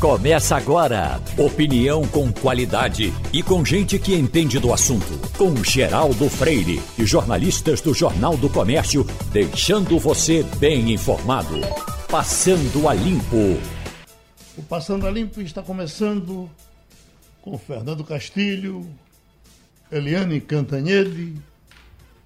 Começa 0.00 0.56
agora. 0.56 1.20
Opinião 1.36 2.06
com 2.06 2.32
qualidade 2.32 3.12
e 3.32 3.42
com 3.42 3.64
gente 3.64 3.98
que 3.98 4.14
entende 4.14 4.60
do 4.60 4.72
assunto. 4.72 5.18
Com 5.36 5.56
Geraldo 5.64 6.30
Freire 6.30 6.80
e 6.96 7.04
jornalistas 7.04 7.80
do 7.80 7.92
Jornal 7.92 8.36
do 8.36 8.48
Comércio, 8.48 9.04
deixando 9.32 9.98
você 9.98 10.44
bem 10.60 10.92
informado. 10.92 11.56
Passando 12.08 12.88
a 12.88 12.94
Limpo. 12.94 13.60
O 14.56 14.62
Passando 14.62 15.04
a 15.04 15.10
Limpo 15.10 15.40
está 15.40 15.64
começando 15.64 16.48
com 17.42 17.58
Fernando 17.58 18.04
Castilho, 18.04 18.88
Eliane 19.90 20.40
Cantanhede, 20.40 21.34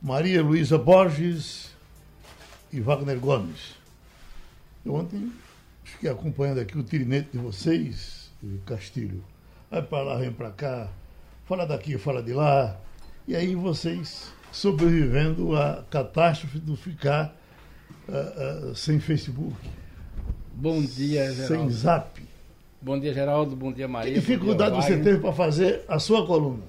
Maria 0.03 0.43
Luísa 0.43 0.77
Borges 0.77 1.71
e 2.71 2.83
Wagner 2.83 3.19
Gomes. 3.19 3.77
Eu 4.85 4.95
ontem 4.95 5.33
acompanhando 6.09 6.61
aqui 6.61 6.79
o 6.79 6.83
tirinete 6.83 7.31
de 7.33 7.39
vocês, 7.39 8.31
Castilho. 8.67 9.23
Vai 9.71 9.83
para 9.83 10.03
lá, 10.03 10.17
vem 10.19 10.33
para 10.33 10.51
cá, 10.51 10.89
fala 11.47 11.67
daqui, 11.67 11.97
fala 11.99 12.23
de 12.23 12.33
lá. 12.33 12.79
E 13.27 13.37
aí 13.37 13.55
vocês 13.55 14.33
sobrevivendo 14.51 15.57
à 15.57 15.85
catástrofe 15.91 16.59
do 16.59 16.77
ficar 16.77 17.35
uh, 18.09 18.71
uh, 18.71 18.75
sem 18.75 19.01
Facebook. 19.01 19.57
Bom 20.53 20.83
dia, 20.83 21.33
Sem 21.33 21.47
Geraldo. 21.47 21.73
zap. 21.73 22.23
Bom 22.81 23.01
dia, 23.01 23.15
Geraldo. 23.15 23.57
Bom 23.57 23.73
dia, 23.73 23.89
Maria. 23.89 24.13
Que 24.13 24.21
dificuldade 24.21 24.73
dia, 24.73 24.83
você 24.83 24.99
teve 24.99 25.19
para 25.19 25.33
fazer 25.33 25.83
a 25.89 25.99
sua 25.99 26.27
coluna? 26.27 26.63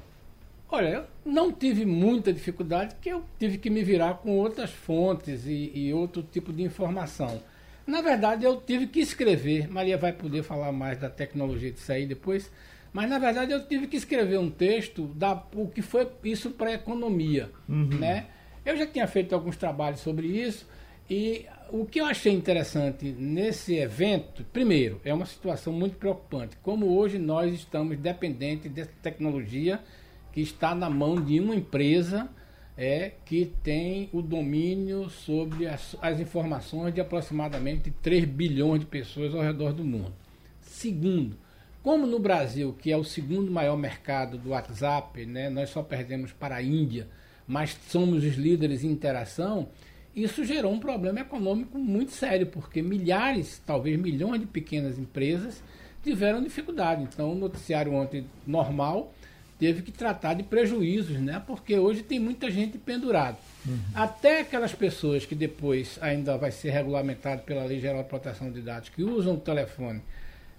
Olha, 0.72 0.88
eu 0.88 1.04
não 1.26 1.52
tive 1.52 1.86
muita 1.86 2.32
dificuldade, 2.32 2.96
porque 2.96 3.10
eu 3.10 3.24
tive 3.38 3.58
que 3.58 3.70
me 3.70 3.84
virar 3.84 4.16
com 4.16 4.38
outras 4.38 4.72
fontes 4.72 5.46
e, 5.46 5.72
e 5.76 5.94
outro 5.94 6.24
tipo 6.24 6.54
de 6.54 6.63
informação. 6.63 7.41
Na 7.86 8.02
verdade, 8.02 8.46
eu 8.46 8.62
tive 8.62 8.88
que 8.88 9.00
escrever. 9.00 9.70
Maria 9.70 9.98
vai 9.98 10.14
poder 10.14 10.44
falar 10.44 10.72
mais 10.72 10.98
da 10.98 11.10
tecnologia 11.10 11.72
disso 11.72 11.91
aí 11.91 12.05
depois. 12.05 12.52
Mas, 12.94 13.10
na 13.10 13.18
verdade, 13.18 13.52
eu 13.52 13.66
tive 13.68 13.88
que 13.88 13.98
escrever 13.98 14.38
um 14.38 14.49
texto 14.49 15.07
da 15.07 15.44
o 15.55 15.68
que 15.68 15.82
foi 15.82 16.07
isso 16.24 16.52
para 16.52 16.70
a 16.70 16.74
economia. 16.74 17.49
Uhum. 17.68 17.88
Né? 17.99 18.27
Eu 18.66 18.77
já 18.77 18.85
tinha 18.85 19.07
feito 19.07 19.34
alguns 19.34 19.57
trabalhos 19.57 19.99
sobre 19.99 20.27
isso. 20.27 20.68
E 21.10 21.46
o 21.70 21.85
que 21.85 21.99
eu 21.99 22.05
achei 22.05 22.32
interessante 22.32 23.05
nesse 23.12 23.76
evento, 23.76 24.46
primeiro, 24.54 25.02
é 25.04 25.13
uma 25.13 25.26
situação 25.26 25.74
muito 25.74 25.98
preocupante. 25.98 26.55
Como 26.62 26.98
hoje 26.98 27.18
nós 27.18 27.54
estamos 27.54 27.98
dependentes 27.98 28.72
dessa 28.72 28.91
tecnologia 29.02 29.79
que 30.32 30.40
está 30.40 30.74
na 30.74 30.90
mão 30.90 31.16
de 31.16 31.40
uma 31.40 31.55
empresa 31.55 32.29
é, 32.77 33.12
que 33.26 33.52
tem 33.63 34.10
o 34.12 34.21
domínio 34.21 35.10
sobre 35.10 35.68
as, 35.68 35.96
as, 36.02 36.20
informações 36.20 36.93
de 36.93 36.99
aproximadamente 36.99 37.91
3 38.02 38.26
bilhões 38.26 38.79
de 38.79 38.85
pessoas 38.85 39.34
ao 39.34 39.41
redor 39.41 39.74
do 39.74 39.84
mundo. 39.84 40.13
Segundo, 40.62 41.38
como 41.84 42.07
no 42.07 42.18
Brasil, 42.18 42.76
que 42.79 42.91
é 42.91 42.98
o 42.98 43.04
segundo 43.04 43.51
maior 43.51 43.77
mercado 43.77 44.38
do 44.38 44.49
WhatsApp, 44.49 45.26
né, 45.26 45.49
nós 45.49 45.70
só 45.70 45.84
perdemos 45.84 46.32
para 46.32 46.55
a 46.55 46.63
Índia, 46.63 47.07
mas 47.48 47.77
somos 47.90 48.24
os 48.24 48.35
líderes 48.35 48.84
em 48.84 48.90
interação, 48.90 49.68
isso 50.16 50.46
gerou 50.46 50.71
um 50.71 50.79
problema 50.79 51.20
econômico 51.20 51.77
muito 51.77 52.12
sério, 52.12 52.48
porque 52.48 52.82
milhares, 52.82 53.62
talvez 53.66 53.99
milhões 53.99 54.40
de 54.40 54.48
pequenas 54.48 54.98
empresas 54.98 55.63
tiveram 56.04 56.44
dificuldade. 56.44 57.04
Então, 57.04 57.32
o 57.32 57.35
noticiário 57.35 57.94
ontem 57.94 58.26
normal 58.46 59.12
teve 59.64 59.82
que 59.82 59.94
tratar 59.94 60.34
de 60.34 60.44
prejuízos, 60.44 61.18
né? 61.22 61.42
Porque 61.48 61.80
hoje 61.80 62.04
tem 62.04 62.20
muita 62.20 62.52
gente 62.52 62.78
pendurada. 62.78 63.38
Uhum. 63.66 63.80
Até 63.96 64.42
aquelas 64.42 64.74
pessoas 64.74 65.25
que 65.25 65.34
depois 65.34 65.97
ainda 66.02 66.38
vai 66.38 66.52
ser 66.52 66.72
regulamentado 66.72 67.44
pela 67.44 67.64
Lei 67.64 67.80
Geral 67.80 68.03
de 68.03 68.09
Proteção 68.09 68.52
de 68.52 68.59
Dados, 68.59 68.90
que 68.90 69.06
usam 69.06 69.36
o 69.36 69.40
telefone 69.40 70.02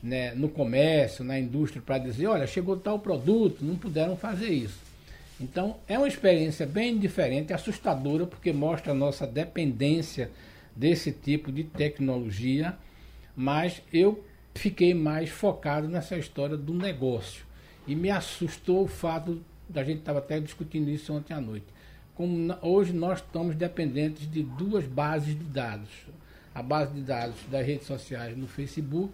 né, 0.03 0.33
no 0.35 0.49
comércio, 0.49 1.23
na 1.23 1.39
indústria, 1.39 1.83
para 1.85 1.99
dizer, 1.99 2.29
olha, 2.29 2.47
chegou 2.47 2.79
tal 2.79 2.99
produto, 2.99 3.63
não 3.63 3.77
puderam 3.77 4.17
fazer 4.17 4.49
isso. 4.49 4.79
Então, 5.39 5.77
é 5.87 5.99
uma 5.99 6.09
experiência 6.09 6.65
bem 6.65 6.97
diferente, 6.97 7.53
assustadora, 7.53 8.25
porque 8.25 8.55
mostra 8.55 8.93
a 8.93 8.95
nossa 8.95 9.27
dependência 9.27 10.31
desse 10.75 11.13
tipo 11.13 11.53
de 11.53 11.63
tecnologia, 11.63 12.75
mas 13.37 13.83
eu 13.93 14.25
fiquei 14.55 14.95
mais 14.95 15.29
focado 15.29 15.89
nessa 15.89 16.17
história 16.17 16.57
do 16.57 16.73
negócio. 16.73 17.44
E 17.87 17.95
me 17.95 18.11
assustou 18.11 18.85
o 18.85 18.89
fato 18.89 19.43
da 19.69 19.83
gente 19.85 19.99
estava 19.99 20.19
até 20.19 20.41
discutindo 20.41 20.91
isso 20.91 21.13
ontem 21.13 21.35
à 21.35 21.41
noite. 21.41 21.67
Como 22.15 22.55
hoje 22.63 22.93
nós 22.93 23.19
estamos 23.19 23.57
dependentes 23.57 24.31
de 24.31 24.43
duas 24.43 24.87
bases 24.87 25.37
de 25.37 25.45
dados. 25.45 25.91
A 26.55 26.63
base 26.63 26.95
de 26.95 27.01
dados 27.01 27.37
das 27.51 27.67
redes 27.67 27.87
sociais 27.87 28.37
no 28.37 28.47
Facebook 28.47 29.13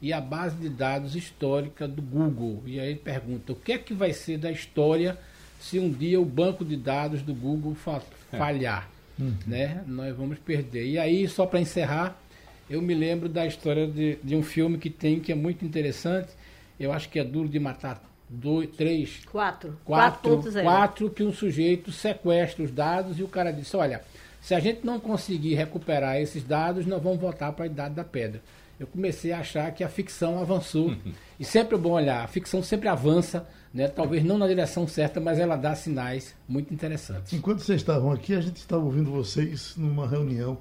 e 0.00 0.12
a 0.12 0.20
base 0.20 0.56
de 0.56 0.68
dados 0.68 1.14
histórica 1.14 1.86
do 1.86 2.02
Google. 2.02 2.60
E 2.66 2.80
aí 2.80 2.96
pergunta, 2.96 3.52
o 3.52 3.56
que 3.56 3.72
é 3.72 3.78
que 3.78 3.94
vai 3.94 4.12
ser 4.12 4.36
da 4.36 4.50
história 4.50 5.16
se 5.60 5.78
um 5.78 5.88
dia 5.88 6.20
o 6.20 6.24
banco 6.24 6.64
de 6.64 6.76
dados 6.76 7.22
do 7.22 7.32
Google 7.32 7.76
fa 7.76 8.02
falhar? 8.30 8.90
É. 9.18 9.22
Uhum. 9.22 9.34
Né? 9.46 9.84
Nós 9.86 10.16
vamos 10.16 10.38
perder. 10.40 10.86
E 10.86 10.98
aí, 10.98 11.28
só 11.28 11.46
para 11.46 11.60
encerrar, 11.60 12.20
eu 12.68 12.82
me 12.82 12.94
lembro 12.94 13.28
da 13.28 13.46
história 13.46 13.86
de, 13.86 14.18
de 14.24 14.34
um 14.34 14.42
filme 14.42 14.78
que 14.78 14.90
tem 14.90 15.20
que 15.20 15.30
é 15.30 15.34
muito 15.36 15.64
interessante, 15.64 16.30
eu 16.78 16.92
acho 16.92 17.08
que 17.08 17.18
é 17.18 17.24
duro 17.24 17.48
de 17.48 17.58
matar 17.58 18.02
dois, 18.28 18.70
três, 18.70 19.20
quatro, 19.30 19.78
quatro, 19.84 20.36
quatro, 20.36 20.62
quatro, 20.62 21.10
que 21.10 21.22
um 21.22 21.32
sujeito 21.32 21.92
sequestra 21.92 22.64
os 22.64 22.70
dados 22.70 23.18
e 23.18 23.22
o 23.22 23.28
cara 23.28 23.52
disse, 23.52 23.76
olha, 23.76 24.02
se 24.40 24.54
a 24.54 24.60
gente 24.60 24.84
não 24.84 24.98
conseguir 24.98 25.54
recuperar 25.54 26.16
esses 26.16 26.42
dados, 26.42 26.86
nós 26.86 27.02
vamos 27.02 27.20
voltar 27.20 27.52
para 27.52 27.64
a 27.64 27.66
idade 27.66 27.94
da 27.94 28.04
pedra. 28.04 28.42
Eu 28.80 28.86
comecei 28.86 29.30
a 29.30 29.38
achar 29.38 29.70
que 29.72 29.84
a 29.84 29.88
ficção 29.88 30.40
avançou 30.40 30.88
uhum. 30.88 31.12
e 31.38 31.44
sempre 31.44 31.76
é 31.76 31.78
bom 31.78 31.92
olhar, 31.92 32.24
a 32.24 32.26
ficção 32.26 32.62
sempre 32.62 32.88
avança, 32.88 33.46
né? 33.72 33.86
Talvez 33.86 34.24
não 34.24 34.36
na 34.36 34.48
direção 34.48 34.88
certa, 34.88 35.20
mas 35.20 35.38
ela 35.38 35.54
dá 35.54 35.74
sinais 35.76 36.34
muito 36.48 36.74
interessantes. 36.74 37.32
Enquanto 37.32 37.60
vocês 37.60 37.80
estavam 37.80 38.10
aqui, 38.10 38.34
a 38.34 38.40
gente 38.40 38.56
estava 38.56 38.82
ouvindo 38.82 39.10
vocês 39.10 39.76
numa 39.76 40.08
reunião 40.08 40.58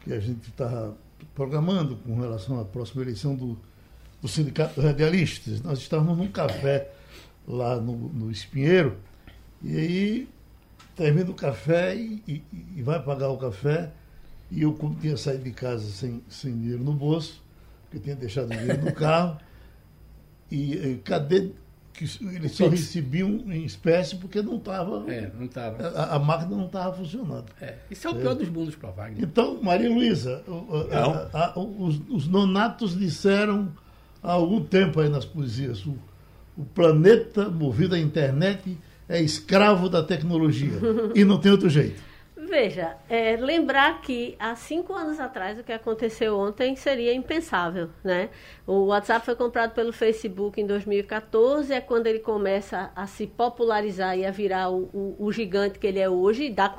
que 0.00 0.12
a 0.12 0.20
gente 0.20 0.50
estava 0.50 0.94
programando 1.34 1.96
com 1.96 2.20
relação 2.20 2.60
à 2.60 2.64
próxima 2.64 3.02
eleição 3.02 3.34
do 3.34 3.58
do 4.20 4.28
Sindicato 4.28 4.80
Radialistas. 4.80 5.60
Nós 5.62 5.78
estávamos 5.78 6.16
num 6.16 6.28
café 6.28 6.90
lá 7.46 7.76
no, 7.76 7.94
no 7.94 8.30
Espinheiro, 8.30 8.96
e 9.62 9.76
aí 9.76 10.28
termina 10.94 11.30
o 11.30 11.34
café 11.34 11.94
e, 11.94 12.22
e, 12.26 12.42
e, 12.76 12.82
vai 12.82 13.02
pagar 13.02 13.28
o 13.28 13.36
café, 13.36 13.90
e 14.50 14.62
eu, 14.62 14.72
como 14.72 14.94
tinha 14.96 15.16
saído 15.16 15.44
de 15.44 15.52
casa 15.52 15.88
sem, 15.90 16.22
sem 16.28 16.52
dinheiro 16.58 16.82
no 16.82 16.92
bolso, 16.92 17.42
porque 17.82 17.98
tinha 17.98 18.16
deixado 18.16 18.46
o 18.46 18.56
dinheiro 18.56 18.84
no 18.84 18.92
carro, 18.94 19.38
e, 20.50 20.74
e 20.74 20.96
cadê 21.04 21.50
que 21.92 22.04
eles 22.20 22.52
só 22.52 22.68
recebiam 22.68 23.30
em 23.46 23.64
espécie 23.64 24.16
porque 24.16 24.42
não 24.42 24.56
estava. 24.56 25.10
É, 25.10 25.30
não 25.34 25.46
estava. 25.46 25.88
A, 25.88 26.16
a, 26.16 26.18
máquina 26.18 26.54
não 26.54 26.66
estava 26.66 26.94
funcionando. 26.94 27.46
É, 27.60 27.76
isso 27.90 28.06
é 28.06 28.10
o 28.10 28.14
pior 28.14 28.32
é. 28.32 28.34
dos 28.34 28.48
mundos 28.50 28.76
para 28.76 28.90
Wagner. 28.90 29.24
Então, 29.24 29.62
Maria 29.62 29.88
Luísa, 29.88 30.44
os, 31.56 32.00
os 32.10 32.28
nonatos 32.28 32.98
disseram 32.98 33.72
há 34.26 34.32
algum 34.32 34.62
tempo 34.62 35.00
aí 35.00 35.08
nas 35.08 35.24
poesias. 35.24 35.86
O, 35.86 35.96
o 36.58 36.64
planeta 36.64 37.48
movido 37.48 37.94
à 37.94 37.98
internet 37.98 38.76
é 39.08 39.20
escravo 39.22 39.88
da 39.88 40.02
tecnologia 40.02 40.80
e 41.14 41.24
não 41.24 41.38
tem 41.38 41.52
outro 41.52 41.70
jeito. 41.70 42.04
Veja, 42.48 42.96
é, 43.08 43.36
lembrar 43.36 44.00
que 44.00 44.36
há 44.38 44.54
cinco 44.54 44.94
anos 44.94 45.18
atrás 45.18 45.58
o 45.58 45.64
que 45.64 45.72
aconteceu 45.72 46.38
ontem 46.38 46.76
seria 46.76 47.12
impensável, 47.12 47.90
né? 48.04 48.28
O 48.64 48.86
WhatsApp 48.86 49.24
foi 49.24 49.34
comprado 49.34 49.74
pelo 49.74 49.92
Facebook 49.92 50.60
em 50.60 50.66
2014, 50.66 51.72
é 51.72 51.80
quando 51.80 52.06
ele 52.06 52.20
começa 52.20 52.92
a 52.94 53.06
se 53.06 53.26
popularizar 53.26 54.16
e 54.16 54.24
a 54.24 54.30
virar 54.30 54.70
o, 54.70 54.84
o, 54.92 55.16
o 55.18 55.32
gigante 55.32 55.78
que 55.78 55.88
ele 55.88 55.98
é 55.98 56.08
hoje, 56.08 56.48
da, 56.48 56.72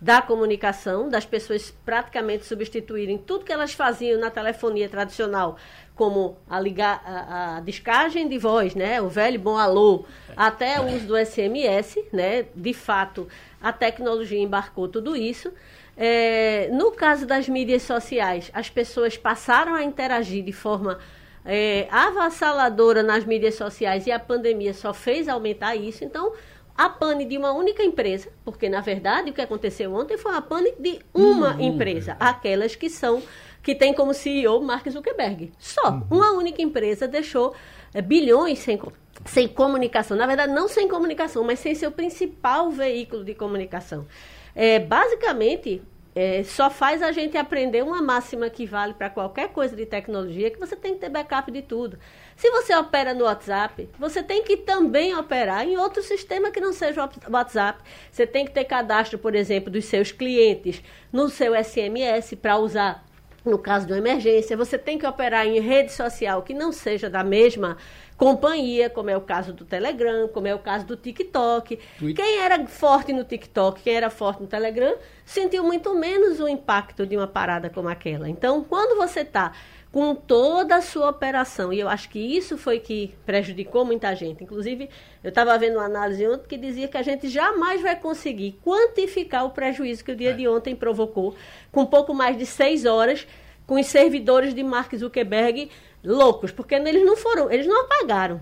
da 0.00 0.22
comunicação, 0.22 1.08
das 1.08 1.26
pessoas 1.26 1.70
praticamente 1.84 2.46
substituírem 2.46 3.18
tudo 3.18 3.44
que 3.44 3.52
elas 3.52 3.72
faziam 3.72 4.20
na 4.20 4.30
telefonia 4.30 4.88
tradicional 4.88 5.56
como 5.98 6.36
a, 6.48 6.60
ligar, 6.60 7.02
a, 7.04 7.56
a, 7.56 7.60
descagem 7.60 8.28
de 8.28 8.38
voz, 8.38 8.76
né? 8.76 9.02
o 9.02 9.08
velho 9.08 9.40
bom 9.40 9.58
alô, 9.58 10.04
até 10.36 10.80
o 10.80 10.86
uso 10.94 11.08
do 11.08 11.16
SMS, 11.18 11.98
né? 12.12 12.46
de 12.54 12.72
fato, 12.72 13.26
a 13.60 13.72
tecnologia 13.72 14.38
embarcou 14.38 14.86
tudo 14.86 15.16
isso. 15.16 15.52
É, 15.96 16.70
no 16.72 16.92
caso 16.92 17.26
das 17.26 17.48
mídias 17.48 17.82
sociais, 17.82 18.48
as 18.54 18.70
pessoas 18.70 19.18
passaram 19.18 19.74
a 19.74 19.82
interagir 19.82 20.44
de 20.44 20.52
forma 20.52 21.00
é, 21.44 21.88
avassaladora 21.90 23.02
nas 23.02 23.24
mídias 23.24 23.56
sociais 23.56 24.06
e 24.06 24.12
a 24.12 24.20
pandemia 24.20 24.72
só 24.72 24.94
fez 24.94 25.28
aumentar 25.28 25.74
isso. 25.74 26.04
Então, 26.04 26.32
a 26.76 26.88
pane 26.88 27.24
de 27.24 27.36
uma 27.36 27.50
única 27.50 27.82
empresa, 27.82 28.28
porque 28.44 28.68
na 28.68 28.80
verdade 28.80 29.30
o 29.30 29.34
que 29.34 29.40
aconteceu 29.40 29.92
ontem 29.92 30.16
foi 30.16 30.36
a 30.36 30.40
pane 30.40 30.72
de 30.78 31.00
uma 31.12 31.54
uhum. 31.54 31.60
empresa, 31.60 32.16
aquelas 32.20 32.76
que 32.76 32.88
são 32.88 33.20
que 33.68 33.74
tem 33.74 33.92
como 33.92 34.14
CEO 34.14 34.62
Mark 34.62 34.88
Zuckerberg. 34.88 35.52
Só 35.58 35.90
uhum. 35.90 36.02
uma 36.10 36.32
única 36.32 36.62
empresa 36.62 37.06
deixou 37.06 37.54
é, 37.92 38.00
bilhões 38.00 38.60
sem, 38.60 38.80
sem 39.26 39.46
comunicação. 39.46 40.16
Na 40.16 40.26
verdade, 40.26 40.54
não 40.54 40.68
sem 40.68 40.88
comunicação, 40.88 41.44
mas 41.44 41.58
sem 41.58 41.74
seu 41.74 41.92
principal 41.92 42.70
veículo 42.70 43.22
de 43.22 43.34
comunicação. 43.34 44.06
É, 44.54 44.78
basicamente, 44.78 45.82
é, 46.14 46.42
só 46.44 46.70
faz 46.70 47.02
a 47.02 47.12
gente 47.12 47.36
aprender 47.36 47.84
uma 47.84 48.00
máxima 48.00 48.48
que 48.48 48.64
vale 48.64 48.94
para 48.94 49.10
qualquer 49.10 49.50
coisa 49.50 49.76
de 49.76 49.84
tecnologia, 49.84 50.50
que 50.50 50.58
você 50.58 50.74
tem 50.74 50.94
que 50.94 51.00
ter 51.00 51.10
backup 51.10 51.52
de 51.52 51.60
tudo. 51.60 51.98
Se 52.36 52.50
você 52.50 52.74
opera 52.74 53.12
no 53.12 53.24
WhatsApp, 53.24 53.86
você 53.98 54.22
tem 54.22 54.42
que 54.44 54.56
também 54.56 55.14
operar 55.14 55.68
em 55.68 55.76
outro 55.76 56.02
sistema 56.02 56.50
que 56.50 56.58
não 56.58 56.72
seja 56.72 57.04
o 57.04 57.30
WhatsApp. 57.30 57.84
Você 58.10 58.26
tem 58.26 58.46
que 58.46 58.50
ter 58.50 58.64
cadastro, 58.64 59.18
por 59.18 59.34
exemplo, 59.34 59.70
dos 59.70 59.84
seus 59.84 60.10
clientes 60.10 60.82
no 61.12 61.28
seu 61.28 61.52
SMS 61.62 62.34
para 62.34 62.56
usar 62.56 63.06
no 63.48 63.58
caso 63.58 63.86
de 63.86 63.92
uma 63.92 63.98
emergência. 63.98 64.56
Você 64.56 64.78
tem 64.78 64.98
que 64.98 65.06
operar 65.06 65.46
em 65.46 65.60
rede 65.60 65.92
social 65.92 66.42
que 66.42 66.54
não 66.54 66.72
seja 66.72 67.08
da 67.08 67.24
mesma 67.24 67.76
companhia, 68.16 68.90
como 68.90 69.08
é 69.08 69.16
o 69.16 69.20
caso 69.20 69.52
do 69.52 69.64
Telegram, 69.64 70.28
como 70.28 70.46
é 70.46 70.54
o 70.54 70.58
caso 70.58 70.84
do 70.84 70.96
TikTok. 70.96 71.78
Twitter. 71.98 72.24
Quem 72.24 72.38
era 72.38 72.66
forte 72.66 73.12
no 73.12 73.24
TikTok, 73.24 73.80
quem 73.80 73.94
era 73.94 74.10
forte 74.10 74.42
no 74.42 74.48
Telegram, 74.48 74.96
sentiu 75.24 75.62
muito 75.62 75.94
menos 75.94 76.40
o 76.40 76.48
impacto 76.48 77.06
de 77.06 77.16
uma 77.16 77.28
parada 77.28 77.70
como 77.70 77.88
aquela. 77.88 78.28
Então, 78.28 78.64
quando 78.64 78.96
você 78.96 79.20
está 79.20 79.52
com 79.90 80.14
toda 80.14 80.76
a 80.76 80.82
sua 80.82 81.08
operação, 81.08 81.72
e 81.72 81.80
eu 81.80 81.88
acho 81.88 82.10
que 82.10 82.18
isso 82.18 82.58
foi 82.58 82.78
que 82.78 83.14
prejudicou 83.24 83.84
muita 83.84 84.14
gente. 84.14 84.44
Inclusive, 84.44 84.90
eu 85.24 85.30
estava 85.30 85.56
vendo 85.56 85.76
uma 85.76 85.86
análise 85.86 86.26
ontem 86.28 86.46
que 86.46 86.58
dizia 86.58 86.88
que 86.88 86.96
a 86.96 87.02
gente 87.02 87.28
jamais 87.28 87.80
vai 87.80 87.96
conseguir 87.96 88.58
quantificar 88.62 89.46
o 89.46 89.50
prejuízo 89.50 90.04
que 90.04 90.12
o 90.12 90.16
dia 90.16 90.30
é. 90.30 90.34
de 90.34 90.46
ontem 90.46 90.76
provocou, 90.76 91.34
com 91.72 91.86
pouco 91.86 92.12
mais 92.12 92.36
de 92.36 92.44
seis 92.44 92.84
horas, 92.84 93.26
com 93.66 93.80
os 93.80 93.86
servidores 93.86 94.54
de 94.54 94.62
Mark 94.62 94.94
Zuckerberg 94.94 95.70
loucos, 96.04 96.52
porque 96.52 96.74
eles 96.74 97.04
não 97.04 97.16
foram, 97.16 97.50
eles 97.50 97.66
não 97.66 97.82
apagaram. 97.82 98.40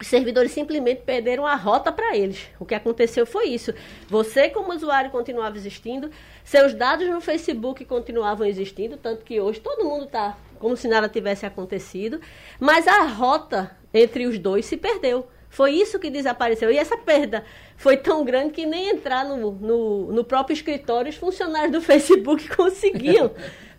Os 0.00 0.08
servidores 0.08 0.50
simplesmente 0.50 1.02
perderam 1.02 1.46
a 1.46 1.54
rota 1.54 1.92
para 1.92 2.16
eles. 2.16 2.48
O 2.58 2.64
que 2.64 2.74
aconteceu 2.74 3.24
foi 3.24 3.46
isso. 3.46 3.72
Você, 4.08 4.48
como 4.50 4.74
usuário, 4.74 5.10
continuava 5.10 5.56
existindo, 5.56 6.10
seus 6.44 6.74
dados 6.74 7.08
no 7.08 7.20
Facebook 7.20 7.84
continuavam 7.84 8.46
existindo, 8.46 8.96
tanto 8.96 9.24
que 9.24 9.40
hoje 9.40 9.60
todo 9.60 9.84
mundo 9.84 10.04
está 10.04 10.36
como 10.58 10.76
se 10.76 10.86
nada 10.86 11.08
tivesse 11.08 11.44
acontecido, 11.44 12.20
mas 12.60 12.86
a 12.86 13.02
rota 13.02 13.76
entre 13.92 14.26
os 14.26 14.38
dois 14.38 14.66
se 14.66 14.76
perdeu. 14.76 15.26
Foi 15.48 15.72
isso 15.72 15.98
que 15.98 16.10
desapareceu. 16.10 16.70
E 16.70 16.76
essa 16.76 16.96
perda 16.96 17.44
foi 17.76 17.96
tão 17.96 18.24
grande 18.24 18.52
que 18.52 18.66
nem 18.66 18.90
entrar 18.90 19.24
no, 19.24 19.52
no, 19.52 20.12
no 20.12 20.24
próprio 20.24 20.54
escritório 20.54 21.10
os 21.10 21.16
funcionários 21.16 21.72
do 21.72 21.80
Facebook 21.82 22.48
conseguiam, 22.54 23.30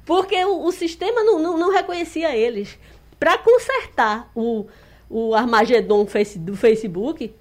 porque 0.06 0.44
o, 0.44 0.66
o 0.66 0.72
sistema 0.72 1.24
não, 1.24 1.40
não, 1.40 1.58
não 1.58 1.72
reconhecia 1.72 2.36
eles 2.36 2.78
para 3.20 3.38
consertar 3.38 4.30
o, 4.36 4.68
o 5.10 5.34
Armagedon 5.34 6.06
do 6.38 6.56
Facebook, 6.56 7.34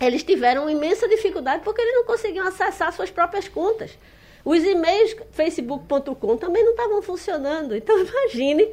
eles 0.00 0.22
tiveram 0.22 0.68
imensa 0.68 1.08
dificuldade 1.08 1.62
porque 1.62 1.80
eles 1.80 1.94
não 1.94 2.04
conseguiam 2.04 2.46
acessar 2.46 2.92
suas 2.92 3.10
próprias 3.10 3.48
contas. 3.48 3.96
Os 4.44 4.62
e-mails 4.62 5.16
facebook.com 5.30 6.36
também 6.36 6.64
não 6.64 6.72
estavam 6.72 7.02
funcionando. 7.02 7.76
Então 7.76 7.96
imagine 8.04 8.68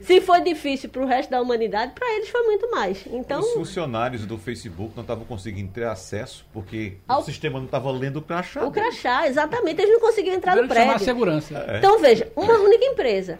se 0.00 0.20
foi 0.20 0.40
difícil 0.40 0.88
para 0.88 1.02
o 1.02 1.06
resto 1.06 1.30
da 1.30 1.42
humanidade, 1.42 1.92
para 1.94 2.10
eles 2.14 2.28
foi 2.30 2.42
muito 2.44 2.70
mais. 2.70 3.04
Então, 3.06 3.40
Os 3.40 3.52
funcionários 3.52 4.24
do 4.24 4.38
Facebook 4.38 4.92
não 4.96 5.02
estavam 5.02 5.24
conseguindo 5.24 5.70
ter 5.72 5.84
acesso 5.84 6.46
porque 6.54 6.94
ao... 7.06 7.20
o 7.20 7.24
sistema 7.24 7.58
não 7.58 7.66
estava 7.66 7.90
lendo 7.90 8.16
o 8.16 8.22
crachá. 8.22 8.64
O 8.64 8.70
crachá, 8.70 9.28
exatamente. 9.28 9.82
Eles 9.82 9.92
não 9.92 10.00
conseguiam 10.00 10.34
entrar 10.34 10.56
no 10.56 10.66
prédio. 10.66 10.86
Chamar 10.86 10.98
segurança. 11.00 11.66
É. 11.68 11.78
Então 11.78 11.98
veja, 11.98 12.32
uma 12.34 12.54
única 12.54 12.84
empresa 12.86 13.38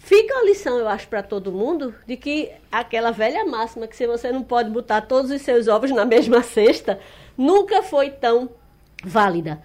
Fica 0.00 0.34
a 0.34 0.44
lição, 0.44 0.78
eu 0.78 0.88
acho, 0.88 1.06
para 1.08 1.22
todo 1.22 1.52
mundo, 1.52 1.94
de 2.06 2.16
que 2.16 2.50
aquela 2.72 3.10
velha 3.10 3.44
máxima 3.44 3.86
que 3.86 3.94
se 3.94 4.06
você 4.06 4.32
não 4.32 4.42
pode 4.42 4.70
botar 4.70 5.02
todos 5.02 5.30
os 5.30 5.42
seus 5.42 5.68
ovos 5.68 5.90
na 5.90 6.06
mesma 6.06 6.42
cesta, 6.42 6.98
nunca 7.36 7.82
foi 7.82 8.10
tão 8.10 8.48
válida. 9.04 9.60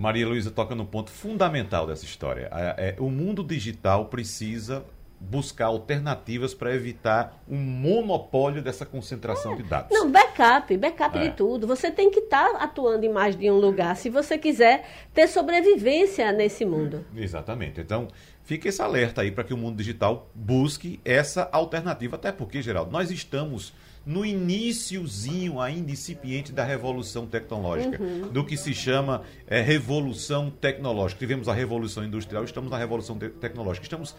Maria 0.00 0.26
Luísa 0.26 0.50
toca 0.50 0.74
no 0.74 0.86
ponto 0.86 1.10
fundamental 1.10 1.86
dessa 1.86 2.06
história. 2.06 2.48
É, 2.50 2.96
é, 2.96 2.96
o 2.98 3.10
mundo 3.10 3.44
digital 3.44 4.06
precisa 4.06 4.82
buscar 5.20 5.66
alternativas 5.66 6.54
para 6.54 6.74
evitar 6.74 7.38
um 7.46 7.58
monopólio 7.58 8.62
dessa 8.62 8.86
concentração 8.86 9.52
é. 9.52 9.56
de 9.56 9.62
dados. 9.64 9.90
Não, 9.90 10.10
backup, 10.10 10.74
backup 10.78 11.18
é. 11.18 11.28
de 11.28 11.36
tudo. 11.36 11.66
Você 11.66 11.90
tem 11.90 12.10
que 12.10 12.20
estar 12.20 12.50
tá 12.50 12.64
atuando 12.64 13.04
em 13.04 13.12
mais 13.12 13.36
de 13.36 13.50
um 13.50 13.58
lugar 13.58 13.94
se 13.94 14.08
você 14.08 14.38
quiser 14.38 14.88
ter 15.12 15.28
sobrevivência 15.28 16.32
nesse 16.32 16.64
mundo. 16.64 17.04
Exatamente. 17.14 17.82
Então, 17.82 18.08
fica 18.42 18.70
esse 18.70 18.80
alerta 18.80 19.20
aí 19.20 19.30
para 19.30 19.44
que 19.44 19.52
o 19.52 19.56
mundo 19.58 19.76
digital 19.76 20.30
busque 20.34 20.98
essa 21.04 21.46
alternativa. 21.52 22.16
Até 22.16 22.32
porque, 22.32 22.62
Geraldo, 22.62 22.90
nós 22.90 23.10
estamos 23.10 23.74
no 24.10 24.26
iníciozinho 24.26 25.60
ainda 25.60 25.92
incipiente 25.92 26.50
da 26.50 26.64
revolução 26.64 27.26
tecnológica, 27.26 28.02
uhum. 28.02 28.28
do 28.28 28.44
que 28.44 28.56
se 28.56 28.74
chama 28.74 29.22
é, 29.46 29.60
revolução 29.60 30.50
tecnológica. 30.50 31.20
Tivemos 31.20 31.48
a 31.48 31.54
revolução 31.54 32.04
industrial, 32.04 32.42
estamos 32.42 32.68
na 32.68 32.76
revolução 32.76 33.16
te 33.16 33.28
tecnológica. 33.28 33.84
Estamos 33.84 34.16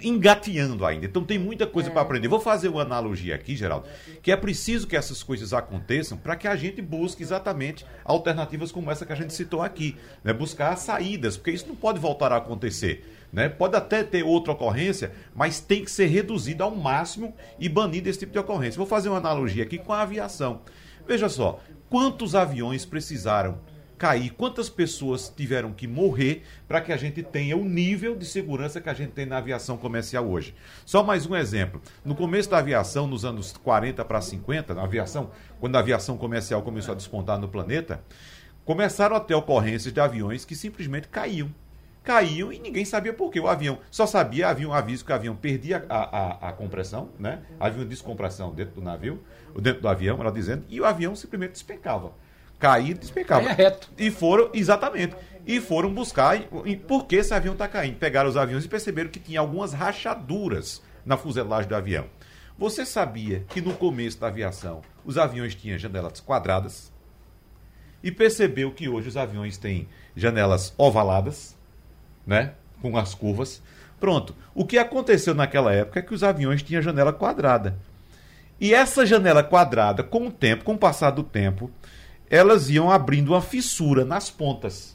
engateando 0.00 0.86
ainda. 0.86 1.06
Então 1.06 1.24
tem 1.24 1.38
muita 1.38 1.66
coisa 1.66 1.88
é. 1.88 1.92
para 1.92 2.02
aprender. 2.02 2.28
Vou 2.28 2.38
fazer 2.38 2.68
uma 2.68 2.82
analogia 2.82 3.34
aqui, 3.34 3.56
Geraldo, 3.56 3.88
que 4.22 4.30
é 4.30 4.36
preciso 4.36 4.86
que 4.86 4.96
essas 4.96 5.24
coisas 5.24 5.52
aconteçam 5.52 6.16
para 6.16 6.36
que 6.36 6.46
a 6.46 6.54
gente 6.54 6.80
busque 6.80 7.22
exatamente 7.22 7.84
alternativas 8.04 8.70
como 8.70 8.92
essa 8.92 9.04
que 9.04 9.12
a 9.12 9.16
gente 9.16 9.34
citou 9.34 9.60
aqui, 9.60 9.96
né? 10.22 10.32
Buscar 10.32 10.76
saídas, 10.76 11.36
porque 11.36 11.50
isso 11.50 11.66
não 11.66 11.74
pode 11.74 11.98
voltar 11.98 12.30
a 12.30 12.36
acontecer. 12.36 13.04
Né? 13.34 13.48
Pode 13.48 13.74
até 13.74 14.04
ter 14.04 14.22
outra 14.22 14.52
ocorrência, 14.52 15.12
mas 15.34 15.58
tem 15.58 15.84
que 15.84 15.90
ser 15.90 16.06
reduzido 16.06 16.62
ao 16.62 16.70
máximo 16.70 17.34
e 17.58 17.68
banido 17.68 18.08
esse 18.08 18.20
tipo 18.20 18.32
de 18.32 18.38
ocorrência. 18.38 18.78
Vou 18.78 18.86
fazer 18.86 19.08
uma 19.08 19.18
analogia 19.18 19.64
aqui 19.64 19.76
com 19.76 19.92
a 19.92 20.02
aviação. 20.02 20.60
Veja 21.04 21.28
só, 21.28 21.60
quantos 21.90 22.36
aviões 22.36 22.84
precisaram 22.84 23.58
cair, 23.98 24.30
quantas 24.30 24.68
pessoas 24.68 25.32
tiveram 25.36 25.72
que 25.72 25.88
morrer 25.88 26.44
para 26.68 26.80
que 26.80 26.92
a 26.92 26.96
gente 26.96 27.24
tenha 27.24 27.56
o 27.56 27.64
nível 27.64 28.14
de 28.14 28.24
segurança 28.24 28.80
que 28.80 28.88
a 28.88 28.94
gente 28.94 29.10
tem 29.10 29.26
na 29.26 29.38
aviação 29.38 29.76
comercial 29.76 30.28
hoje. 30.28 30.54
Só 30.86 31.02
mais 31.02 31.26
um 31.26 31.34
exemplo. 31.34 31.82
No 32.04 32.14
começo 32.14 32.48
da 32.48 32.58
aviação, 32.58 33.08
nos 33.08 33.24
anos 33.24 33.52
40 33.52 34.04
para 34.04 34.20
50, 34.20 34.74
na 34.74 34.84
aviação, 34.84 35.32
quando 35.58 35.74
a 35.74 35.80
aviação 35.80 36.16
comercial 36.16 36.62
começou 36.62 36.92
a 36.92 36.96
despontar 36.96 37.36
no 37.36 37.48
planeta, 37.48 38.00
começaram 38.64 39.16
a 39.16 39.20
ter 39.20 39.34
ocorrências 39.34 39.92
de 39.92 40.00
aviões 40.00 40.44
que 40.44 40.54
simplesmente 40.54 41.08
caíam. 41.08 41.50
Caíam 42.04 42.52
e 42.52 42.58
ninguém 42.58 42.84
sabia 42.84 43.12
por 43.12 43.32
quê. 43.32 43.40
O 43.40 43.48
avião 43.48 43.78
só 43.90 44.06
sabia, 44.06 44.48
havia 44.48 44.68
um 44.68 44.72
aviso 44.72 45.04
que 45.04 45.10
o 45.10 45.14
avião 45.14 45.34
perdia 45.34 45.84
a, 45.88 46.18
a, 46.18 46.48
a 46.50 46.52
compressão, 46.52 47.08
né? 47.18 47.40
Havia 47.58 47.80
uma 47.80 47.88
descompressão 47.88 48.54
dentro 48.54 48.74
do 48.74 48.82
navio, 48.82 49.20
dentro 49.58 49.80
do 49.80 49.88
avião, 49.88 50.20
ela 50.20 50.30
dizendo, 50.30 50.64
e 50.68 50.80
o 50.80 50.84
avião 50.84 51.16
simplesmente 51.16 51.52
despencava 51.52 52.12
cair 52.64 52.90
e 52.90 52.94
despencava. 52.94 53.48
É 53.48 53.52
reto. 53.52 53.90
E 53.98 54.10
foram, 54.10 54.50
exatamente, 54.54 55.14
e 55.46 55.60
foram 55.60 55.92
buscar 55.92 56.40
e, 56.64 56.76
por 56.76 57.06
que 57.06 57.16
esse 57.16 57.34
avião 57.34 57.52
está 57.52 57.68
caindo. 57.68 57.96
Pegaram 57.96 58.28
os 58.28 58.36
aviões 58.36 58.64
e 58.64 58.68
perceberam 58.68 59.10
que 59.10 59.20
tinha 59.20 59.40
algumas 59.40 59.72
rachaduras 59.72 60.82
na 61.04 61.16
fuselagem 61.16 61.68
do 61.68 61.76
avião. 61.76 62.06
Você 62.56 62.86
sabia 62.86 63.44
que 63.48 63.60
no 63.60 63.74
começo 63.74 64.18
da 64.18 64.28
aviação 64.28 64.80
os 65.04 65.18
aviões 65.18 65.54
tinham 65.54 65.76
janelas 65.76 66.20
quadradas? 66.20 66.92
E 68.02 68.10
percebeu 68.10 68.70
que 68.70 68.88
hoje 68.88 69.08
os 69.08 69.16
aviões 69.16 69.58
têm 69.58 69.88
janelas 70.14 70.72
ovaladas, 70.78 71.53
né? 72.26 72.52
Com 72.80 72.96
as 72.96 73.14
curvas. 73.14 73.62
Pronto. 73.98 74.34
O 74.54 74.64
que 74.64 74.78
aconteceu 74.78 75.34
naquela 75.34 75.72
época 75.72 75.98
é 75.98 76.02
que 76.02 76.14
os 76.14 76.22
aviões 76.22 76.62
tinham 76.62 76.82
janela 76.82 77.12
quadrada. 77.12 77.76
E 78.60 78.72
essa 78.74 79.04
janela 79.04 79.42
quadrada, 79.42 80.02
com 80.02 80.26
o 80.26 80.30
tempo, 80.30 80.64
com 80.64 80.74
o 80.74 80.78
passar 80.78 81.10
do 81.10 81.22
tempo, 81.22 81.70
elas 82.30 82.70
iam 82.70 82.90
abrindo 82.90 83.32
uma 83.32 83.40
fissura 83.40 84.04
nas 84.04 84.30
pontas. 84.30 84.94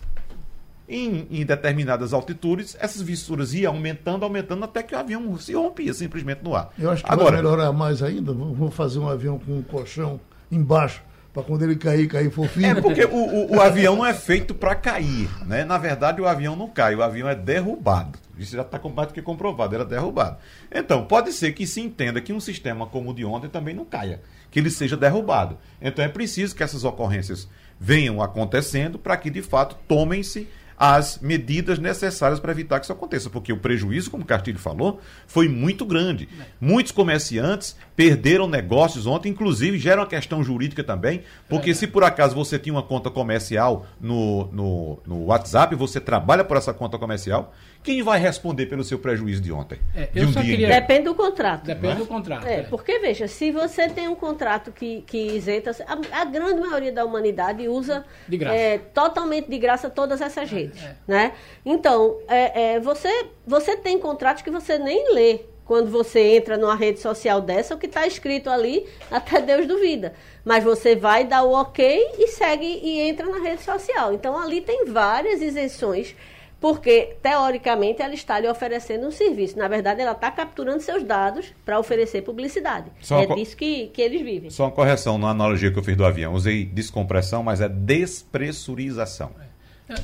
Em, 0.87 1.27
em, 1.29 1.45
determinadas 1.45 2.13
altitudes, 2.13 2.75
essas 2.79 3.03
fissuras 3.03 3.53
iam 3.53 3.75
aumentando, 3.75 4.23
aumentando, 4.23 4.63
até 4.63 4.81
que 4.81 4.95
o 4.95 4.97
avião 4.97 5.37
se 5.37 5.53
rompia 5.53 5.93
simplesmente 5.93 6.43
no 6.43 6.55
ar. 6.55 6.71
Eu 6.79 6.89
acho 6.89 7.03
que 7.03 7.11
Agora, 7.11 7.33
vai 7.33 7.43
melhorar 7.43 7.71
mais 7.71 8.01
ainda. 8.01 8.33
Vamos 8.33 8.73
fazer 8.73 8.97
um 8.97 9.07
avião 9.07 9.37
com 9.37 9.59
um 9.59 9.61
colchão 9.61 10.19
embaixo 10.51 11.03
para 11.33 11.43
quando 11.43 11.63
ele 11.63 11.75
cair, 11.75 12.07
cair 12.07 12.31
fofinho. 12.31 12.77
É 12.77 12.81
porque 12.81 13.05
o, 13.05 13.15
o, 13.15 13.55
o 13.55 13.61
avião 13.61 13.95
não 13.95 14.05
é 14.05 14.13
feito 14.13 14.53
para 14.53 14.75
cair, 14.75 15.29
né? 15.45 15.63
Na 15.63 15.77
verdade, 15.77 16.21
o 16.21 16.27
avião 16.27 16.55
não 16.55 16.67
cai, 16.67 16.95
o 16.95 17.03
avião 17.03 17.29
é 17.29 17.35
derrubado. 17.35 18.17
Isso 18.37 18.55
já 18.55 18.61
está 18.61 18.79
mais 18.89 19.11
que 19.11 19.21
comprovado, 19.21 19.75
era 19.75 19.85
derrubado. 19.85 20.37
Então, 20.71 21.05
pode 21.05 21.33
ser 21.33 21.51
que 21.51 21.67
se 21.67 21.81
entenda 21.81 22.21
que 22.21 22.31
um 22.31 22.39
sistema 22.39 22.87
como 22.87 23.11
o 23.11 23.13
de 23.13 23.25
ontem 23.25 23.49
também 23.49 23.75
não 23.75 23.83
caia 23.83 24.21
que 24.51 24.59
ele 24.59 24.69
seja 24.69 24.97
derrubado. 24.97 25.57
Então 25.81 26.03
é 26.03 26.07
preciso 26.07 26.55
que 26.55 26.63
essas 26.63 26.83
ocorrências 26.83 27.47
venham 27.79 28.21
acontecendo 28.21 28.99
para 28.99 29.15
que, 29.17 29.29
de 29.29 29.41
fato, 29.41 29.77
tomem-se 29.87 30.47
as 30.79 31.19
medidas 31.19 31.77
necessárias 31.77 32.39
para 32.39 32.53
evitar 32.53 32.79
que 32.79 32.85
isso 32.85 32.93
aconteça, 32.93 33.29
porque 33.29 33.51
o 33.51 33.57
prejuízo, 33.57 34.09
como 34.09 34.23
o 34.23 34.25
Castilho 34.25 34.57
falou, 34.57 35.01
foi 35.27 35.49
muito 35.49 35.85
grande. 35.85 36.29
Muitos 36.59 36.93
comerciantes 36.93 37.75
perderam 37.97 38.47
negócios 38.47 39.05
ontem, 39.05 39.27
inclusive 39.27 39.77
gera 39.77 39.99
uma 39.99 40.07
questão 40.07 40.41
jurídica 40.41 40.81
também, 40.81 41.23
porque 41.49 41.71
é. 41.71 41.73
se 41.73 41.85
por 41.85 42.05
acaso 42.05 42.33
você 42.33 42.57
tinha 42.57 42.73
uma 42.73 42.81
conta 42.81 43.11
comercial 43.11 43.85
no, 43.99 44.47
no, 44.53 44.99
no 45.05 45.25
WhatsApp, 45.25 45.75
você 45.75 45.99
trabalha 45.99 46.45
por 46.45 46.55
essa 46.55 46.73
conta 46.73 46.97
comercial, 46.97 47.53
quem 47.81 48.03
vai 48.03 48.19
responder 48.19 48.65
pelo 48.65 48.83
seu 48.83 48.99
prejuízo 48.99 49.41
de 49.41 49.51
ontem? 49.51 49.79
É, 49.95 50.07
de 50.07 50.25
um 50.25 50.33
queria... 50.33 50.67
Depende 50.67 51.03
do 51.03 51.15
contrato. 51.15 51.65
Depende 51.65 51.95
do 51.95 52.05
contrato. 52.05 52.45
É, 52.45 52.59
é, 52.59 52.63
porque, 52.63 52.99
veja, 52.99 53.27
se 53.27 53.51
você 53.51 53.87
tem 53.87 54.07
um 54.07 54.15
contrato 54.15 54.71
que, 54.71 55.01
que 55.07 55.17
isenta. 55.17 55.71
A, 55.87 56.21
a 56.21 56.25
grande 56.25 56.59
maioria 56.59 56.91
da 56.91 57.05
humanidade 57.05 57.67
usa 57.67 58.05
de 58.27 58.43
é, 58.43 58.77
totalmente 58.93 59.49
de 59.49 59.57
graça 59.57 59.89
todas 59.89 60.19
essas 60.19 60.49
redes. 60.49 60.83
É. 60.83 60.95
Né? 61.07 61.31
Então, 61.65 62.17
é, 62.27 62.73
é, 62.73 62.79
você, 62.79 63.27
você 63.47 63.77
tem 63.77 63.97
contratos 63.97 64.43
que 64.43 64.51
você 64.51 64.77
nem 64.77 65.13
lê 65.13 65.41
quando 65.63 65.89
você 65.89 66.35
entra 66.35 66.57
numa 66.57 66.75
rede 66.75 66.99
social 66.99 67.39
dessa, 67.39 67.75
o 67.75 67.77
que 67.77 67.85
está 67.85 68.05
escrito 68.05 68.49
ali, 68.49 68.87
até 69.09 69.39
Deus 69.39 69.67
duvida. 69.67 70.13
Mas 70.43 70.63
você 70.63 70.95
vai 70.95 71.23
dar 71.23 71.43
o 71.43 71.53
ok 71.53 72.15
e 72.17 72.27
segue 72.27 72.65
e 72.65 72.99
entra 73.01 73.27
na 73.27 73.37
rede 73.37 73.61
social. 73.61 74.11
Então 74.11 74.37
ali 74.37 74.61
tem 74.61 74.85
várias 74.85 75.41
isenções 75.41 76.15
porque 76.59 77.15
teoricamente 77.21 78.01
ela 78.01 78.13
está 78.13 78.39
lhe 78.39 78.47
oferecendo 78.47 79.07
um 79.07 79.11
serviço. 79.11 79.57
Na 79.57 79.67
verdade, 79.67 80.01
ela 80.01 80.11
está 80.11 80.29
capturando 80.29 80.81
seus 80.81 81.03
dados 81.03 81.53
para 81.63 81.79
oferecer 81.79 82.21
publicidade. 82.21 82.91
Só 83.01 83.21
é 83.21 83.27
disso 83.27 83.55
que, 83.55 83.87
que 83.87 84.01
eles 84.01 84.21
vivem. 84.21 84.49
Só 84.49 84.65
uma 84.65 84.71
correção 84.71 85.17
na 85.17 85.29
analogia 85.29 85.71
que 85.71 85.79
eu 85.79 85.83
fiz 85.83 85.95
do 85.95 86.05
avião. 86.05 86.33
Usei 86.33 86.65
descompressão, 86.65 87.41
mas 87.41 87.61
é 87.61 87.69
despressurização. 87.69 89.31
É. 89.41 89.49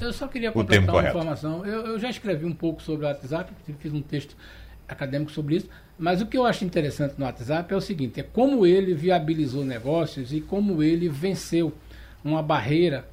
Eu 0.01 0.13
só 0.13 0.27
queria 0.27 0.51
completar 0.51 0.95
uma 0.95 1.07
informação. 1.07 1.65
Eu, 1.65 1.85
eu, 1.88 2.00
já 2.00 2.09
escrevi 2.09 2.45
um 2.45 2.53
pouco 2.53 2.81
sobre 2.81 3.05
o 3.05 3.09
WhatsApp, 3.09 3.51
fiz 3.79 3.93
um 3.93 4.01
texto 4.01 4.35
acadêmico 4.88 5.31
sobre 5.31 5.57
isso, 5.57 5.69
mas 5.97 6.21
o 6.21 6.25
que 6.25 6.38
eu 6.38 6.45
acho 6.45 6.65
interessante 6.65 7.15
no 7.17 7.25
WhatsApp 7.25 7.71
é 7.71 7.77
o 7.77 7.81
seguinte, 7.81 8.19
é 8.19 8.24
como 8.24 8.65
ele 8.65 8.93
viabilizou 8.93 9.63
negócios 9.63 10.33
e 10.33 10.41
como 10.41 10.81
ele 10.81 11.07
venceu 11.09 11.71
uma 12.24 12.41
barreira 12.41 13.07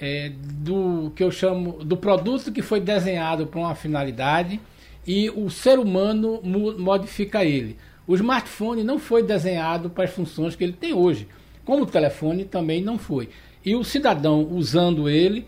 é, 0.00 0.32
do 0.34 1.12
que 1.14 1.22
eu 1.22 1.30
chamo 1.30 1.84
do 1.84 1.96
produto 1.96 2.52
que 2.52 2.62
foi 2.62 2.80
desenhado 2.80 3.46
para 3.46 3.60
uma 3.60 3.74
finalidade 3.74 4.60
e 5.06 5.30
o 5.30 5.50
ser 5.50 5.78
humano 5.78 6.40
modifica 6.42 7.44
ele. 7.44 7.76
O 8.06 8.14
smartphone 8.14 8.84
não 8.84 8.98
foi 8.98 9.22
desenhado 9.22 9.90
para 9.90 10.04
as 10.04 10.10
funções 10.10 10.54
que 10.54 10.64
ele 10.64 10.72
tem 10.72 10.92
hoje, 10.92 11.28
como 11.64 11.82
o 11.82 11.86
telefone 11.86 12.44
também 12.44 12.82
não 12.82 12.98
foi. 12.98 13.28
E 13.64 13.74
o 13.74 13.84
cidadão 13.84 14.48
usando 14.50 15.08
ele 15.08 15.46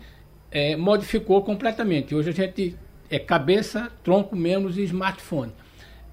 é, 0.51 0.75
modificou 0.75 1.41
completamente. 1.41 2.13
Hoje 2.13 2.29
a 2.29 2.33
gente 2.33 2.75
é 3.09 3.17
cabeça, 3.17 3.91
tronco, 4.03 4.35
membros 4.35 4.77
e 4.77 4.83
smartphone. 4.83 5.51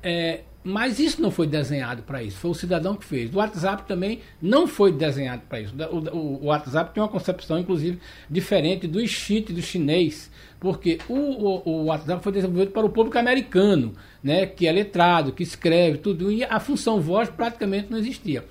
É, 0.03 0.41
mas 0.63 0.99
isso 0.99 1.23
não 1.23 1.31
foi 1.31 1.47
desenhado 1.47 2.03
para 2.03 2.23
isso, 2.23 2.37
foi 2.37 2.51
o 2.51 2.55
cidadão 2.55 2.97
que 2.97 3.05
fez. 3.05 3.33
O 3.33 3.39
WhatsApp 3.39 3.85
também 3.87 4.21
não 4.43 4.67
foi 4.67 4.93
desenhado 4.93 5.43
para 5.49 5.61
isso. 5.61 5.75
O, 5.91 5.97
o, 5.97 6.43
o, 6.43 6.47
WhatsApp 6.47 6.93
tem 6.93 7.03
uma 7.03 7.09
concepção, 7.09 7.59
inclusive, 7.59 7.99
diferente 8.29 8.87
do 8.87 9.07
cheat 9.07 9.53
do 9.53 9.63
chinês, 9.63 10.31
porque 10.59 10.99
o, 11.09 11.15
o, 11.15 11.85
WhatsApp 11.85 12.23
foi 12.23 12.33
desenvolvido 12.33 12.73
para 12.73 12.85
o 12.85 12.91
público 12.91 13.19
americano, 13.19 13.95
né, 14.23 14.47
que 14.47 14.67
é 14.67 14.73
letrado, 14.73 15.33
que 15.33 15.43
escreve, 15.43 15.99
tudo, 15.99 16.31
e 16.31 16.45
a 16.45 16.59
função 16.59 17.01
voz 17.01 17.31
praticamente 17.31 17.91
não 17.91 17.99
existia. 17.99 18.45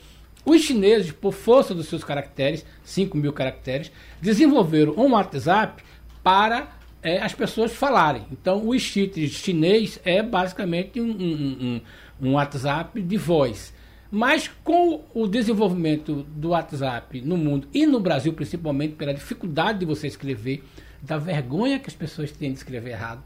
Os 0.46 0.62
chineses, 0.62 1.12
por 1.12 1.34
força 1.34 1.76
dos 1.76 1.88
seus 1.88 2.06
caracteres, 2.06 2.66
5 2.84 3.18
mil 3.18 3.34
caracteres, 3.34 3.92
desenvolveram 4.22 4.94
um 4.98 5.12
WhatsApp 5.12 5.84
para 6.24 6.77
é, 7.02 7.22
as 7.22 7.34
pessoas 7.34 7.74
falarem. 7.74 8.24
Então, 8.32 8.68
o 8.68 8.78
cheat 8.80 9.28
chinês 9.30 10.00
é 10.04 10.22
basicamente 10.22 11.00
um, 11.00 11.10
um, 11.10 11.82
um, 12.22 12.30
um 12.30 12.34
WhatsApp 12.34 13.02
de 13.02 13.18
voz. 13.18 13.74
Mas 14.10 14.50
com 14.64 15.04
o 15.14 15.28
desenvolvimento 15.28 16.24
do 16.24 16.50
WhatsApp 16.50 17.22
no 17.22 17.36
mundo 17.36 17.68
e 17.74 17.86
no 17.86 18.00
Brasil, 18.00 18.32
principalmente 18.34 18.96
pela 18.96 19.14
dificuldade 19.14 19.80
de 19.80 19.86
você 19.86 20.08
escrever, 20.08 20.64
da 21.02 21.18
vergonha 21.18 21.80
que 21.80 21.90
as 21.90 21.96
pessoas 21.96 22.32
têm 22.32 22.52
de 22.52 22.58
escrever 22.58 22.92
errado, 22.92 23.22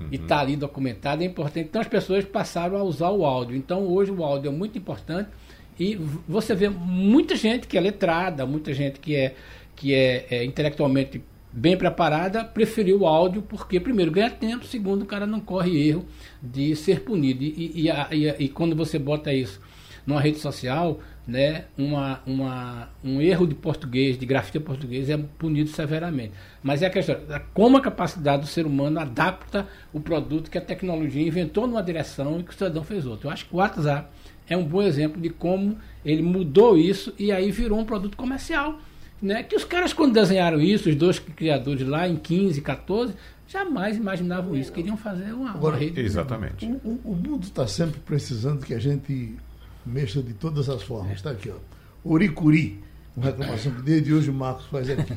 uhum. 0.00 0.08
e 0.10 0.16
está 0.16 0.40
ali 0.40 0.56
documentado, 0.56 1.22
é 1.22 1.26
importante. 1.26 1.68
Então 1.68 1.80
as 1.80 1.88
pessoas 1.88 2.24
passaram 2.24 2.76
a 2.76 2.82
usar 2.82 3.10
o 3.10 3.24
áudio. 3.24 3.56
Então 3.56 3.86
hoje 3.86 4.10
o 4.10 4.24
áudio 4.24 4.50
é 4.50 4.52
muito 4.52 4.76
importante 4.76 5.30
e 5.78 5.94
você 6.28 6.54
vê 6.54 6.68
muita 6.68 7.36
gente 7.36 7.66
que 7.66 7.78
é 7.78 7.80
letrada, 7.80 8.44
muita 8.44 8.74
gente 8.74 8.98
que 8.98 9.14
é, 9.14 9.34
que 9.74 9.94
é, 9.94 10.26
é 10.30 10.44
intelectualmente 10.44 11.22
bem 11.56 11.74
preparada, 11.74 12.44
preferiu 12.44 13.00
o 13.00 13.06
áudio 13.06 13.40
porque, 13.40 13.80
primeiro, 13.80 14.10
ganha 14.10 14.30
tempo, 14.30 14.66
segundo, 14.66 15.02
o 15.02 15.06
cara 15.06 15.26
não 15.26 15.40
corre 15.40 15.88
erro 15.88 16.04
de 16.42 16.76
ser 16.76 17.00
punido. 17.00 17.42
E, 17.42 17.86
e, 17.86 17.88
e, 17.88 18.44
e 18.44 18.48
quando 18.50 18.76
você 18.76 18.98
bota 18.98 19.32
isso 19.32 19.58
numa 20.06 20.20
rede 20.20 20.38
social, 20.38 21.00
né, 21.26 21.64
uma, 21.76 22.20
uma, 22.26 22.90
um 23.02 23.22
erro 23.22 23.46
de 23.46 23.54
português, 23.54 24.18
de 24.18 24.26
grafia 24.26 24.60
português, 24.60 25.08
é 25.08 25.16
punido 25.16 25.70
severamente. 25.70 26.34
Mas 26.62 26.82
é 26.82 26.86
a 26.86 26.90
questão, 26.90 27.16
é 27.30 27.42
como 27.54 27.78
a 27.78 27.80
capacidade 27.80 28.42
do 28.42 28.48
ser 28.48 28.66
humano 28.66 29.00
adapta 29.00 29.66
o 29.94 29.98
produto 29.98 30.50
que 30.50 30.58
a 30.58 30.60
tecnologia 30.60 31.26
inventou 31.26 31.66
numa 31.66 31.82
direção 31.82 32.38
e 32.38 32.42
que 32.42 32.50
o 32.50 32.52
cidadão 32.52 32.84
fez 32.84 33.06
outra. 33.06 33.28
Eu 33.28 33.32
acho 33.32 33.46
que 33.46 33.54
o 33.54 33.56
WhatsApp 33.56 34.08
é 34.46 34.56
um 34.56 34.62
bom 34.62 34.82
exemplo 34.82 35.20
de 35.20 35.30
como 35.30 35.78
ele 36.04 36.22
mudou 36.22 36.76
isso 36.76 37.14
e 37.18 37.32
aí 37.32 37.50
virou 37.50 37.78
um 37.80 37.84
produto 37.84 38.16
comercial 38.16 38.78
né? 39.20 39.42
Que 39.42 39.56
os 39.56 39.64
caras, 39.64 39.92
quando 39.92 40.12
desenharam 40.12 40.60
isso, 40.60 40.88
os 40.88 40.94
dois 40.94 41.18
criadores 41.18 41.86
lá 41.86 42.08
em 42.08 42.16
15, 42.16 42.60
14, 42.60 43.14
jamais 43.48 43.96
imaginavam 43.96 44.56
isso. 44.56 44.72
Queriam 44.72 44.96
fazer 44.96 45.32
uma, 45.32 45.50
Agora, 45.50 45.76
uma 45.76 45.80
rede. 45.80 46.00
Exatamente. 46.00 46.66
O, 46.84 47.00
o 47.04 47.14
mundo 47.14 47.44
está 47.44 47.66
sempre 47.66 48.00
precisando 48.00 48.64
que 48.64 48.74
a 48.74 48.78
gente 48.78 49.36
mexa 49.84 50.22
de 50.22 50.34
todas 50.34 50.68
as 50.68 50.82
formas. 50.82 51.16
Está 51.16 51.30
aqui, 51.30 51.50
ó. 51.50 51.56
Oricuri, 52.04 52.82
uma 53.16 53.26
reclamação 53.26 53.72
que 53.72 53.82
desde 53.82 54.12
hoje 54.12 54.30
o 54.30 54.34
Marcos 54.34 54.66
faz 54.66 54.88
aqui. 54.90 55.14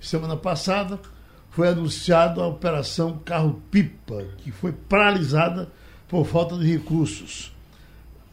Semana 0.00 0.36
passada 0.36 0.98
foi 1.50 1.68
anunciada 1.68 2.40
a 2.40 2.46
Operação 2.46 3.20
Carro 3.24 3.60
Pipa, 3.70 4.24
que 4.38 4.50
foi 4.50 4.72
paralisada 4.72 5.68
por 6.08 6.26
falta 6.26 6.56
de 6.56 6.66
recursos. 6.66 7.52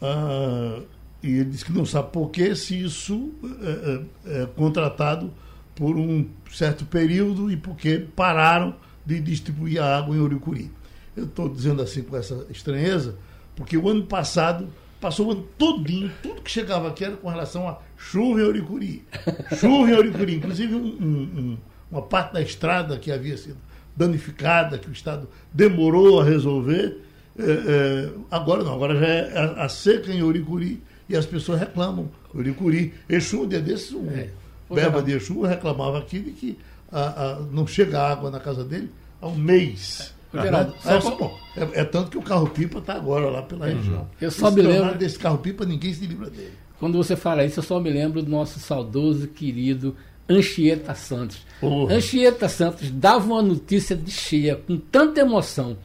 Ah, 0.01 0.81
e 1.21 1.27
ele 1.27 1.45
disse 1.45 1.65
que 1.65 1.71
não 1.71 1.85
sabe 1.85 2.11
por 2.11 2.29
que 2.29 2.55
se 2.55 2.81
isso 2.81 3.33
é, 3.61 4.05
é, 4.25 4.41
é 4.43 4.45
contratado 4.45 5.31
por 5.75 5.97
um 5.97 6.25
certo 6.51 6.85
período 6.85 7.51
e 7.51 7.57
porque 7.57 8.05
pararam 8.15 8.75
de 9.05 9.19
distribuir 9.19 9.81
a 9.81 9.97
água 9.97 10.15
em 10.15 10.19
Uricuri. 10.19 10.71
Eu 11.15 11.25
estou 11.25 11.49
dizendo 11.49 11.81
assim 11.81 12.03
com 12.03 12.15
essa 12.15 12.45
estranheza, 12.49 13.15
porque 13.55 13.77
o 13.77 13.89
ano 13.89 14.03
passado 14.03 14.69
passou 15.01 15.27
o 15.27 15.31
ano 15.31 15.47
todinho, 15.57 16.11
tudo 16.21 16.41
que 16.41 16.51
chegava 16.51 16.89
aqui 16.89 17.03
era 17.03 17.15
com 17.17 17.29
relação 17.29 17.67
a 17.67 17.79
chuva 17.97 18.41
em 18.41 18.43
Uricuri. 18.43 19.05
Chuva 19.59 19.89
em 19.89 19.93
Uricuri. 19.93 20.35
Inclusive 20.35 20.75
um, 20.75 20.85
um, 20.85 21.57
uma 21.91 22.01
parte 22.01 22.33
da 22.33 22.41
estrada 22.41 22.97
que 22.97 23.11
havia 23.11 23.37
sido 23.37 23.57
danificada, 23.95 24.77
que 24.77 24.89
o 24.89 24.91
Estado 24.93 25.27
demorou 25.53 26.21
a 26.21 26.23
resolver. 26.23 27.01
É, 27.37 27.43
é, 27.43 28.09
agora 28.31 28.63
não, 28.63 28.73
agora 28.73 28.97
já 28.99 29.07
é 29.07 29.37
a, 29.37 29.65
a 29.65 29.69
seca 29.69 30.11
em 30.11 30.21
Uricuri 30.21 30.81
e 31.09 31.17
as 31.17 31.25
pessoas 31.25 31.59
reclamam. 31.59 32.09
Uricuri, 32.33 32.93
Exu, 33.09 33.41
um 33.41 33.47
dia 33.47 33.59
desses, 33.59 33.91
um 33.91 34.07
é. 34.11 34.29
Beba 34.69 35.01
de 35.01 35.13
Exu 35.13 35.41
reclamava 35.41 35.97
aqui 35.97 36.19
de 36.19 36.31
que 36.31 36.59
a, 36.91 37.01
a, 37.01 37.39
não 37.51 37.65
chega 37.65 37.99
água 37.99 38.29
na 38.29 38.39
casa 38.39 38.63
dele 38.63 38.91
há 39.19 39.27
um 39.27 39.35
mês. 39.35 40.13
É, 40.31 40.41
Geraldo, 40.43 40.75
é, 40.85 41.01
só... 41.01 41.39
é, 41.57 41.81
é, 41.81 41.83
tanto 41.83 42.11
que 42.11 42.17
o 42.17 42.21
carro-pipa 42.21 42.77
está 42.77 42.93
agora 42.93 43.29
lá 43.29 43.41
pela 43.41 43.65
uhum. 43.65 43.75
região. 43.75 44.07
Eu 44.21 44.29
só 44.29 44.51
me 44.51 44.61
lembro 44.61 44.95
desse 44.95 45.17
carro-pipa, 45.17 45.65
ninguém 45.65 45.91
se 45.91 46.05
livra 46.05 46.29
dele. 46.29 46.53
Quando 46.79 46.97
você 46.97 47.15
fala 47.15 47.43
isso, 47.43 47.59
eu 47.59 47.63
só 47.63 47.79
me 47.79 47.89
lembro 47.89 48.21
do 48.21 48.29
nosso 48.29 48.59
saudoso, 48.59 49.27
querido 49.27 49.95
Anchieta 50.29 50.93
Santos. 50.93 51.41
Anchieta 51.89 52.47
Santos 52.47 52.91
dava 52.91 53.25
uma 53.25 53.41
notícia 53.41 53.95
de 53.95 54.11
cheia, 54.11 54.55
com 54.55 54.77
tanta 54.77 55.19
emoção 55.19 55.75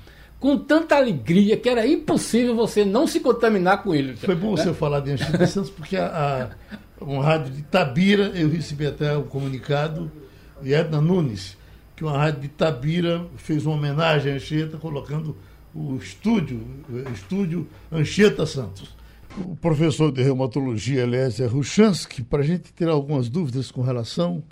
com 0.44 0.58
tanta 0.58 0.94
alegria 0.96 1.56
que 1.56 1.70
era 1.70 1.86
impossível 1.86 2.54
você 2.54 2.84
não 2.84 3.06
se 3.06 3.18
contaminar 3.18 3.82
com 3.82 3.94
ele. 3.94 4.14
Foi 4.14 4.34
bom 4.34 4.54
né? 4.54 4.62
você 4.62 4.74
falar 4.74 5.00
de 5.00 5.12
Anchieta 5.12 5.46
Santos, 5.46 5.70
porque 5.70 5.96
a, 5.96 6.50
a, 7.00 7.02
uma 7.02 7.24
rádio 7.24 7.50
de 7.50 7.62
Tabira, 7.62 8.24
eu 8.34 8.50
recebi 8.50 8.86
até 8.86 9.16
o 9.16 9.20
um 9.20 9.22
comunicado 9.22 10.12
de 10.60 10.74
Edna 10.74 11.00
Nunes, 11.00 11.56
que 11.96 12.04
uma 12.04 12.18
rádio 12.18 12.42
de 12.42 12.48
Tabira 12.48 13.26
fez 13.38 13.64
uma 13.64 13.76
homenagem 13.76 14.32
a 14.32 14.36
Anchieta, 14.36 14.76
colocando 14.76 15.34
o 15.74 15.96
estúdio, 15.96 16.60
o 16.90 17.10
estúdio 17.14 17.66
Anchieta 17.90 18.44
Santos. 18.44 18.94
O 19.38 19.56
professor 19.56 20.12
de 20.12 20.22
reumatologia, 20.22 21.04
Eliezer 21.04 21.50
Ruchansky, 21.50 22.22
para 22.22 22.42
a 22.42 22.46
gente 22.46 22.70
ter 22.70 22.90
algumas 22.90 23.30
dúvidas 23.30 23.70
com 23.70 23.80
relação 23.80 24.44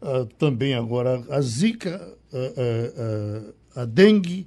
uh, 0.00 0.24
também 0.38 0.74
agora 0.74 1.20
à 1.28 1.40
zika, 1.40 2.00
uh, 2.32 3.48
uh, 3.48 3.54
a 3.74 3.84
dengue 3.84 4.46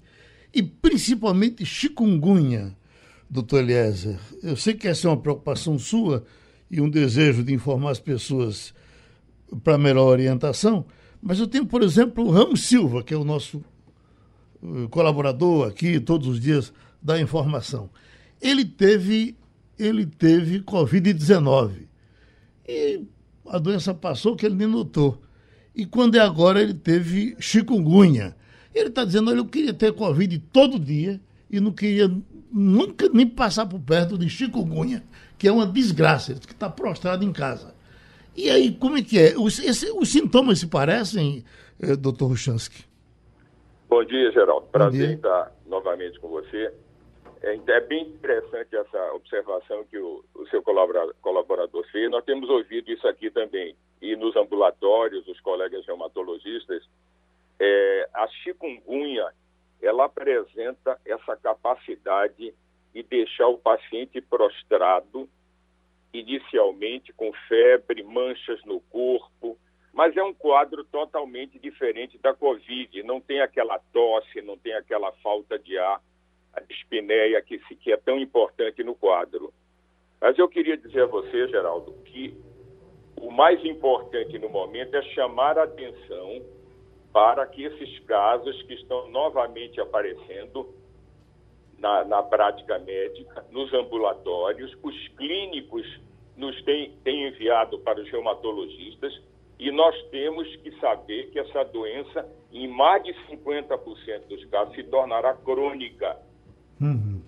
e 0.55 0.63
principalmente 0.63 1.65
chikungunya, 1.65 2.73
doutor 3.29 3.59
Eliezer. 3.59 4.17
Eu 4.41 4.55
sei 4.55 4.73
que 4.73 4.87
essa 4.87 5.05
é 5.05 5.11
uma 5.11 5.17
preocupação 5.17 5.77
sua 5.77 6.23
e 6.71 6.79
um 6.79 6.89
desejo 6.89 7.43
de 7.43 7.53
informar 7.53 7.91
as 7.91 7.99
pessoas 7.99 8.73
para 9.65 9.77
melhor 9.77 10.07
orientação, 10.07 10.85
mas 11.21 11.39
eu 11.39 11.47
tenho, 11.47 11.65
por 11.65 11.83
exemplo, 11.83 12.25
o 12.25 12.31
Ramos 12.31 12.63
Silva, 12.63 13.03
que 13.03 13.13
é 13.13 13.17
o 13.17 13.25
nosso 13.25 13.61
eh, 14.63 14.87
colaborador 14.89 15.67
aqui, 15.67 15.99
todos 15.99 16.25
os 16.27 16.39
dias 16.39 16.71
dá 17.01 17.19
informação. 17.19 17.89
Ele 18.41 18.63
teve, 18.63 19.35
ele 19.77 20.05
teve 20.05 20.61
Covid-19 20.61 21.87
e 22.67 23.03
a 23.47 23.57
doença 23.57 23.93
passou 23.93 24.37
que 24.37 24.45
ele 24.45 24.55
nem 24.55 24.67
notou. 24.67 25.21
E 25.75 25.85
quando 25.85 26.15
é 26.15 26.19
agora, 26.19 26.61
ele 26.61 26.73
teve 26.73 27.35
chikungunya. 27.39 28.35
Ele 28.75 28.89
está 28.89 29.05
dizendo, 29.05 29.31
olha, 29.31 29.37
eu 29.37 29.45
queria 29.45 29.73
ter 29.73 29.93
Covid 29.93 30.37
todo 30.51 30.77
dia 30.77 31.21
e 31.49 31.61
não 31.61 31.71
queria 31.71 32.11
nunca 32.51 33.07
nem 33.07 33.25
passar 33.25 33.65
por 33.65 33.79
perto 33.79 34.17
de 34.17 34.29
chikungunya, 34.29 35.01
que 35.37 35.47
é 35.47 35.51
uma 35.51 35.65
desgraça, 35.65 36.33
que 36.33 36.51
está 36.51 36.69
prostrado 36.69 37.23
em 37.23 37.31
casa. 37.31 37.73
E 38.35 38.49
aí, 38.49 38.73
como 38.73 38.97
é 38.97 39.01
que 39.01 39.17
é? 39.17 39.33
Os, 39.37 39.59
esse, 39.59 39.89
os 39.91 40.09
sintomas 40.09 40.59
se 40.59 40.67
parecem, 40.67 41.45
eh, 41.81 41.95
doutor 41.95 42.27
Ruchansky? 42.27 42.83
Bom 43.87 44.03
dia, 44.03 44.29
Geraldo. 44.31 44.67
Prazer 44.67 45.07
dia. 45.07 45.15
estar 45.15 45.51
novamente 45.67 46.19
com 46.19 46.27
você. 46.27 46.73
É, 47.41 47.57
é, 47.67 47.79
bem 47.79 48.07
interessante 48.07 48.75
essa 48.75 49.13
observação 49.13 49.85
que 49.89 49.97
o, 49.97 50.21
o 50.33 50.47
seu 50.47 50.61
colaborador 50.63 51.85
fez. 51.91 52.11
Nós 52.11 52.25
temos 52.25 52.49
ouvido 52.49 52.91
isso 52.91 53.07
aqui 53.07 53.29
também. 53.29 53.73
E 54.01 54.15
nos 54.17 54.35
ambulatórios, 54.35 55.25
os 55.27 55.39
colegas 55.39 55.85
reumatologistas, 55.85 56.83
é, 57.59 58.09
a 58.13 58.27
chikungunya, 58.27 59.31
ela 59.81 60.05
apresenta 60.05 60.99
essa 61.05 61.35
capacidade 61.37 62.53
de 62.93 63.03
deixar 63.03 63.47
o 63.47 63.57
paciente 63.57 64.21
prostrado, 64.21 65.29
inicialmente 66.13 67.11
com 67.13 67.31
febre, 67.47 68.03
manchas 68.03 68.63
no 68.63 68.79
corpo, 68.79 69.57
mas 69.93 70.15
é 70.15 70.23
um 70.23 70.33
quadro 70.33 70.83
totalmente 70.85 71.59
diferente 71.59 72.17
da 72.17 72.33
Covid. 72.33 73.03
Não 73.03 73.19
tem 73.19 73.41
aquela 73.41 73.79
tosse, 73.93 74.41
não 74.41 74.57
tem 74.57 74.73
aquela 74.73 75.11
falta 75.23 75.59
de 75.59 75.77
ar, 75.77 76.01
a 76.53 76.61
dispneia 76.61 77.41
que, 77.41 77.57
que 77.75 77.91
é 77.91 77.97
tão 77.97 78.17
importante 78.19 78.83
no 78.83 78.95
quadro. 78.95 79.53
Mas 80.19 80.37
eu 80.37 80.47
queria 80.47 80.77
dizer 80.77 81.03
a 81.03 81.07
você, 81.07 81.47
Geraldo, 81.49 81.93
que 82.05 82.37
o 83.21 83.29
mais 83.29 83.63
importante 83.65 84.37
no 84.39 84.49
momento 84.49 84.95
é 84.95 85.01
chamar 85.13 85.57
a 85.57 85.63
atenção 85.63 86.41
para 87.15 87.47
que 87.47 87.63
esses 87.63 87.99
casos 87.99 88.61
que 88.63 88.73
estão 88.73 89.09
novamente 89.09 89.79
aparecendo 89.79 90.75
na, 91.79 92.03
na 92.03 92.21
prática 92.21 92.77
médica, 92.77 93.45
nos 93.51 93.73
ambulatórios, 93.73 94.77
os 94.83 95.07
clínicos 95.15 95.87
nos 96.35 96.61
têm, 96.63 96.91
têm 97.05 97.29
enviado 97.29 97.79
para 97.79 98.01
os 98.01 98.11
reumatologistas 98.11 99.17
e 99.57 99.71
nós 99.71 99.95
temos 100.09 100.53
que 100.57 100.77
saber 100.81 101.31
que 101.31 101.39
essa 101.39 101.63
doença, 101.63 102.29
em 102.51 102.67
mais 102.67 103.01
de 103.05 103.13
50% 103.29 104.27
dos 104.27 104.43
casos, 104.47 104.75
se 104.75 104.83
tornará 104.83 105.35
crônica. 105.35 106.19
Uhum. 106.81 107.23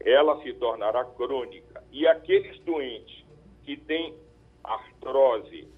Ela 0.00 0.42
se 0.42 0.52
tornará 0.54 1.04
crônica. 1.04 1.80
E 1.92 2.08
aqueles 2.08 2.58
doentes 2.64 3.24
que 3.62 3.76
têm 3.76 4.16
artrose, 4.64 5.68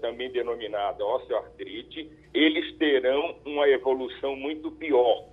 também 0.00 0.28
denominada 0.32 1.04
osteoartrite, 1.04 2.19
eles 2.32 2.76
terão 2.76 3.36
uma 3.44 3.68
evolução 3.68 4.36
muito 4.36 4.70
pior. 4.70 5.26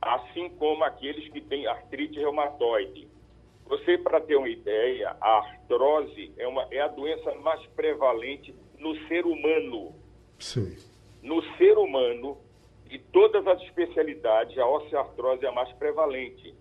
Assim 0.00 0.48
como 0.50 0.84
aqueles 0.84 1.28
que 1.32 1.40
têm 1.40 1.66
artrite 1.66 2.18
reumatoide. 2.18 3.08
Você, 3.66 3.98
para 3.98 4.20
ter 4.20 4.36
uma 4.36 4.48
ideia, 4.48 5.16
a 5.20 5.38
artrose 5.38 6.32
é, 6.36 6.46
uma, 6.46 6.68
é 6.70 6.80
a 6.80 6.88
doença 6.88 7.34
mais 7.36 7.64
prevalente 7.68 8.54
no 8.78 8.94
ser 9.08 9.26
humano. 9.26 9.94
Sim. 10.38 10.76
No 11.22 11.42
ser 11.56 11.76
humano, 11.76 12.38
de 12.84 12.98
todas 12.98 13.44
as 13.46 13.60
especialidades, 13.62 14.56
a 14.58 14.68
osteoartrose 14.68 15.44
é 15.44 15.48
a 15.48 15.52
mais 15.52 15.72
prevalente. 15.72 16.54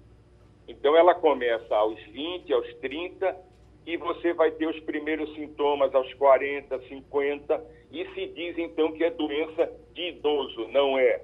Então, 0.68 0.96
ela 0.96 1.14
começa 1.14 1.76
aos 1.76 2.00
20, 2.06 2.52
aos 2.52 2.74
30, 2.76 3.38
e 3.86 3.98
você 3.98 4.34
vai 4.34 4.52
ter 4.52 4.68
os 4.68 4.80
primeiros 4.82 5.34
sintomas 5.36 5.94
aos 5.94 6.12
40, 6.16 6.80
50, 6.88 7.66
e 7.92 8.06
se 8.14 8.28
diz 8.28 8.58
então 8.58 8.92
que 8.92 9.04
é 9.04 9.12
doença 9.12 9.72
de 9.94 10.10
idoso. 10.10 10.68
Não 10.70 10.98
é. 10.98 11.22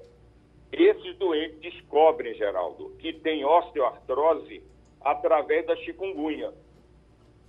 Esses 0.72 1.18
doentes 1.18 1.60
descobrem, 1.60 2.36
Geraldo, 2.36 2.91
que 3.00 3.13
tem 3.13 3.44
osteoartrose 3.44 4.62
através 5.01 5.65
da 5.65 5.75
chikungunya. 5.77 6.53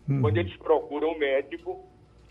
Uhum. 0.09 0.23
Quando 0.23 0.39
eles 0.39 0.57
procuram 0.57 1.13
o 1.13 1.19
médico, 1.19 1.85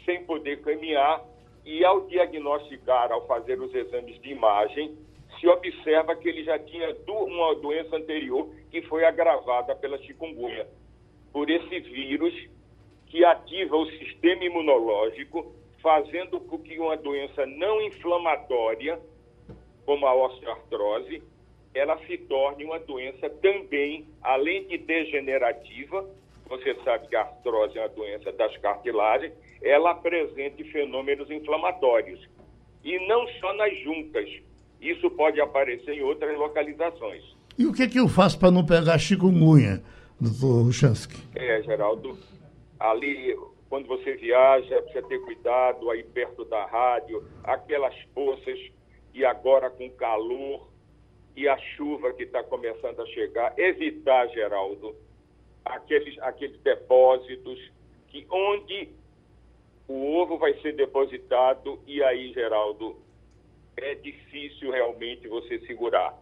sem 0.03 0.25
poder 0.25 0.61
caminhar, 0.61 1.23
e 1.63 1.85
ao 1.85 2.07
diagnosticar, 2.07 3.11
ao 3.11 3.27
fazer 3.27 3.61
os 3.61 3.73
exames 3.73 4.19
de 4.19 4.31
imagem, 4.31 4.97
se 5.39 5.47
observa 5.47 6.15
que 6.15 6.27
ele 6.27 6.43
já 6.43 6.57
tinha 6.57 6.95
uma 7.07 7.55
doença 7.55 7.95
anterior 7.95 8.50
que 8.71 8.81
foi 8.83 9.05
agravada 9.05 9.75
pela 9.75 9.97
chikungunya, 10.00 10.67
por 11.31 11.50
esse 11.50 11.79
vírus 11.79 12.33
que 13.12 13.25
ativa 13.25 13.75
o 13.75 13.86
sistema 13.91 14.46
imunológico, 14.46 15.54
fazendo 15.84 16.39
com 16.39 16.58
que 16.58 16.80
uma 16.80 16.95
doença 16.95 17.45
não 17.45 17.82
inflamatória, 17.82 18.97
como 19.86 20.08
a 20.08 20.15
osteoartrose, 20.15 21.21
ela 21.74 21.97
se 22.08 22.17
torne 22.17 22.63
uma 22.63 22.80
doença 22.80 23.30
também, 23.30 24.06
além 24.21 24.65
de 24.65 24.78
degenerativa, 24.78 26.10
você 26.47 26.74
sabe 26.86 27.08
que 27.10 27.15
a 27.15 27.21
artrose 27.21 27.78
é 27.78 27.82
uma 27.82 27.89
doença 27.89 28.32
das 28.32 28.56
cartilagens, 28.58 29.34
ela 29.62 29.91
apresenta 29.91 30.63
fenômenos 30.65 31.30
inflamatórios. 31.30 32.19
E 32.84 32.97
não 33.08 33.28
só 33.39 33.54
nas 33.54 33.78
juntas. 33.80 34.30
Isso 34.82 35.10
pode 35.12 35.39
aparecer 35.39 35.93
em 35.93 36.02
outras 36.02 36.36
localizações. 36.38 37.24
E 37.58 37.65
o 37.65 37.74
que, 37.74 37.88
que 37.88 38.00
eu 38.00 38.08
faço 38.08 38.39
para 38.39 38.50
não 38.50 38.65
pegar 38.65 38.97
chikungunya, 38.97 39.84
doutor 40.19 40.63
Ruchansky? 40.63 41.21
É, 41.36 41.62
Geraldo, 41.62 42.17
ali, 42.82 43.38
quando 43.70 43.88
você 43.88 44.15
viaja, 44.15 44.82
precisa 44.82 45.08
ter 45.08 45.20
cuidado 45.20 45.89
aí 45.89 46.04
perto 46.04 46.44
da 46.46 46.65
rádio, 46.65 47.24
aquelas 47.44 47.96
poças, 48.13 48.60
e 49.13 49.24
agora 49.26 49.70
com 49.70 49.89
calor 49.91 50.70
e 51.36 51.48
a 51.48 51.58
chuva 51.58 52.13
que 52.13 52.24
está 52.24 52.44
começando 52.44 53.02
a 53.02 53.06
chegar, 53.08 53.58
evitar, 53.58 54.28
Geraldo, 54.30 54.96
aqueles, 55.63 56.17
aqueles 56.20 56.60
depósitos 56.62 57.72
que 58.08 58.26
onde 58.30 58.89
o 59.88 60.15
ovo 60.15 60.38
vai 60.38 60.54
ser 60.62 60.76
depositado 60.76 61.80
e 61.86 62.04
aí, 62.04 62.34
Geraldo, 62.34 62.98
é 63.78 63.96
difícil 63.96 64.72
realmente 64.72 65.28
você 65.28 65.60
segurar. 65.62 66.17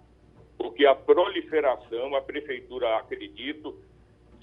Porque 0.57 0.85
a 0.85 0.93
proliferação, 0.93 2.15
a 2.15 2.21
prefeitura, 2.21 2.97
acredito, 2.97 3.79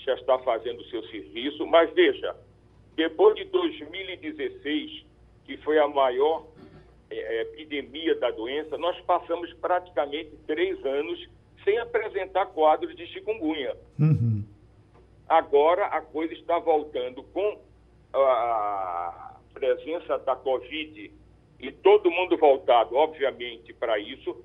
já 0.06 0.14
está 0.14 0.38
fazendo 0.38 0.80
o 0.80 0.84
seu 0.84 1.02
serviço, 1.08 1.66
mas 1.66 1.92
veja, 1.92 2.34
depois 2.94 3.34
de 3.34 3.44
2016, 3.46 5.04
que 5.44 5.56
foi 5.58 5.78
a 5.78 5.88
maior 5.88 6.46
é, 7.10 7.42
epidemia 7.42 8.14
da 8.14 8.30
doença, 8.30 8.78
nós 8.78 8.98
passamos 9.00 9.52
praticamente 9.54 10.30
três 10.46 10.82
anos 10.86 11.28
sem 11.64 11.76
apresentar 11.78 12.46
quadros 12.46 12.94
de 12.94 13.04
chikungunya. 13.08 13.76
Uhum. 13.98 14.44
Agora 15.28 15.86
a 15.86 16.00
coisa 16.00 16.32
está 16.32 16.58
voltando 16.60 17.24
com 17.24 17.58
a 18.14 19.36
presença 19.52 20.18
da 20.18 20.36
Covid 20.36 21.12
e 21.58 21.72
todo 21.72 22.10
mundo 22.10 22.36
voltado, 22.36 22.94
obviamente, 22.94 23.72
para 23.74 23.98
isso. 23.98 24.44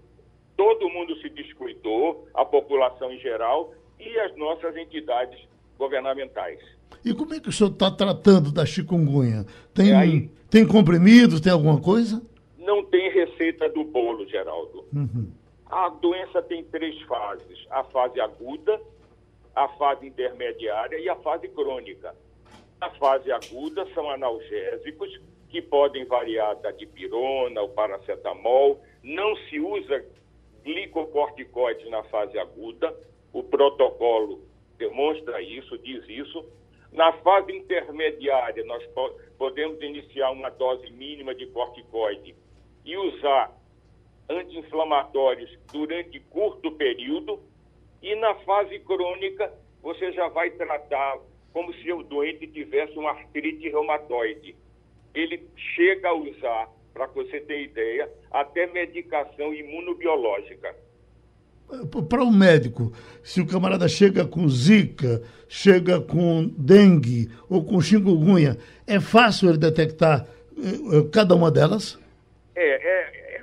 Todo 0.57 0.89
mundo 0.89 1.15
se 1.17 1.29
descuidou, 1.29 2.27
a 2.33 2.43
população 2.43 3.11
em 3.11 3.19
geral 3.19 3.73
e 4.01 4.19
as 4.19 4.35
nossas 4.35 4.75
entidades 4.75 5.39
governamentais. 5.77 6.59
E 7.03 7.13
como 7.13 7.33
é 7.33 7.39
que 7.39 7.49
o 7.49 7.51
senhor 7.51 7.71
está 7.71 7.89
tratando 7.89 8.51
da 8.51 8.65
chikungunya? 8.65 9.45
Tem, 9.73 9.91
é 9.91 10.29
tem 10.49 10.67
comprimidos, 10.67 11.41
tem 11.41 11.51
alguma 11.51 11.79
coisa? 11.79 12.21
Não 12.59 12.83
tem 12.85 13.09
receita 13.11 13.69
do 13.69 13.83
bolo, 13.83 14.27
Geraldo. 14.27 14.85
Uhum. 14.93 15.31
A 15.65 15.89
doença 15.89 16.41
tem 16.43 16.63
três 16.65 17.01
fases: 17.03 17.65
a 17.69 17.83
fase 17.85 18.19
aguda, 18.19 18.79
a 19.55 19.67
fase 19.69 20.05
intermediária 20.05 20.99
e 20.99 21.09
a 21.09 21.15
fase 21.15 21.47
crônica. 21.47 22.13
A 22.79 22.89
fase 22.91 23.31
aguda 23.31 23.87
são 23.93 24.09
analgésicos 24.09 25.19
que 25.49 25.61
podem 25.61 26.05
variar 26.05 26.55
da 26.57 26.71
dipirona, 26.71 27.61
o 27.61 27.69
paracetamol. 27.69 28.81
Não 29.03 29.35
se 29.47 29.59
usa 29.59 30.03
glicocorticoides 30.63 31.89
na 31.89 32.03
fase 32.03 32.37
aguda. 32.37 32.93
O 33.33 33.43
protocolo 33.43 34.41
demonstra 34.77 35.41
isso, 35.41 35.77
diz 35.77 36.07
isso. 36.07 36.45
Na 36.91 37.13
fase 37.19 37.51
intermediária, 37.53 38.63
nós 38.65 38.85
po 38.87 39.11
podemos 39.37 39.81
iniciar 39.81 40.31
uma 40.31 40.49
dose 40.49 40.89
mínima 40.91 41.33
de 41.33 41.47
corticoide 41.47 42.35
e 42.85 42.97
usar 42.97 43.51
anti-inflamatórios 44.29 45.57
durante 45.71 46.19
curto 46.19 46.71
período 46.73 47.39
e 48.01 48.15
na 48.15 48.35
fase 48.35 48.79
crônica, 48.79 49.53
você 49.81 50.11
já 50.11 50.27
vai 50.29 50.49
tratar 50.51 51.19
como 51.53 51.73
se 51.75 51.91
o 51.91 52.01
doente 52.03 52.47
tivesse 52.47 52.97
uma 52.97 53.11
artrite 53.11 53.69
reumatoide. 53.69 54.55
Ele 55.13 55.47
chega 55.75 56.09
a 56.09 56.13
usar, 56.13 56.69
para 56.93 57.05
você 57.07 57.41
ter 57.41 57.61
ideia, 57.63 58.11
até 58.31 58.65
medicação 58.67 59.53
imunobiológica. 59.53 60.75
Para 62.09 62.23
o 62.23 62.27
um 62.27 62.31
médico, 62.31 62.91
se 63.23 63.39
o 63.39 63.47
camarada 63.47 63.87
chega 63.87 64.25
com 64.25 64.47
zika, 64.49 65.21
chega 65.47 66.01
com 66.01 66.47
dengue 66.57 67.29
ou 67.49 67.63
com 67.63 67.79
chikungunya, 67.79 68.57
é 68.85 68.99
fácil 68.99 69.49
ele 69.49 69.57
detectar 69.57 70.27
eh, 70.57 70.97
eh, 70.97 71.09
cada 71.13 71.33
uma 71.33 71.49
delas? 71.49 71.97
É, 72.53 72.67
é, 72.67 73.41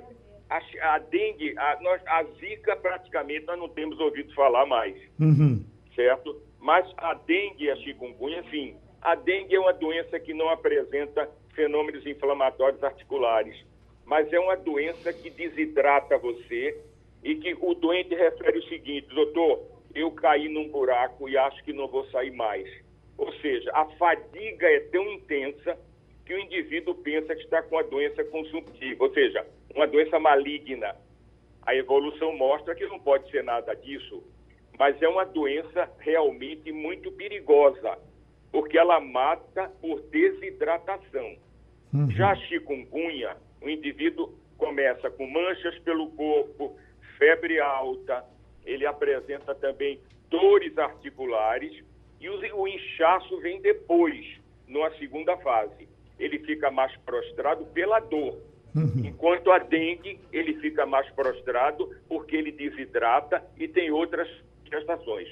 a, 0.50 0.94
a 0.94 0.98
dengue, 0.98 1.54
a, 1.56 1.78
nós, 1.80 2.02
a 2.06 2.24
zika 2.38 2.76
praticamente 2.76 3.46
nós 3.46 3.58
não 3.58 3.68
temos 3.68 3.98
ouvido 3.98 4.34
falar 4.34 4.66
mais, 4.66 4.94
uhum. 5.18 5.64
certo? 5.94 6.40
Mas 6.60 6.86
a 6.98 7.14
dengue 7.14 7.64
e 7.64 7.70
a 7.70 7.76
chikungunya, 7.76 8.44
sim. 8.50 8.76
A 9.00 9.14
dengue 9.14 9.54
é 9.54 9.60
uma 9.60 9.72
doença 9.72 10.20
que 10.20 10.34
não 10.34 10.50
apresenta 10.50 11.28
fenômenos 11.54 12.06
inflamatórios 12.06 12.82
articulares, 12.84 13.56
mas 14.04 14.30
é 14.32 14.38
uma 14.38 14.56
doença 14.56 15.12
que 15.12 15.30
desidrata 15.30 16.18
você 16.18 16.76
e 17.22 17.34
que 17.36 17.56
o 17.60 17.74
doente 17.74 18.14
refere 18.14 18.58
o 18.58 18.68
seguinte, 18.68 19.08
doutor, 19.14 19.66
eu 19.94 20.10
caí 20.12 20.48
num 20.48 20.68
buraco 20.68 21.28
e 21.28 21.36
acho 21.36 21.62
que 21.64 21.72
não 21.72 21.88
vou 21.88 22.04
sair 22.10 22.30
mais. 22.30 22.68
Ou 23.16 23.32
seja, 23.34 23.70
a 23.74 23.84
fadiga 23.96 24.66
é 24.66 24.80
tão 24.80 25.10
intensa 25.12 25.78
que 26.24 26.34
o 26.34 26.38
indivíduo 26.38 26.94
pensa 26.94 27.34
que 27.34 27.42
está 27.42 27.62
com 27.62 27.78
a 27.78 27.82
doença 27.82 28.22
consumptiva, 28.24 29.04
ou 29.04 29.12
seja, 29.12 29.46
uma 29.74 29.86
doença 29.86 30.18
maligna. 30.18 30.94
A 31.62 31.74
evolução 31.74 32.36
mostra 32.36 32.74
que 32.74 32.86
não 32.86 33.00
pode 33.00 33.30
ser 33.30 33.42
nada 33.42 33.74
disso, 33.74 34.22
mas 34.78 35.00
é 35.02 35.08
uma 35.08 35.24
doença 35.24 35.90
realmente 35.98 36.70
muito 36.70 37.10
perigosa, 37.12 37.98
porque 38.52 38.78
ela 38.78 39.00
mata 39.00 39.70
por 39.80 40.00
desidratação. 40.02 41.36
Uhum. 41.92 42.10
Já 42.10 42.30
a 42.30 42.36
chikungunya, 42.36 43.36
o 43.60 43.68
indivíduo 43.68 44.32
começa 44.56 45.10
com 45.10 45.26
manchas 45.26 45.78
pelo 45.80 46.10
corpo, 46.10 46.76
febre 47.18 47.60
alta, 47.60 48.24
ele 48.64 48.86
apresenta 48.86 49.54
também 49.54 50.00
dores 50.30 50.76
articulares 50.78 51.84
e 52.20 52.28
o, 52.28 52.66
inchaço 52.66 53.38
vem 53.40 53.60
depois, 53.60 54.24
numa 54.66 54.90
segunda 54.98 55.36
fase. 55.38 55.88
Ele 56.18 56.38
fica 56.40 56.70
mais 56.70 56.94
prostrado 56.98 57.64
pela 57.66 58.00
dor. 58.00 58.38
Uhum. 58.74 59.04
Enquanto 59.04 59.50
a 59.50 59.58
dengue, 59.58 60.20
ele 60.32 60.54
fica 60.60 60.84
mais 60.84 61.08
prostrado 61.10 61.94
porque 62.08 62.36
ele 62.36 62.52
desidrata 62.52 63.42
e 63.56 63.68
tem 63.68 63.90
outras 63.90 64.28
manifestações. 64.58 65.28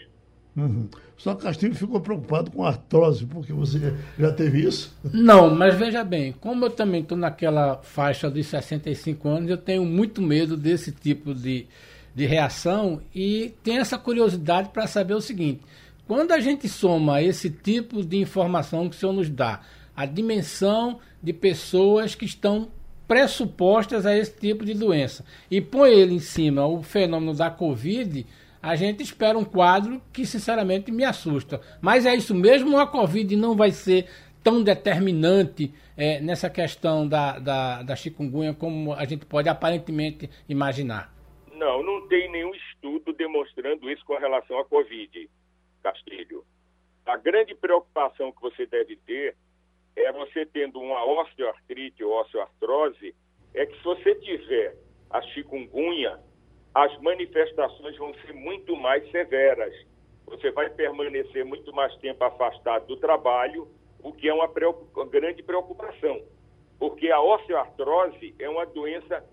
Uhum. 0.57 0.89
Só 1.19 1.35
Castilho 1.35 1.75
ficou 1.75 2.01
preocupado 2.01 2.51
com 2.51 2.65
artrose, 2.65 3.27
porque 3.27 3.53
você 3.53 3.95
já 4.19 4.33
teve 4.33 4.67
isso? 4.67 4.97
Não, 5.13 5.55
mas 5.55 5.75
veja 5.75 6.03
bem, 6.03 6.33
como 6.33 6.65
eu 6.65 6.71
também 6.71 7.03
estou 7.03 7.17
naquela 7.17 7.77
faixa 7.83 8.31
dos 8.31 8.47
65 8.47 9.29
anos, 9.29 9.51
eu 9.51 9.59
tenho 9.59 9.85
muito 9.85 10.23
medo 10.23 10.57
desse 10.57 10.93
tipo 10.93 11.35
de, 11.35 11.67
de 12.15 12.27
reação 12.27 13.01
e 13.15 13.55
tenho 13.63 13.81
essa 13.81 13.99
curiosidade 13.99 14.71
para 14.71 14.87
saber 14.87 15.15
o 15.15 15.21
seguinte: 15.21 15.61
quando 16.07 16.33
a 16.33 16.41
gente 16.41 16.69
soma 16.69 17.23
esse 17.23 17.51
tipo 17.51 18.03
de 18.03 18.17
informação 18.17 18.89
que 18.89 18.97
o 18.97 18.99
senhor 18.99 19.13
nos 19.13 19.29
dá, 19.29 19.61
a 19.95 20.07
dimensão 20.07 20.99
de 21.23 21.33
pessoas 21.33 22.15
que 22.15 22.25
estão 22.25 22.69
pressupostas 23.09 24.05
a 24.05 24.17
esse 24.17 24.33
tipo 24.33 24.65
de 24.65 24.75
doença, 24.75 25.25
e 25.51 25.61
põe 25.61 25.91
ele 25.93 26.15
em 26.15 26.19
cima 26.19 26.67
o 26.67 26.83
fenômeno 26.83 27.35
da 27.35 27.51
Covid 27.51 28.27
a 28.67 28.75
gente 28.75 29.01
espera 29.01 29.39
um 29.39 29.45
quadro 29.45 30.03
que, 30.13 30.27
sinceramente, 30.27 30.91
me 30.91 31.05
assusta. 31.05 31.61
Mas 31.81 32.05
é 32.05 32.13
isso 32.17 32.35
mesmo, 32.35 32.77
a 32.81 32.87
Covid 32.87 33.37
não 33.37 33.55
vai 33.55 33.71
ser 33.71 34.09
tão 34.43 34.61
determinante 34.61 35.73
é, 35.97 36.21
nessa 36.21 36.51
questão 36.51 37.07
da, 37.07 37.39
da, 37.39 37.83
da 37.85 37.95
chikungunya 37.95 38.55
como 38.55 38.93
a 38.93 39.05
gente 39.05 39.25
pode 39.25 39.49
aparentemente 39.49 40.29
imaginar? 40.49 41.15
Não, 41.53 41.81
não 41.81 42.09
tem 42.09 42.29
nenhum 42.33 42.53
estudo 42.57 43.13
demonstrando 43.13 43.89
isso 43.89 44.05
com 44.05 44.19
relação 44.19 44.59
à 44.59 44.65
Covid, 44.65 45.31
Castilho. 45.81 46.45
A 47.07 47.17
grande 47.17 47.55
preocupação 47.55 48.33
que 48.33 48.43
você 48.43 48.67
deve 48.67 48.97
ter 49.07 49.37
é 49.95 50.11
você 50.11 50.45
tendo 50.45 50.81
uma 50.81 51.05
osteoartrite 51.05 52.03
ou 52.03 52.21
osteoartrose, 52.21 53.15
é 53.55 53.65
que 53.65 53.77
se 53.77 53.85
você 53.85 54.13
tiver 54.17 54.75
a 55.09 55.23
chikungunya, 55.23 56.19
as 56.77 56.95
manifestações 57.01 57.97
vão 57.97 58.13
ser 58.17 58.35
muito 58.35 58.77
mais 58.77 59.11
severas. 59.11 59.75
Você 60.27 60.51
vai 60.51 60.69
permanecer 60.69 61.43
muito 61.43 61.73
mais 61.73 61.97
tempo 61.97 62.23
afastado 62.23 62.87
do 62.87 62.99
trabalho, 62.99 63.67
o 64.03 64.13
que 64.13 64.29
é 64.29 64.35
uma, 64.35 64.47
grande 65.07 65.43
preocupação, 65.43 66.21
porque 66.79 67.11
a 67.11 67.19
osteoartrose 67.19 68.35
é 68.39 68.47
uma 68.47 68.67
doença 68.67 69.25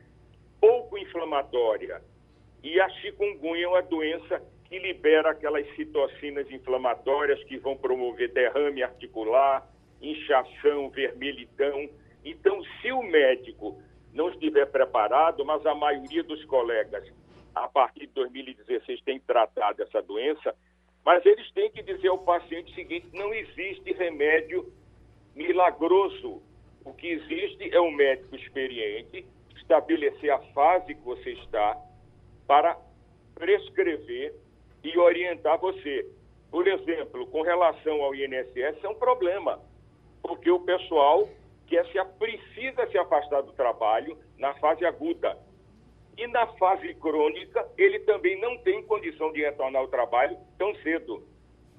pouco 0.62 0.98
inflamatória 0.98 2.02
e 2.64 2.80
a 2.80 2.88
chikungunya 2.88 3.66
é 3.66 3.68
uma 3.68 3.82
doença 3.82 4.42
que 4.64 4.80
libera 4.80 5.32
aquelas 5.32 5.68
citocinas 5.76 6.50
inflamatórias 6.50 7.44
que 7.44 7.58
vão 7.58 7.76
promover 7.76 8.32
derrame 8.32 8.84
articular, 8.84 9.68
inchação, 10.02 10.90
vermelhidão. 10.92 11.90
Então, 12.24 12.64
se 12.82 12.90
o 12.94 13.04
médico 13.04 13.82
não 14.14 14.30
estiver 14.30 14.66
preparado, 14.68 15.44
mas 15.44 15.66
a 15.66 15.76
maioria 15.76 16.24
dos 16.24 16.46
colegas 16.46 17.12
a 17.56 17.68
partir 17.68 18.08
de 18.08 18.14
2016, 18.14 19.02
tem 19.02 19.20
tratado 19.20 19.82
essa 19.84 20.02
doença, 20.02 20.56
mas 21.06 21.26
eles 21.26 21.52
têm 21.52 21.70
que 21.72 21.84
dizer 21.84 22.08
ao 22.08 22.20
paciente 22.20 22.72
o 22.72 22.76
seguinte: 22.76 23.08
não 23.14 23.34
existe 23.34 23.92
remédio 23.94 24.72
milagroso. 25.36 26.42
O 26.86 26.94
que 26.94 27.08
existe 27.08 27.74
é 27.74 27.80
um 27.80 27.92
médico 27.92 28.36
experiente 28.36 29.26
estabelecer 29.56 30.30
a 30.30 30.40
fase 30.54 30.94
que 30.94 31.02
você 31.02 31.32
está 31.32 31.78
para 32.46 32.78
prescrever 33.36 34.36
e 34.84 34.98
orientar 34.98 35.58
você. 35.58 36.06
Por 36.52 36.68
exemplo, 36.68 37.26
com 37.28 37.42
relação 37.42 38.02
ao 38.04 38.14
INSS, 38.14 38.84
é 38.84 38.90
um 38.90 38.96
problema, 38.96 39.60
porque 40.22 40.52
o 40.52 40.60
pessoal 40.60 41.28
quer 41.68 41.86
se, 41.88 42.04
precisa 42.20 42.86
se 42.88 42.98
afastar 42.98 43.42
do 43.42 43.54
trabalho 43.54 44.18
na 44.38 44.54
fase 44.56 44.86
aguda. 44.86 45.38
E 46.18 46.28
na 46.28 46.48
fase 46.58 46.94
crônica, 46.96 47.68
ele 47.78 48.00
também 48.02 48.40
não 48.40 48.58
tem 48.60 48.84
condição 48.84 49.32
de 49.32 49.42
retornar 49.42 49.82
ao 49.82 49.88
trabalho 49.88 50.38
tão 50.58 50.76
cedo. 50.76 51.24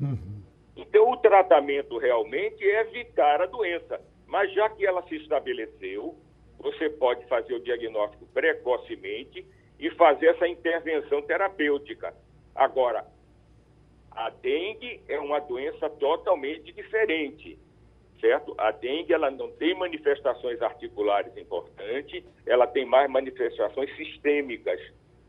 Uhum. 0.01 0.43
Então, 0.77 1.11
o 1.11 1.17
tratamento 1.17 1.99
realmente 1.99 2.65
é 2.65 2.81
evitar 2.81 3.41
a 3.41 3.47
doença. 3.47 4.01
Mas 4.27 4.53
já 4.53 4.69
que 4.69 4.85
ela 4.85 5.03
se 5.09 5.17
estabeleceu, 5.17 6.17
você 6.59 6.91
pode 6.91 7.25
fazer 7.27 7.55
o 7.55 7.61
diagnóstico 7.61 8.27
precocemente 8.27 9.47
e 9.79 9.91
fazer 9.91 10.29
essa 10.29 10.49
intervenção 10.49 11.23
terapêutica. 11.23 12.15
Agora, 12.55 13.07
a 14.11 14.31
dengue 14.31 15.03
é 15.09 15.19
uma 15.19 15.41
doença 15.41 15.89
totalmente 15.91 16.73
diferente 16.73 17.59
certo? 18.21 18.55
A 18.59 18.71
dengue 18.71 19.13
ela 19.13 19.31
não 19.31 19.51
tem 19.53 19.75
manifestações 19.75 20.61
articulares 20.63 21.37
importantes, 21.37 22.25
ela 22.47 22.67
tem 22.67 22.87
mais 22.87 23.11
manifestações 23.11 23.95
sistêmicas. 23.97 24.81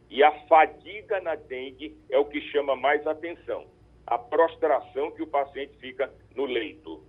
E 0.10 0.24
a 0.24 0.32
fadiga 0.48 1.20
na 1.22 1.36
dengue 1.36 1.96
é 2.10 2.18
o 2.18 2.26
que 2.26 2.40
chama 2.52 2.76
mais 2.76 3.06
atenção. 3.06 3.66
A 4.06 4.18
prostração 4.18 5.12
que 5.12 5.24
o 5.24 5.28
paciente 5.28 5.76
fica 5.80 6.12
no 6.36 6.46
leito. 6.46 7.04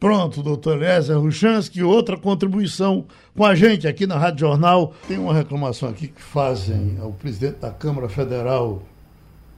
Pronto, 0.00 0.44
doutor 0.44 0.76
Eliezer 0.76 1.18
Ruchansky, 1.18 1.82
outra 1.82 2.16
contribuição 2.16 3.04
com 3.36 3.44
a 3.44 3.56
gente 3.56 3.86
aqui 3.88 4.06
na 4.06 4.16
Rádio 4.16 4.46
Jornal. 4.46 4.94
Tem 5.08 5.18
uma 5.18 5.34
reclamação 5.34 5.88
aqui 5.88 6.06
que 6.06 6.22
fazem 6.22 6.98
ao 7.00 7.12
presidente 7.12 7.58
da 7.58 7.72
Câmara 7.72 8.08
Federal, 8.08 8.80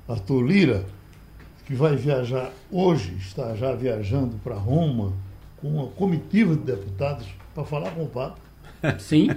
Arthur 0.09 0.41
Lira, 0.41 0.85
que 1.67 1.75
vai 1.75 1.95
viajar 1.95 2.51
hoje, 2.73 3.15
está 3.17 3.55
já 3.55 3.75
viajando 3.75 4.39
para 4.43 4.55
Roma, 4.55 5.13
com 5.61 5.69
uma 5.69 5.87
comitiva 5.89 6.55
de 6.55 6.63
deputados 6.63 7.27
para 7.55 7.65
falar 7.65 7.91
com 7.93 8.05
o 8.05 8.09
Papa. 8.09 8.39
Sim. 8.99 9.29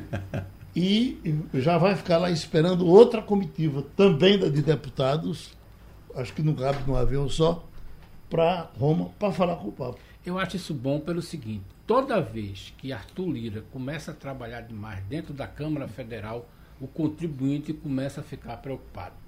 E 0.75 1.39
já 1.53 1.77
vai 1.77 1.95
ficar 1.95 2.17
lá 2.17 2.31
esperando 2.31 2.87
outra 2.87 3.21
comitiva, 3.21 3.83
também 3.95 4.39
de 4.39 4.61
deputados, 4.61 5.51
acho 6.15 6.33
que 6.33 6.41
não 6.41 6.55
cabe 6.55 6.79
num 6.87 6.95
avião 6.95 7.29
só, 7.29 7.63
para 8.29 8.71
Roma, 8.79 9.09
para 9.19 9.31
falar 9.31 9.57
com 9.57 9.67
o 9.67 9.71
Papa. 9.71 9.99
Eu 10.25 10.39
acho 10.39 10.55
isso 10.55 10.73
bom 10.73 10.99
pelo 10.99 11.21
seguinte: 11.21 11.65
toda 11.85 12.21
vez 12.21 12.73
que 12.77 12.91
Arthur 12.91 13.29
Lira 13.29 13.63
começa 13.71 14.11
a 14.11 14.15
trabalhar 14.15 14.61
demais 14.61 15.03
dentro 15.03 15.33
da 15.33 15.45
Câmara 15.45 15.87
Federal, 15.87 16.47
o 16.79 16.87
contribuinte 16.87 17.73
começa 17.73 18.21
a 18.21 18.23
ficar 18.23 18.57
preocupado. 18.57 19.22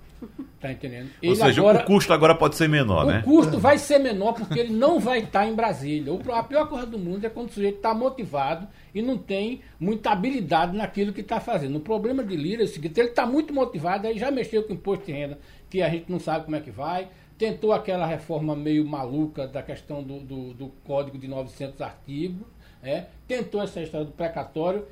Tá 0.60 0.72
entendendo? 0.72 1.12
Ele 1.22 1.30
Ou 1.30 1.36
seja, 1.36 1.62
agora, 1.62 1.80
o 1.80 1.86
custo 1.86 2.14
agora 2.14 2.34
pode 2.34 2.56
ser 2.56 2.68
menor, 2.68 3.06
o 3.06 3.08
né? 3.08 3.20
O 3.20 3.24
custo 3.24 3.60
vai 3.60 3.78
ser 3.78 4.00
menor 4.00 4.34
porque 4.34 4.60
ele 4.60 4.74
não 4.74 5.00
vai 5.00 5.20
estar 5.20 5.46
em 5.46 5.54
Brasília. 5.54 6.12
A 6.34 6.44
pior 6.44 6.68
coisa 6.68 6.86
do 6.86 6.98
mundo 6.98 7.26
é 7.26 7.30
quando 7.30 7.50
o 7.50 7.52
sujeito 7.52 7.78
está 7.78 7.94
motivado 7.94 8.68
e 8.94 9.02
não 9.02 9.18
tem 9.18 9.62
muita 9.80 10.12
habilidade 10.12 10.76
naquilo 10.76 11.14
que 11.14 11.22
está 11.22 11.40
fazendo. 11.40 11.78
O 11.78 11.82
problema 11.82 12.24
de 12.24 12.36
Lira 12.36 12.64
é 12.64 12.66
o 12.66 12.68
seguinte: 12.68 13.00
ele 13.00 13.10
está 13.10 13.26
muito 13.26 13.54
motivado, 13.54 14.08
aí 14.08 14.18
já 14.18 14.32
mexeu 14.32 14.64
com 14.64 14.74
o 14.74 14.76
imposto 14.76 15.06
de 15.06 15.12
renda, 15.12 15.38
que 15.70 15.82
a 15.82 15.90
gente 15.90 16.12
não 16.12 16.20
sabe 16.20 16.46
como 16.46 16.56
é 16.56 16.62
que 16.62 16.72
vai. 16.72 17.10
Tentou 17.38 17.74
aquela 17.74 18.06
reforma 18.06 18.56
meio 18.56 18.86
maluca 18.86 19.46
da 19.46 19.62
questão 19.62 20.02
do, 20.02 20.20
do, 20.22 20.54
do 20.54 20.68
código 20.86 21.18
de 21.18 21.28
900 21.28 21.82
artigos. 21.82 22.48
É, 22.82 23.06
tentou 23.28 23.62
essa 23.62 23.82
história 23.82 24.06
do 24.06 24.14
precatório 24.14 24.86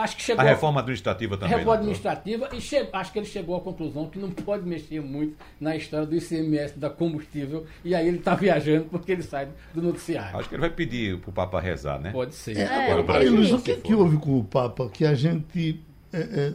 acho 0.00 0.16
que 0.16 0.22
chegou 0.22 0.40
a 0.40 0.48
reforma 0.48 0.80
administrativa 0.80 1.36
também. 1.36 1.56
Reforma 1.56 1.74
administrativa 1.74 2.48
e 2.52 2.60
che, 2.60 2.88
acho 2.92 3.12
que 3.12 3.18
ele 3.18 3.26
chegou 3.26 3.56
à 3.56 3.60
conclusão 3.60 4.08
que 4.08 4.18
não 4.18 4.30
pode 4.30 4.66
mexer 4.66 5.00
muito 5.00 5.36
na 5.60 5.76
história 5.76 6.06
do 6.06 6.14
ICMS 6.14 6.78
da 6.78 6.88
combustível 6.88 7.66
e 7.84 7.94
aí 7.94 8.08
ele 8.08 8.18
está 8.18 8.34
viajando 8.34 8.86
porque 8.86 9.12
ele 9.12 9.22
sai 9.22 9.48
do 9.74 9.82
noticiário. 9.82 10.38
Acho 10.38 10.48
que 10.48 10.54
ele 10.54 10.60
vai 10.60 10.70
pedir 10.70 11.18
para 11.18 11.30
o 11.30 11.32
Papa 11.32 11.60
rezar, 11.60 12.00
né? 12.00 12.10
Pode 12.10 12.34
ser. 12.34 12.56
É, 12.56 12.92
Agora, 12.92 13.18
aí, 13.18 13.28
Luiz, 13.28 13.52
o 13.52 13.60
que, 13.60 13.76
que 13.76 13.94
houve 13.94 14.16
com 14.16 14.38
o 14.38 14.44
Papa 14.44 14.88
que 14.88 15.04
a 15.04 15.14
gente 15.14 15.80
é, 16.12 16.20
é, 16.20 16.54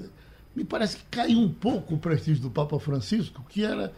me 0.55 0.63
parece 0.63 0.97
que 0.97 1.03
caiu 1.11 1.39
um 1.39 1.49
pouco 1.49 1.95
o 1.95 1.97
prestígio 1.97 2.41
do 2.41 2.49
Papa 2.49 2.79
Francisco, 2.79 3.45
que 3.47 3.63
era 3.63 3.93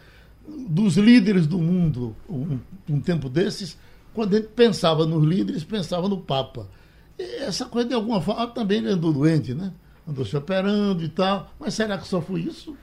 dos 0.48 0.98
líderes 0.98 1.48
do 1.48 1.58
mundo 1.58 2.16
um, 2.30 2.60
um 2.90 3.00
tempo 3.00 3.30
desses, 3.30 3.78
quando 4.14 4.36
a 4.36 4.40
gente 4.40 4.50
pensava 4.50 5.06
nos 5.06 5.24
líderes, 5.24 5.64
pensava 5.64 6.10
no 6.10 6.20
Papa 6.20 6.68
essa 7.20 7.66
coisa 7.66 7.88
de 7.88 7.96
alguma 7.96 8.22
forma 8.22 8.48
também 8.48 8.80
ele 8.80 8.90
andou 8.90 9.12
doente, 9.12 9.54
né? 9.54 9.74
Andou 10.08 10.26
se 10.26 10.36
operando 10.36 11.04
e 11.04 11.10
tal. 11.10 11.52
Mas 11.60 11.74
será 11.74 11.98
que 11.98 12.08
só 12.08 12.22
foi 12.22 12.42
isso? 12.42 12.76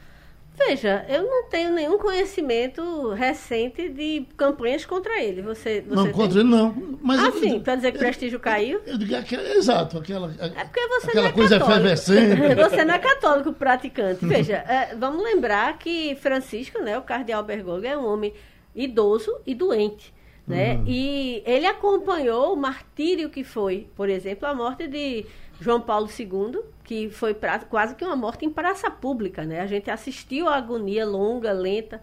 Veja, 0.56 1.04
eu 1.08 1.22
não 1.22 1.44
tenho 1.50 1.70
nenhum 1.70 1.98
conhecimento 1.98 3.12
recente 3.12 3.90
de 3.90 4.26
campanhas 4.38 4.86
contra 4.86 5.22
ele. 5.22 5.42
Você, 5.42 5.82
você 5.82 5.94
não, 5.94 6.04
tem? 6.04 6.12
contra 6.12 6.40
ele 6.40 6.48
não. 6.48 6.98
Mas 7.02 7.20
ah, 7.20 7.26
eu, 7.26 7.32
sim, 7.32 7.60
para 7.60 7.76
dizer 7.76 7.92
que 7.92 7.98
o 7.98 8.00
prestígio 8.00 8.40
caiu? 8.40 8.80
Eu 8.86 8.96
digo, 8.96 9.14
aquela, 9.14 9.46
exato, 9.50 9.98
aquela, 9.98 10.32
é 10.40 10.64
porque 10.64 10.88
você 10.88 11.10
aquela 11.10 11.22
não 11.22 11.28
é 11.28 11.32
coisa 11.32 11.58
católico. 11.58 11.86
efervescente. 11.86 12.54
Você 12.56 12.84
não 12.84 12.94
é 12.94 12.98
católico 12.98 13.52
praticante. 13.52 14.24
Veja, 14.24 14.56
é, 14.56 14.94
vamos 14.96 15.22
lembrar 15.22 15.78
que 15.78 16.16
Francisco, 16.16 16.80
né, 16.80 16.96
o 16.96 17.02
cardeal 17.02 17.44
Bergoglio, 17.44 17.90
é 17.90 17.96
um 17.96 18.06
homem 18.06 18.32
idoso 18.74 19.36
e 19.46 19.54
doente. 19.54 20.12
Né? 20.46 20.74
Uhum. 20.74 20.84
E 20.86 21.42
ele 21.44 21.66
acompanhou 21.66 22.52
o 22.52 22.56
martírio 22.56 23.28
que 23.28 23.42
foi, 23.42 23.88
por 23.96 24.08
exemplo, 24.08 24.46
a 24.46 24.54
morte 24.54 24.86
de 24.86 25.26
João 25.60 25.80
Paulo 25.80 26.08
II, 26.08 26.60
que 26.84 27.10
foi 27.10 27.34
pra, 27.34 27.58
quase 27.58 27.96
que 27.96 28.04
uma 28.04 28.14
morte 28.14 28.44
em 28.44 28.50
praça 28.50 28.90
pública. 28.90 29.44
Né? 29.44 29.60
A 29.60 29.66
gente 29.66 29.90
assistiu 29.90 30.48
a 30.48 30.56
agonia 30.56 31.04
longa, 31.04 31.52
lenta. 31.52 32.00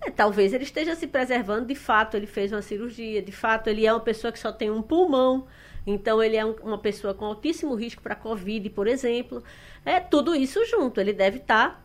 É, 0.00 0.10
talvez 0.10 0.54
ele 0.54 0.64
esteja 0.64 0.94
se 0.94 1.06
preservando, 1.06 1.66
de 1.66 1.74
fato, 1.74 2.16
ele 2.16 2.26
fez 2.26 2.52
uma 2.52 2.62
cirurgia, 2.62 3.20
de 3.20 3.32
fato, 3.32 3.68
ele 3.68 3.86
é 3.86 3.92
uma 3.92 4.00
pessoa 4.00 4.32
que 4.32 4.38
só 4.38 4.50
tem 4.50 4.70
um 4.70 4.82
pulmão. 4.82 5.46
Então, 5.86 6.22
ele 6.22 6.36
é 6.36 6.44
um, 6.44 6.54
uma 6.62 6.78
pessoa 6.78 7.12
com 7.12 7.26
altíssimo 7.26 7.74
risco 7.74 8.02
para 8.02 8.14
Covid, 8.14 8.70
por 8.70 8.86
exemplo. 8.86 9.42
É 9.84 10.00
tudo 10.00 10.34
isso 10.34 10.64
junto. 10.64 10.98
Ele 11.00 11.12
deve 11.12 11.38
estar 11.38 11.70
tá 11.70 11.80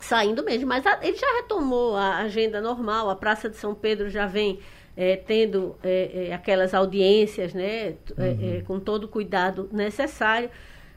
saindo 0.00 0.42
mesmo. 0.42 0.66
Mas 0.66 0.86
a, 0.86 0.98
ele 1.02 1.16
já 1.16 1.30
retomou 1.36 1.94
a 1.94 2.18
agenda 2.18 2.60
normal. 2.62 3.10
A 3.10 3.16
Praça 3.16 3.50
de 3.50 3.56
São 3.56 3.74
Pedro 3.74 4.08
já 4.08 4.26
vem 4.26 4.60
é, 4.96 5.16
tendo 5.16 5.76
é, 5.82 6.28
é, 6.28 6.34
aquelas 6.34 6.74
audiências, 6.74 7.54
né, 7.54 7.94
uhum. 8.16 8.62
com 8.66 8.80
todo 8.80 9.04
o 9.04 9.08
cuidado 9.08 9.68
necessário. 9.72 10.50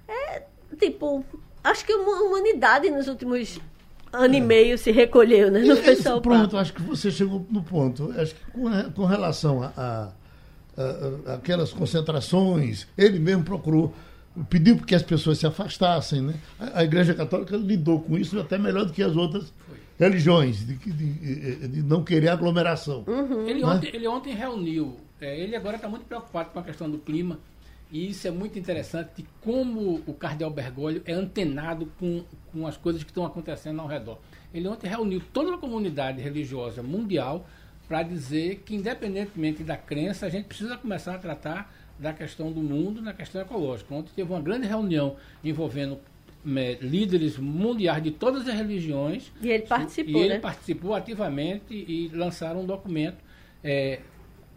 É, 0.07 0.43
tipo, 0.77 1.23
acho 1.63 1.85
que 1.85 1.91
a 1.91 1.97
humanidade 1.97 2.89
nos 2.89 3.07
últimos 3.07 3.59
ano 4.11 4.33
e 4.33 4.41
meio 4.41 4.77
se 4.77 4.91
recolheu, 4.91 5.51
né, 5.51 5.59
no 5.59 5.77
pessoal. 5.77 6.21
Pronto, 6.21 6.57
acho 6.57 6.73
que 6.73 6.81
você 6.81 7.11
chegou 7.11 7.45
no 7.49 7.63
ponto. 7.63 8.13
Acho 8.17 8.35
que 8.35 8.51
com, 8.51 8.91
com 8.91 9.05
relação 9.05 9.63
a, 9.63 9.73
a, 9.77 10.11
a, 10.77 11.31
a 11.31 11.35
aquelas 11.35 11.71
concentrações, 11.71 12.87
ele 12.97 13.19
mesmo 13.19 13.43
procurou 13.43 13.93
pediu 14.49 14.77
que 14.77 14.93
as 14.93 15.03
pessoas 15.03 15.37
se 15.37 15.47
afastassem. 15.47 16.21
Né? 16.21 16.33
A, 16.59 16.79
a, 16.79 16.83
Igreja 16.83 17.13
Católica 17.13 17.55
lidou 17.55 18.01
com 18.01 18.17
isso 18.17 18.37
até 18.39 18.57
melhor 18.57 18.85
do 18.85 18.91
que 18.91 19.01
as 19.01 19.15
outras 19.15 19.53
religiões, 19.97 20.65
de, 20.65 20.75
de, 20.75 21.67
de 21.67 21.83
não 21.83 22.03
querer 22.03 22.29
aglomeração. 22.29 23.03
Uhum. 23.07 23.47
Ele, 23.47 23.63
ontem, 23.63 23.91
ele 23.93 24.07
ontem 24.07 24.33
reuniu, 24.33 24.97
é, 25.19 25.39
ele 25.39 25.55
agora 25.55 25.77
está 25.77 25.87
muito 25.87 26.05
preocupado 26.05 26.49
com 26.49 26.59
a 26.59 26.63
questão 26.63 26.89
do 26.89 26.97
clima, 26.97 27.39
e 27.91 28.09
isso 28.09 28.27
é 28.27 28.31
muito 28.31 28.57
interessante, 28.57 29.09
de 29.17 29.25
como 29.41 30.01
o 30.05 30.13
cardeal 30.13 30.49
Bergoglio 30.49 31.01
é 31.05 31.13
antenado 31.13 31.91
com, 31.99 32.23
com 32.51 32.67
as 32.67 32.75
coisas 32.75 33.03
que 33.03 33.11
estão 33.11 33.25
acontecendo 33.25 33.79
ao 33.79 33.87
redor. 33.87 34.17
Ele 34.53 34.67
ontem 34.67 34.87
reuniu 34.87 35.21
toda 35.31 35.55
a 35.55 35.57
comunidade 35.57 36.21
religiosa 36.21 36.81
mundial 36.81 37.47
para 37.87 38.01
dizer 38.01 38.63
que, 38.65 38.75
independentemente 38.75 39.63
da 39.63 39.77
crença, 39.77 40.25
a 40.25 40.29
gente 40.29 40.45
precisa 40.45 40.75
começar 40.77 41.15
a 41.15 41.19
tratar 41.19 41.73
da 41.99 42.11
questão 42.11 42.51
do 42.51 42.61
mundo 42.61 43.01
na 43.01 43.13
questão 43.13 43.41
ecológica. 43.41 43.93
Ontem 43.93 44.11
teve 44.15 44.31
uma 44.31 44.41
grande 44.41 44.67
reunião 44.67 45.15
envolvendo 45.43 45.99
líderes 46.81 47.37
mundiais 47.37 48.03
de 48.03 48.11
todas 48.11 48.47
as 48.47 48.53
religiões. 48.53 49.31
E 49.41 49.49
ele 49.49 49.63
participou. 49.63 50.21
E 50.21 50.23
ele 50.23 50.33
né? 50.35 50.39
participou 50.39 50.93
ativamente 50.93 51.73
e 51.73 52.11
lançaram 52.13 52.61
um 52.61 52.65
documento 52.65 53.17
é, 53.63 53.99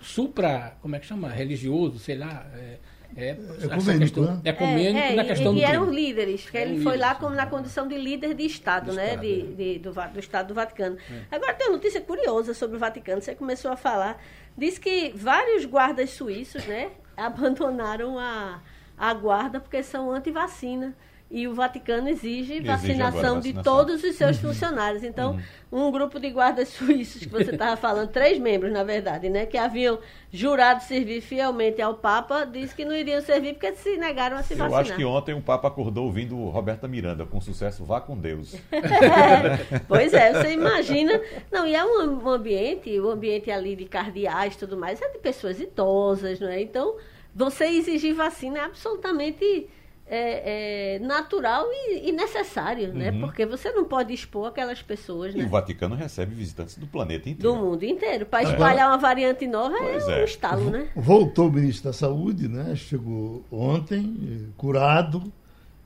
supra, 0.02 0.76
como 0.82 0.94
é 0.94 0.98
que 0.98 1.06
chama? 1.06 1.28
Religioso, 1.28 1.98
sei 1.98 2.16
lá. 2.16 2.46
É, 2.54 2.76
é, 3.16 3.30
ecumênico, 3.64 4.20
né? 4.20 4.40
ecumênico 4.44 4.98
é, 4.98 5.14
na 5.14 5.24
questão 5.24 5.52
e, 5.52 5.54
do 5.54 5.60
e 5.60 5.64
eram 5.64 5.90
líderes, 5.90 6.42
porque 6.42 6.58
ele 6.58 6.82
foi 6.82 6.98
lá 6.98 7.14
como 7.14 7.34
na 7.34 7.46
condição 7.46 7.88
de 7.88 7.96
líder 7.96 8.34
de 8.34 8.44
Estado, 8.44 8.92
né? 8.92 9.14
Estado, 9.14 9.20
de, 9.22 9.40
é. 9.40 9.44
de, 9.44 9.78
do, 9.78 9.92
do 9.92 10.20
Estado 10.20 10.48
do 10.48 10.54
Vaticano. 10.54 10.98
É. 11.10 11.34
Agora 11.34 11.54
tem 11.54 11.68
uma 11.68 11.76
notícia 11.76 12.02
curiosa 12.02 12.52
sobre 12.52 12.76
o 12.76 12.78
Vaticano, 12.78 13.22
você 13.22 13.34
começou 13.34 13.70
a 13.70 13.76
falar. 13.76 14.22
Diz 14.56 14.76
que 14.76 15.10
vários 15.16 15.64
guardas 15.64 16.10
suíços, 16.10 16.64
né, 16.66 16.90
abandonaram 17.16 18.18
a, 18.18 18.60
a 18.96 19.14
guarda 19.14 19.58
porque 19.58 19.82
são 19.82 20.12
anti-vacina 20.12 20.94
e 21.30 21.46
o 21.46 21.54
Vaticano 21.54 22.08
exige, 22.08 22.54
Exige 22.54 22.60
vacinação, 22.60 23.18
agora 23.20 23.40
de 23.40 23.52
vacinação. 23.52 23.62
todos 23.62 24.02
os 24.02 24.14
seus 24.16 24.38
funcionários. 24.38 25.04
Então, 25.04 25.38
um 25.70 25.90
grupo 25.90 26.18
de 26.18 26.30
guardas 26.30 26.68
suíços 26.72 27.22
que 27.22 27.28
você 27.28 27.50
estava 27.50 27.76
falando, 27.76 28.08
três 28.08 28.38
membros, 28.38 28.72
na 28.72 28.82
verdade, 28.82 29.28
né, 29.28 29.44
que 29.44 29.58
haviam 29.58 29.98
jurado 30.32 30.82
servir 30.82 31.20
fielmente 31.20 31.82
ao 31.82 31.94
Papa, 31.94 32.46
disse 32.46 32.74
que 32.74 32.84
não 32.84 32.94
iriam 32.94 33.20
servir 33.20 33.52
porque 33.54 33.74
se 33.74 33.96
negaram 33.98 34.38
a 34.38 34.42
se 34.42 34.54
Eu 34.54 34.58
vacinar. 34.58 34.80
acho 34.80 34.96
que 34.96 35.04
ontem 35.04 35.34
o 35.34 35.42
Papa 35.42 35.68
acordou 35.68 36.06
ouvindo 36.06 36.36
Roberta 36.48 36.88
Miranda 36.88 37.26
com 37.26 37.40
sucesso 37.40 37.84
Vá 37.84 38.00
com 38.00 38.16
Deus. 38.16 38.54
É, 38.72 39.78
pois 39.86 40.12
é, 40.12 40.32
você 40.32 40.52
imagina. 40.52 41.20
Não, 41.50 41.66
e 41.66 41.74
é 41.74 41.84
um, 41.84 42.24
um 42.24 42.28
ambiente, 42.28 42.98
o 42.98 43.08
um 43.08 43.10
ambiente 43.10 43.50
ali 43.50 43.76
de 43.76 43.84
cardeais 43.84 44.54
e 44.54 44.58
tudo 44.58 44.76
mais, 44.76 45.00
é 45.00 45.08
de 45.10 45.18
pessoas 45.18 45.60
idosas, 45.60 46.40
não 46.40 46.48
é? 46.48 46.60
Então, 46.60 46.96
você 47.34 47.66
exigir 47.66 48.14
vacina 48.14 48.58
é 48.58 48.62
absolutamente 48.62 49.68
é, 50.10 50.94
é, 50.94 50.98
natural 51.00 51.66
e, 51.70 52.08
e 52.08 52.12
necessário, 52.12 52.92
né? 52.94 53.10
Uhum. 53.10 53.20
Porque 53.20 53.44
você 53.44 53.70
não 53.72 53.84
pode 53.84 54.12
expor 54.12 54.48
aquelas 54.48 54.80
pessoas, 54.80 55.34
E 55.34 55.38
né? 55.38 55.44
o 55.44 55.48
Vaticano 55.48 55.94
recebe 55.94 56.34
visitantes 56.34 56.78
do 56.78 56.86
planeta 56.86 57.24
Do 57.24 57.30
inteiro. 57.30 57.56
mundo 57.56 57.84
inteiro. 57.84 58.26
Para 58.26 58.44
espalhar 58.44 58.88
uma 58.88 58.98
variante 58.98 59.46
nova 59.46 59.76
Pois 59.78 60.08
é 60.08 60.16
um 60.16 60.20
é. 60.20 60.24
estalo, 60.24 60.70
né? 60.70 60.88
Voltou 60.96 61.48
o 61.48 61.52
ministro 61.52 61.90
da 61.90 61.92
Saúde, 61.92 62.48
né? 62.48 62.74
Chegou 62.74 63.44
ontem, 63.50 64.16
eh, 64.22 64.48
curado, 64.56 65.32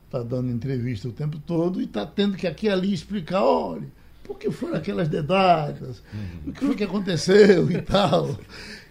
está 0.06 0.22
dando 0.22 0.50
entrevista 0.50 1.08
o 1.08 1.12
tempo 1.12 1.38
todo 1.38 1.80
e 1.80 1.84
está 1.84 2.06
tendo 2.06 2.36
que 2.36 2.46
aqui 2.46 2.66
e 2.66 2.70
ali 2.70 2.92
explicar, 2.92 3.42
olha, 3.42 3.86
por 4.22 4.38
que 4.38 4.50
foram 4.50 4.76
aquelas 4.76 5.08
dedadas, 5.08 6.02
o 6.46 6.52
que 6.52 6.64
foi 6.64 6.74
que 6.76 6.84
aconteceu 6.84 7.70
e 7.70 7.82
tal. 7.82 8.36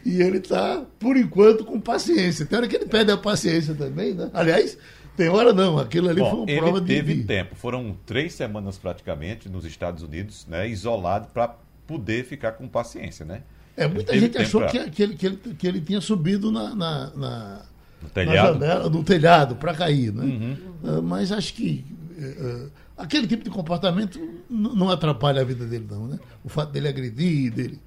E 0.03 0.21
ele 0.21 0.39
está, 0.39 0.83
por 0.99 1.15
enquanto, 1.15 1.63
com 1.63 1.79
paciência. 1.79 2.45
Tem 2.45 2.57
hora 2.57 2.67
que 2.67 2.75
ele 2.75 2.85
perde 2.87 3.11
a 3.11 3.17
paciência 3.17 3.73
também, 3.75 4.13
né? 4.13 4.29
Aliás, 4.33 4.77
tem 5.21 5.29
hora 5.29 5.53
não, 5.53 5.77
aquilo 5.77 6.10
ali 6.10 6.19
foi 6.21 6.29
Bom, 6.31 6.38
uma 6.43 6.51
ele 6.51 6.60
prova 6.62 6.81
de. 6.81 6.88
teve 6.88 7.13
de- 7.15 7.23
tempo. 7.23 7.55
Foram 7.55 7.95
três 8.05 8.34
semanas 8.34 8.77
praticamente 8.77 9.47
nos 9.47 9.65
Estados 9.65 10.01
Unidos, 10.03 10.47
né, 10.49 10.67
isolado 10.67 11.27
para 11.34 11.55
poder 11.86 12.25
ficar 12.25 12.53
com 12.53 12.67
paciência, 12.67 13.25
né? 13.25 13.41
É, 13.77 13.88
muita 13.88 14.17
gente 14.17 14.38
achou 14.38 14.62
pra- 14.62 14.69
que, 14.69 14.89
que 14.89 15.03
ele, 15.03 15.15
que, 15.15 15.25
ele, 15.25 15.38
que 15.57 15.67
ele 15.67 15.81
tinha 15.81 16.01
subido 16.01 16.51
na, 16.51 16.73
na, 16.75 17.12
na, 17.15 17.62
No 18.01 18.07
na 18.07 18.10
telhado. 18.13 18.53
janela, 18.60 18.89
no 18.89 19.03
telhado 19.03 19.55
para 19.55 19.73
cair, 19.73 20.12
né? 20.13 20.23
Uhum. 20.23 20.57
Ah, 20.84 21.01
mas 21.01 21.31
acho 21.31 21.53
que 21.53 21.86
eh, 22.17 22.67
aquele 22.97 23.27
tipo 23.27 23.43
de 23.43 23.49
comportamento 23.49 24.19
não 24.49 24.89
atrapalha 24.89 25.41
a 25.41 25.45
vida 25.45 25.65
dele, 25.65 25.86
não, 25.89 26.07
né? 26.07 26.19
O 26.43 26.49
fato 26.49 26.71
dele 26.71 26.88
agredir, 26.88 27.51
dele. 27.53 27.79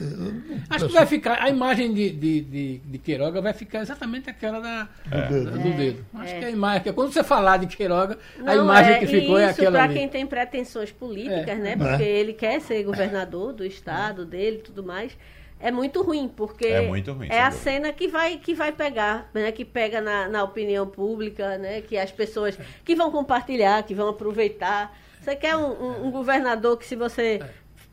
Eh, 0.00 0.58
Acho 0.70 0.86
que 0.86 0.92
vai 0.92 1.06
ficar, 1.06 1.42
a 1.42 1.48
imagem 1.48 1.92
de, 1.92 2.10
de, 2.10 2.40
de, 2.40 2.78
de 2.78 2.98
Queiroga 2.98 3.40
vai 3.40 3.52
ficar 3.52 3.80
exatamente 3.80 4.28
aquela 4.30 4.60
da, 4.60 4.88
do 5.28 5.28
dedo. 5.44 5.50
do 5.58 5.76
dedo. 5.76 6.06
Acho 6.14 6.38
que 6.38 6.44
a 6.44 6.50
imagem, 6.50 6.82
que 6.82 6.92
quando 6.92 7.12
você 7.12 7.24
falar 7.24 7.56
de 7.58 7.66
Queiroga, 7.76 8.18
a 8.40 8.54
Não, 8.54 8.64
imagem 8.64 8.92
é, 8.94 8.98
que 8.98 9.06
ficou 9.06 9.38
é 9.38 9.44
isso 9.50 9.60
aquela 9.60 9.78
para 9.78 9.92
quem 9.92 10.08
tem 10.08 10.26
pretensões 10.26 10.90
políticas, 10.92 11.48
É. 11.48 11.54
né? 11.56 11.72
É. 11.72 11.76
Porque 11.76 12.02
ele 12.02 12.32
quer 12.32 12.60
ser 12.60 12.82
governador 12.84 13.52
do 13.52 13.64
estado 13.64 14.24
dele 14.24 14.58
e 14.58 14.62
tudo 14.62 14.82
mais. 14.84 15.16
É 15.60 15.72
muito 15.72 16.02
ruim, 16.02 16.28
porque 16.36 16.66
É 16.68 16.86
muito 16.86 17.12
ruim, 17.12 17.26
é 17.28 17.40
a 17.42 17.50
cena 17.50 17.92
que 17.92 18.06
vai, 18.06 18.36
que 18.36 18.54
vai 18.54 18.70
pegar, 18.70 19.28
né? 19.34 19.50
Que 19.50 19.64
pega 19.64 20.00
na, 20.00 20.28
na 20.28 20.44
opinião 20.44 20.86
pública, 20.86 21.58
né? 21.58 21.80
Que 21.80 21.98
as 21.98 22.12
pessoas 22.12 22.56
que 22.84 22.94
vão 22.94 23.10
compartilhar, 23.10 23.82
que 23.82 23.92
vão 23.92 24.08
aproveitar. 24.08 24.96
Você 25.20 25.34
quer 25.34 25.56
um, 25.56 25.66
um- 25.72 26.06
um 26.06 26.10
governador 26.12 26.78
que 26.78 26.86
se 26.86 26.94
você 26.94 27.40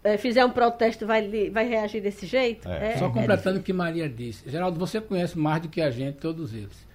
eh, 0.06 0.18
fizer 0.18 0.46
um 0.46 0.52
protesto 0.52 1.06
vai, 1.06 1.50
vai 1.50 1.68
reagir 1.68 2.02
desse 2.02 2.26
jeito? 2.28 2.70
É. 2.70 2.98
Só 2.98 3.10
completando 3.10 3.60
o 3.60 3.64
que 3.64 3.74
Maria 3.74 4.08
disse. 4.08 4.48
Geraldo, 4.50 4.80
você 4.80 5.02
conhece 5.02 5.38
mais 5.38 5.62
do 5.64 5.68
que 5.68 5.82
a 5.82 5.90
gente, 5.90 6.18
todos 6.18 6.54
eles. 6.54 6.86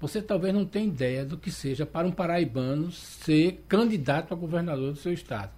Você 0.00 0.20
talvez 0.20 0.52
não 0.52 0.66
tenha 0.66 0.86
ideia 0.86 1.24
do 1.24 1.38
que 1.38 1.50
seja 1.50 1.86
para 1.86 2.06
um 2.06 2.10
paraibano 2.10 2.90
ser 2.90 3.64
candidato 3.68 4.34
a 4.34 4.36
governador 4.36 4.92
do 4.92 4.98
seu 4.98 5.12
estado. 5.12 5.50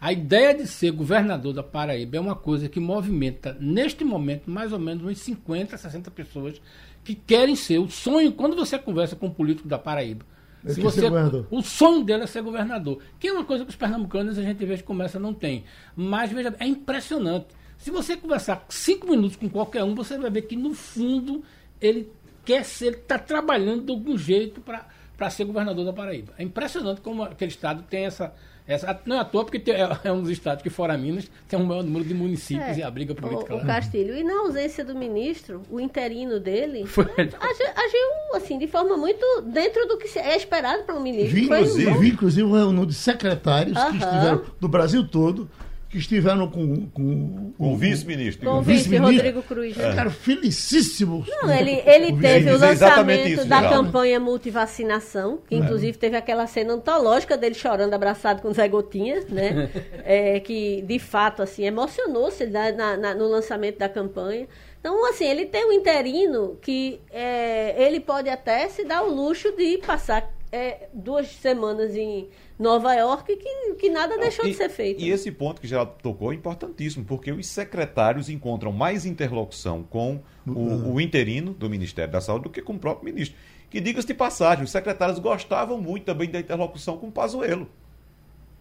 A 0.00 0.12
ideia 0.12 0.54
de 0.54 0.66
ser 0.66 0.92
governador 0.92 1.52
da 1.52 1.62
Paraíba 1.62 2.16
é 2.16 2.20
uma 2.20 2.36
coisa 2.36 2.68
que 2.68 2.80
movimenta, 2.80 3.56
neste 3.60 4.04
momento, 4.04 4.50
mais 4.50 4.72
ou 4.72 4.78
menos 4.78 5.04
uns 5.04 5.18
50, 5.18 5.76
60 5.76 6.10
pessoas 6.10 6.60
que 7.04 7.14
querem 7.14 7.56
ser. 7.56 7.78
O 7.78 7.90
sonho, 7.90 8.32
quando 8.32 8.56
você 8.56 8.78
conversa 8.78 9.16
com 9.16 9.26
um 9.26 9.30
político 9.30 9.68
da 9.68 9.78
Paraíba, 9.78 10.24
Ele 10.64 10.74
se 10.74 10.80
quer 10.80 10.90
ser 10.90 11.10
você, 11.10 11.46
o 11.50 11.62
sonho 11.62 12.04
dele 12.04 12.24
é 12.24 12.26
ser 12.26 12.42
governador, 12.42 12.98
que 13.18 13.28
é 13.28 13.32
uma 13.32 13.44
coisa 13.44 13.64
que 13.64 13.70
os 13.70 13.76
pernambucanos 13.76 14.38
a 14.38 14.42
gente 14.42 14.64
vez 14.64 14.80
que 14.80 14.86
começa 14.86 15.18
não 15.18 15.32
tem. 15.32 15.64
Mas 15.96 16.30
veja, 16.30 16.54
é 16.58 16.66
impressionante. 16.66 17.48
Se 17.78 17.90
você 17.90 18.16
conversar 18.16 18.66
cinco 18.68 19.08
minutos 19.08 19.36
com 19.36 19.48
qualquer 19.48 19.82
um, 19.84 19.94
você 19.94 20.18
vai 20.18 20.30
ver 20.30 20.42
que 20.42 20.56
no 20.56 20.74
fundo 20.74 21.42
ele 21.80 22.12
quer 22.44 22.64
ser, 22.64 22.88
ele 22.88 22.96
está 22.96 23.18
trabalhando 23.18 23.84
de 23.84 23.90
algum 23.90 24.18
jeito 24.18 24.60
para 24.60 24.86
ser 25.28 25.44
governador 25.44 25.84
da 25.84 25.92
Paraíba. 25.92 26.32
É 26.38 26.42
impressionante 26.42 27.00
como 27.02 27.22
aquele 27.24 27.50
estado 27.50 27.82
tem 27.82 28.06
essa, 28.06 28.32
Essa, 28.66 29.00
não 29.04 29.16
é 29.16 29.18
à 29.18 29.24
toa, 29.24 29.44
porque 29.44 29.58
tem, 29.58 29.74
é, 29.74 29.88
é 30.04 30.12
um 30.12 30.22
dos 30.22 30.30
estados 30.30 30.62
que, 30.62 30.70
fora 30.70 30.96
Minas, 30.96 31.28
tem 31.48 31.58
um 31.58 31.64
maior 31.64 31.82
número 31.82 32.04
de 32.04 32.14
municípios 32.14 32.76
é, 32.76 32.78
e 32.78 32.82
a 32.84 32.90
briga 32.90 33.14
política 33.14 33.52
o, 33.52 33.56
lá. 33.56 33.64
O 33.64 33.66
Castilho, 33.66 34.16
e 34.16 34.22
na 34.22 34.42
ausência 34.42 34.84
do 34.84 34.94
ministro, 34.94 35.62
o 35.68 35.80
interino 35.80 36.38
dele 36.38 36.86
Foi... 36.86 37.04
agiu, 37.04 38.36
assim, 38.36 38.58
de 38.58 38.68
forma 38.68 38.96
muito 38.96 39.26
dentro 39.42 39.86
do 39.88 39.98
que 39.98 40.16
é 40.18 40.36
esperado 40.36 40.84
para 40.84 40.94
um 40.94 41.02
ministro. 41.02 41.34
Vi, 41.34 41.44
inclusive, 41.46 41.90
um... 41.90 42.04
inclusive 42.04 42.42
um 42.46 42.52
reunião 42.52 42.86
de 42.86 42.94
secretários 42.94 43.76
uh 43.76 43.80
-huh. 43.80 43.90
que 43.90 43.96
estiveram 43.96 44.42
do 44.60 44.68
Brasil 44.68 45.06
todo 45.06 45.50
que 45.90 45.98
estiveram 45.98 46.48
com, 46.48 46.86
com, 46.90 47.52
com 47.58 47.72
o 47.72 47.76
vice-ministro. 47.76 48.48
Com 48.48 48.58
o 48.58 48.62
vice 48.62 48.96
Rodrigo 48.96 49.42
Cruz. 49.42 49.76
É. 49.76 49.90
Ficaram 49.90 50.10
felicíssimos. 50.10 51.26
Não, 51.28 51.52
ele, 51.52 51.82
ele 51.84 52.16
teve 52.16 52.52
o 52.52 52.58
lançamento 52.58 53.28
isso, 53.28 53.44
da 53.48 53.60
geral. 53.60 53.72
campanha 53.84 54.20
multivacinação, 54.20 55.40
que 55.48 55.56
é. 55.56 55.58
inclusive 55.58 55.98
teve 55.98 56.16
aquela 56.16 56.46
cena 56.46 56.74
antológica 56.74 57.36
dele 57.36 57.56
chorando 57.56 57.92
abraçado 57.92 58.40
com 58.40 58.52
Zé 58.52 58.68
Gotinha, 58.68 59.24
né? 59.28 59.68
é, 60.04 60.38
que 60.38 60.82
de 60.82 61.00
fato 61.00 61.42
assim 61.42 61.64
emocionou-se 61.64 62.46
na, 62.46 62.96
na, 62.96 63.14
no 63.14 63.28
lançamento 63.28 63.78
da 63.78 63.88
campanha. 63.88 64.46
Então, 64.78 65.10
assim, 65.10 65.26
ele 65.26 65.44
tem 65.44 65.66
um 65.66 65.72
interino 65.72 66.56
que 66.62 67.00
é, 67.10 67.74
ele 67.76 67.98
pode 67.98 68.30
até 68.30 68.68
se 68.68 68.84
dar 68.84 69.02
o 69.02 69.12
luxo 69.12 69.52
de 69.56 69.76
passar 69.78 70.32
é, 70.52 70.88
duas 70.92 71.28
semanas 71.28 71.94
em 71.94 72.28
Nova 72.58 72.92
York 72.94 73.36
que, 73.36 73.74
que 73.74 73.88
nada 73.88 74.18
deixou 74.18 74.44
e, 74.44 74.50
de 74.50 74.56
ser 74.56 74.68
feito. 74.68 75.00
E 75.00 75.10
esse 75.10 75.30
ponto 75.30 75.60
que 75.60 75.68
já 75.68 75.84
tocou 75.86 76.32
é 76.32 76.34
importantíssimo, 76.34 77.04
porque 77.04 77.30
os 77.30 77.46
secretários 77.46 78.28
encontram 78.28 78.72
mais 78.72 79.06
interlocução 79.06 79.82
com 79.82 80.20
o, 80.46 80.50
uhum. 80.50 80.94
o 80.94 81.00
interino 81.00 81.52
do 81.54 81.70
Ministério 81.70 82.12
da 82.12 82.20
Saúde 82.20 82.44
do 82.44 82.50
que 82.50 82.62
com 82.62 82.74
o 82.74 82.78
próprio 82.78 83.12
ministro. 83.12 83.36
Que 83.70 83.80
diga-se 83.80 84.06
de 84.06 84.14
passagem, 84.14 84.64
os 84.64 84.70
secretários 84.70 85.18
gostavam 85.20 85.80
muito 85.80 86.04
também 86.04 86.28
da 86.28 86.40
interlocução 86.40 86.96
com 86.96 87.06
o 87.06 87.12
Pazuello. 87.12 87.68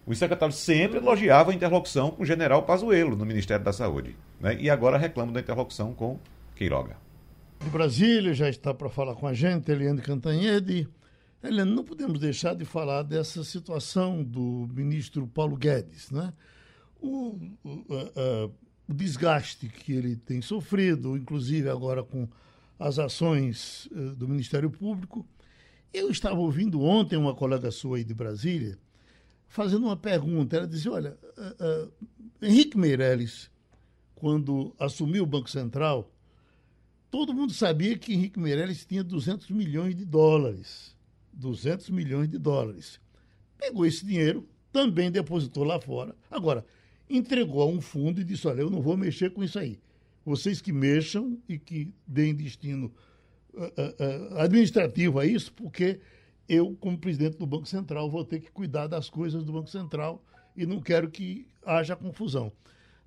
Os 0.06 0.18
secretários 0.18 0.58
sempre 0.58 0.98
elogiavam 0.98 1.52
a 1.52 1.56
interlocução 1.56 2.12
com 2.12 2.24
o 2.24 2.26
general 2.26 2.64
Pazuello 2.64 3.16
no 3.16 3.26
Ministério 3.26 3.64
da 3.64 3.74
Saúde. 3.74 4.16
Né? 4.40 4.58
E 4.60 4.70
agora 4.70 4.98
reclamam 4.98 5.34
da 5.34 5.40
interlocução 5.40 5.94
com 5.94 6.20
Queiroga. 6.56 6.98
De 7.64 7.70
Brasília 7.70 8.34
já 8.34 8.50
está 8.50 8.74
para 8.74 8.90
falar 8.90 9.16
com 9.16 9.28
a 9.28 9.34
gente, 9.34 9.72
Eliane 9.72 10.02
Cantanhede. 10.02 10.88
Helena, 11.42 11.72
não 11.72 11.86
podemos 11.86 12.20
deixar 12.20 12.54
de 12.54 12.66
falar 12.66 13.04
dessa 13.04 13.44
situação 13.46 14.24
do 14.24 14.68
ministro 14.74 15.26
Paulo 15.26 15.56
Guedes, 15.56 16.12
né? 16.12 16.34
O, 17.02 17.40
o, 17.64 17.72
o, 18.88 18.94
desgaste 18.94 19.70
que 19.70 19.94
ele 19.94 20.18
tem 20.18 20.42
sofrido, 20.42 21.16
inclusive 21.16 21.70
agora 21.70 22.04
com 22.04 22.28
as 22.78 23.00
ações 23.00 23.86
uh, 23.92 24.16
do 24.16 24.28
Ministério 24.28 24.70
Público. 24.70 25.26
Eu 25.94 26.12
estava 26.12 26.40
ouvindo 26.40 26.82
ontem 26.82 27.16
uma 27.16 27.34
colega 27.34 27.72
sua 27.72 27.98
aí 27.98 28.04
de 28.04 28.14
Brasília 28.14 28.78
fazendo 29.48 29.86
uma 29.86 29.98
pergunta. 29.98 30.58
Ela 30.58 30.68
dizia: 30.68 30.92
Olha, 30.92 31.18
uh, 31.38 31.88
uh, 31.88 31.92
Henrique 32.42 32.78
Meirelles, 32.78 33.50
quando 34.14 34.76
assumiu 34.78 35.24
o 35.24 35.28
Banco 35.28 35.50
Central, 35.50 36.12
todo 37.10 37.34
mundo 37.34 37.54
sabia 37.54 37.98
que 37.98 38.14
Henrique 38.14 38.40
Meirelles 38.40 38.86
tinha 38.86 39.04
200 39.04 39.50
milhões 39.52 39.96
de 39.96 40.04
dólares. 40.04 40.99
200 41.40 41.90
milhões 41.90 42.30
de 42.30 42.38
dólares. 42.38 43.00
Pegou 43.58 43.86
esse 43.86 44.06
dinheiro, 44.06 44.48
também 44.72 45.10
depositou 45.10 45.64
lá 45.64 45.80
fora. 45.80 46.16
Agora, 46.30 46.66
entregou 47.10 47.62
a 47.62 47.66
um 47.66 47.82
fundo 47.82 48.22
e 48.22 48.24
disse: 48.24 48.48
Olha, 48.48 48.62
eu 48.62 48.70
não 48.70 48.82
vou 48.82 48.96
mexer 48.96 49.32
com 49.32 49.44
isso 49.44 49.58
aí. 49.58 49.80
Vocês 50.26 50.62
que 50.62 50.72
mexam 50.72 51.38
e 51.48 51.58
que 51.58 51.94
deem 52.06 52.36
destino 52.36 52.94
uh, 53.54 53.64
uh, 53.64 54.38
administrativo 54.38 55.20
a 55.20 55.26
isso, 55.26 55.52
porque 55.54 56.00
eu, 56.48 56.76
como 56.80 56.98
presidente 56.98 57.38
do 57.38 57.48
Banco 57.48 57.68
Central, 57.68 58.10
vou 58.10 58.26
ter 58.26 58.40
que 58.40 58.52
cuidar 58.52 58.88
das 58.88 59.10
coisas 59.10 59.44
do 59.44 59.54
Banco 59.54 59.70
Central 59.70 60.24
e 60.56 60.66
não 60.66 60.82
quero 60.82 61.10
que 61.10 61.48
haja 61.66 61.96
confusão. 61.96 62.52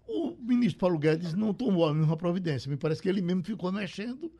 O 0.06 0.36
ministro 0.40 0.80
Paulo 0.80 0.98
Guedes 0.98 1.34
não 1.34 1.54
tomou 1.54 1.86
a 1.86 1.94
mesma 1.94 2.16
providência. 2.16 2.68
Me 2.68 2.76
parece 2.76 3.00
que 3.00 3.08
ele 3.08 3.22
mesmo 3.22 3.44
ficou 3.44 3.70
mexendo 3.70 4.32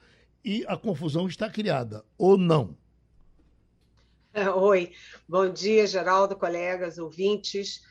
e 0.45 0.65
a 0.67 0.77
confusão 0.77 1.27
está 1.27 1.49
criada. 1.49 2.05
Ou 2.19 2.37
não? 2.37 2.77
Oi, 4.57 4.93
bom 5.29 5.51
dia, 5.51 5.87
Geraldo, 5.87 6.35
colegas, 6.35 6.97
ouvintes. 6.97 7.83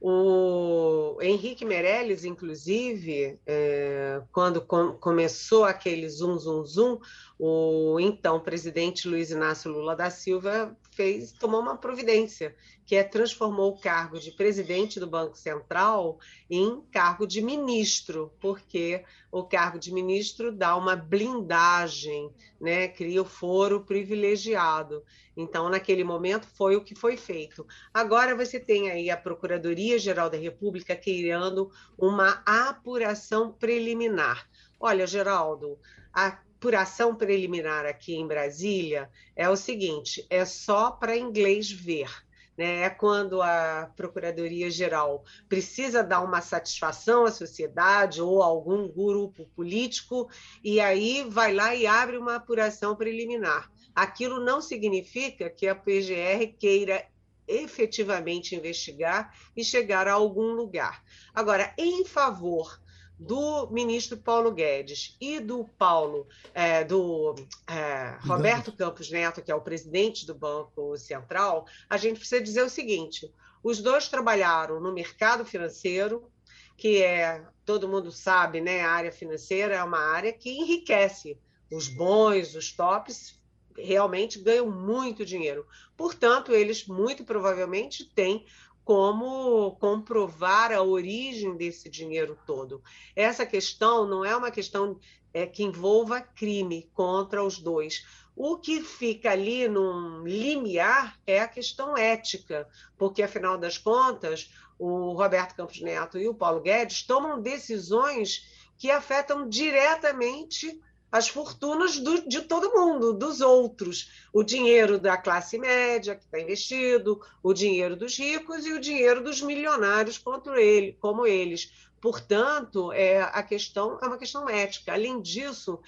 O 0.00 1.18
Henrique 1.20 1.64
Meirelles, 1.64 2.24
inclusive, 2.24 3.38
é, 3.44 4.22
quando 4.32 4.60
com, 4.60 4.92
começou 4.92 5.64
aquele 5.64 6.08
zum, 6.08 6.38
zum, 6.38 6.64
zum, 6.64 7.00
o 7.38 7.98
então 7.98 8.38
presidente 8.38 9.08
Luiz 9.08 9.30
Inácio 9.30 9.70
Lula 9.70 9.96
da 9.96 10.10
Silva 10.10 10.74
fez, 10.92 11.32
tomou 11.32 11.60
uma 11.60 11.76
providência, 11.76 12.54
que 12.84 12.96
é 12.96 13.04
transformou 13.04 13.70
o 13.70 13.78
cargo 13.78 14.18
de 14.18 14.32
presidente 14.32 14.98
do 14.98 15.06
Banco 15.06 15.36
Central 15.36 16.18
em 16.48 16.80
cargo 16.90 17.26
de 17.26 17.40
ministro, 17.40 18.32
porque 18.40 19.04
o 19.30 19.44
cargo 19.44 19.78
de 19.78 19.92
ministro 19.92 20.50
dá 20.50 20.76
uma 20.76 20.96
blindagem, 20.96 22.30
né, 22.60 22.88
cria 22.88 23.22
o 23.22 23.24
foro 23.24 23.84
privilegiado. 23.84 25.04
Então, 25.36 25.68
naquele 25.68 26.04
momento, 26.04 26.46
foi 26.46 26.76
o 26.76 26.82
que 26.82 26.94
foi 26.94 27.16
feito. 27.16 27.66
Agora 27.94 28.34
você 28.34 28.58
tem 28.58 28.90
aí 28.90 29.08
a 29.08 29.16
Procuradoria-Geral 29.16 30.28
da 30.28 30.36
República 30.36 30.96
criando 30.96 31.70
uma 31.96 32.42
apuração 32.44 33.52
preliminar. 33.52 34.48
Olha, 34.78 35.06
Geraldo, 35.06 35.78
a 36.12 36.38
apuração 36.60 37.14
preliminar 37.14 37.86
aqui 37.86 38.14
em 38.14 38.26
Brasília 38.26 39.10
é 39.34 39.48
o 39.48 39.56
seguinte: 39.56 40.26
é 40.28 40.44
só 40.44 40.90
para 40.90 41.16
inglês 41.16 41.70
ver. 41.70 42.10
Né? 42.56 42.82
É 42.82 42.90
quando 42.90 43.40
a 43.40 43.90
Procuradoria-Geral 43.96 45.24
precisa 45.48 46.04
dar 46.04 46.20
uma 46.20 46.42
satisfação 46.42 47.24
à 47.24 47.30
sociedade 47.30 48.20
ou 48.20 48.42
a 48.42 48.46
algum 48.46 48.86
grupo 48.86 49.46
político, 49.56 50.28
e 50.62 50.78
aí 50.78 51.24
vai 51.26 51.54
lá 51.54 51.74
e 51.74 51.86
abre 51.86 52.18
uma 52.18 52.34
apuração 52.34 52.94
preliminar. 52.94 53.70
Aquilo 53.94 54.44
não 54.44 54.60
significa 54.60 55.48
que 55.48 55.66
a 55.66 55.74
PGR 55.74 56.54
queira 56.58 57.06
efetivamente 57.48 58.54
investigar 58.54 59.34
e 59.56 59.64
chegar 59.64 60.06
a 60.06 60.12
algum 60.12 60.52
lugar. 60.52 61.02
Agora, 61.34 61.72
em 61.78 62.04
favor 62.04 62.79
do 63.20 63.68
ministro 63.70 64.16
Paulo 64.16 64.50
Guedes 64.50 65.14
e 65.20 65.38
do 65.38 65.64
Paulo, 65.76 66.26
é, 66.54 66.82
do 66.82 67.34
é, 67.68 68.16
Roberto 68.26 68.72
Campos 68.72 69.10
Neto, 69.10 69.42
que 69.42 69.52
é 69.52 69.54
o 69.54 69.60
presidente 69.60 70.24
do 70.24 70.34
Banco 70.34 70.96
Central, 70.96 71.66
a 71.88 71.98
gente 71.98 72.18
precisa 72.18 72.40
dizer 72.40 72.62
o 72.62 72.70
seguinte: 72.70 73.30
os 73.62 73.82
dois 73.82 74.08
trabalharam 74.08 74.80
no 74.80 74.94
mercado 74.94 75.44
financeiro, 75.44 76.32
que 76.78 77.02
é, 77.02 77.44
todo 77.66 77.86
mundo 77.86 78.10
sabe, 78.10 78.58
né, 78.58 78.80
a 78.80 78.90
área 78.90 79.12
financeira 79.12 79.74
é 79.74 79.84
uma 79.84 80.00
área 80.00 80.32
que 80.32 80.50
enriquece. 80.50 81.38
Os 81.70 81.88
bons, 81.88 82.54
os 82.54 82.72
tops, 82.72 83.38
realmente 83.76 84.38
ganham 84.38 84.70
muito 84.70 85.26
dinheiro. 85.26 85.66
Portanto, 85.94 86.52
eles 86.52 86.86
muito 86.86 87.22
provavelmente 87.22 88.04
têm 88.14 88.46
como 88.90 89.76
comprovar 89.76 90.72
a 90.72 90.82
origem 90.82 91.56
desse 91.56 91.88
dinheiro 91.88 92.36
todo. 92.44 92.82
Essa 93.14 93.46
questão 93.46 94.04
não 94.04 94.24
é 94.24 94.34
uma 94.34 94.50
questão 94.50 94.98
é, 95.32 95.46
que 95.46 95.62
envolva 95.62 96.20
crime 96.20 96.90
contra 96.92 97.40
os 97.40 97.60
dois. 97.60 98.04
O 98.34 98.56
que 98.56 98.82
fica 98.82 99.30
ali 99.30 99.68
num 99.68 100.24
limiar 100.24 101.16
é 101.24 101.38
a 101.38 101.46
questão 101.46 101.96
ética, 101.96 102.68
porque, 102.98 103.22
afinal 103.22 103.56
das 103.56 103.78
contas, 103.78 104.52
o 104.76 105.12
Roberto 105.12 105.54
Campos 105.54 105.80
Neto 105.80 106.18
e 106.18 106.26
o 106.26 106.34
Paulo 106.34 106.60
Guedes 106.60 107.04
tomam 107.04 107.40
decisões 107.40 108.44
que 108.76 108.90
afetam 108.90 109.48
diretamente 109.48 110.80
as 111.10 111.28
fortunas 111.28 111.98
do, 111.98 112.28
de 112.28 112.42
todo 112.42 112.72
mundo, 112.72 113.12
dos 113.12 113.40
outros. 113.40 114.10
O 114.32 114.42
dinheiro 114.42 114.98
da 114.98 115.16
classe 115.16 115.58
média 115.58 116.14
que 116.14 116.24
está 116.24 116.40
investido, 116.40 117.20
o 117.42 117.52
dinheiro 117.52 117.96
dos 117.96 118.16
ricos 118.16 118.64
e 118.64 118.72
o 118.72 118.80
dinheiro 118.80 119.22
dos 119.22 119.40
milionários 119.40 120.18
contra 120.18 120.60
ele, 120.60 120.96
como 121.00 121.26
eles. 121.26 121.72
Portanto, 122.00 122.92
é, 122.92 123.20
a 123.20 123.42
questão 123.42 123.98
é 124.00 124.06
uma 124.06 124.18
questão 124.18 124.48
ética. 124.48 124.92
Além 124.92 125.20
disso, 125.20 125.80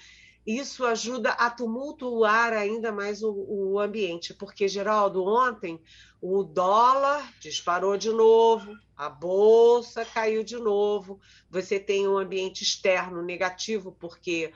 isso 0.45 0.85
ajuda 0.85 1.31
a 1.31 1.49
tumultuar 1.49 2.51
ainda 2.51 2.91
mais 2.91 3.23
o, 3.23 3.31
o 3.31 3.79
ambiente, 3.79 4.33
porque, 4.33 4.67
Geraldo, 4.67 5.23
ontem 5.23 5.81
o 6.21 6.43
dólar 6.43 7.33
disparou 7.39 7.97
de 7.97 8.09
novo, 8.09 8.77
a 8.95 9.09
bolsa 9.09 10.05
caiu 10.05 10.43
de 10.43 10.57
novo, 10.57 11.19
você 11.49 11.79
tem 11.79 12.07
um 12.07 12.17
ambiente 12.17 12.61
externo 12.61 13.21
negativo, 13.21 13.95
porque 13.99 14.53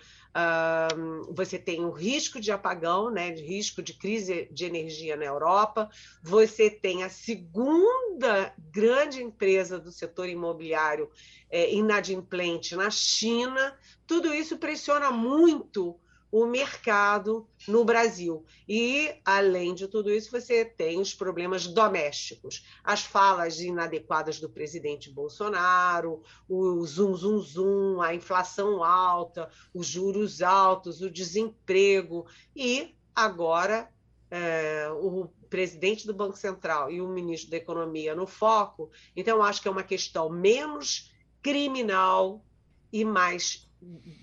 você 1.30 1.58
tem 1.58 1.84
o 1.84 1.92
risco 1.92 2.40
de 2.40 2.52
apagão, 2.52 3.10
né, 3.10 3.32
de 3.32 3.44
risco 3.44 3.82
de 3.82 3.94
crise 3.94 4.48
de 4.52 4.66
energia 4.66 5.16
na 5.16 5.26
Europa, 5.26 5.90
você 6.22 6.70
tem 6.70 7.04
a 7.04 7.10
segunda 7.10 8.54
grande 8.72 9.22
empresa 9.22 9.80
do 9.80 9.92
setor 9.92 10.30
imobiliário 10.30 11.10
é, 11.50 11.74
inadimplente 11.74 12.76
na 12.76 12.90
China, 12.90 13.78
tudo 14.06 14.34
isso 14.34 14.58
pressiona 14.58 15.12
muito 15.12 16.00
o 16.32 16.46
mercado 16.46 17.48
no 17.68 17.86
Brasil. 17.86 18.46
E, 18.68 19.16
além 19.24 19.74
de 19.74 19.88
tudo 19.88 20.12
isso, 20.12 20.32
você 20.32 20.66
tem 20.66 21.00
os 21.00 21.14
problemas 21.14 21.68
domésticos, 21.68 22.66
as 22.84 23.02
falas 23.02 23.60
inadequadas 23.60 24.40
do 24.40 24.50
presidente 24.50 25.10
Bolsonaro, 25.10 26.22
o 26.48 26.86
zum, 26.86 27.16
zum, 27.16 27.40
zum, 27.40 28.02
a 28.02 28.14
inflação 28.14 28.84
alta, 28.84 29.50
os 29.74 29.88
juros 29.88 30.42
altos, 30.42 31.02
o 31.02 31.10
desemprego 31.10 32.26
e 32.56 32.96
agora 33.16 33.90
é, 34.30 34.90
o 34.92 35.30
presidente 35.50 36.06
do 36.06 36.14
Banco 36.14 36.38
Central 36.38 36.92
e 36.92 37.02
o 37.02 37.08
ministro 37.08 37.50
da 37.50 37.58
Economia 37.58 38.14
no 38.14 38.28
foco. 38.28 38.92
Então, 39.16 39.42
acho 39.42 39.62
que 39.62 39.68
é 39.68 39.72
uma 39.72 39.84
questão 39.84 40.30
menos 40.30 41.14
criminal 41.42 42.44
e 42.92 43.06
mais 43.06 43.67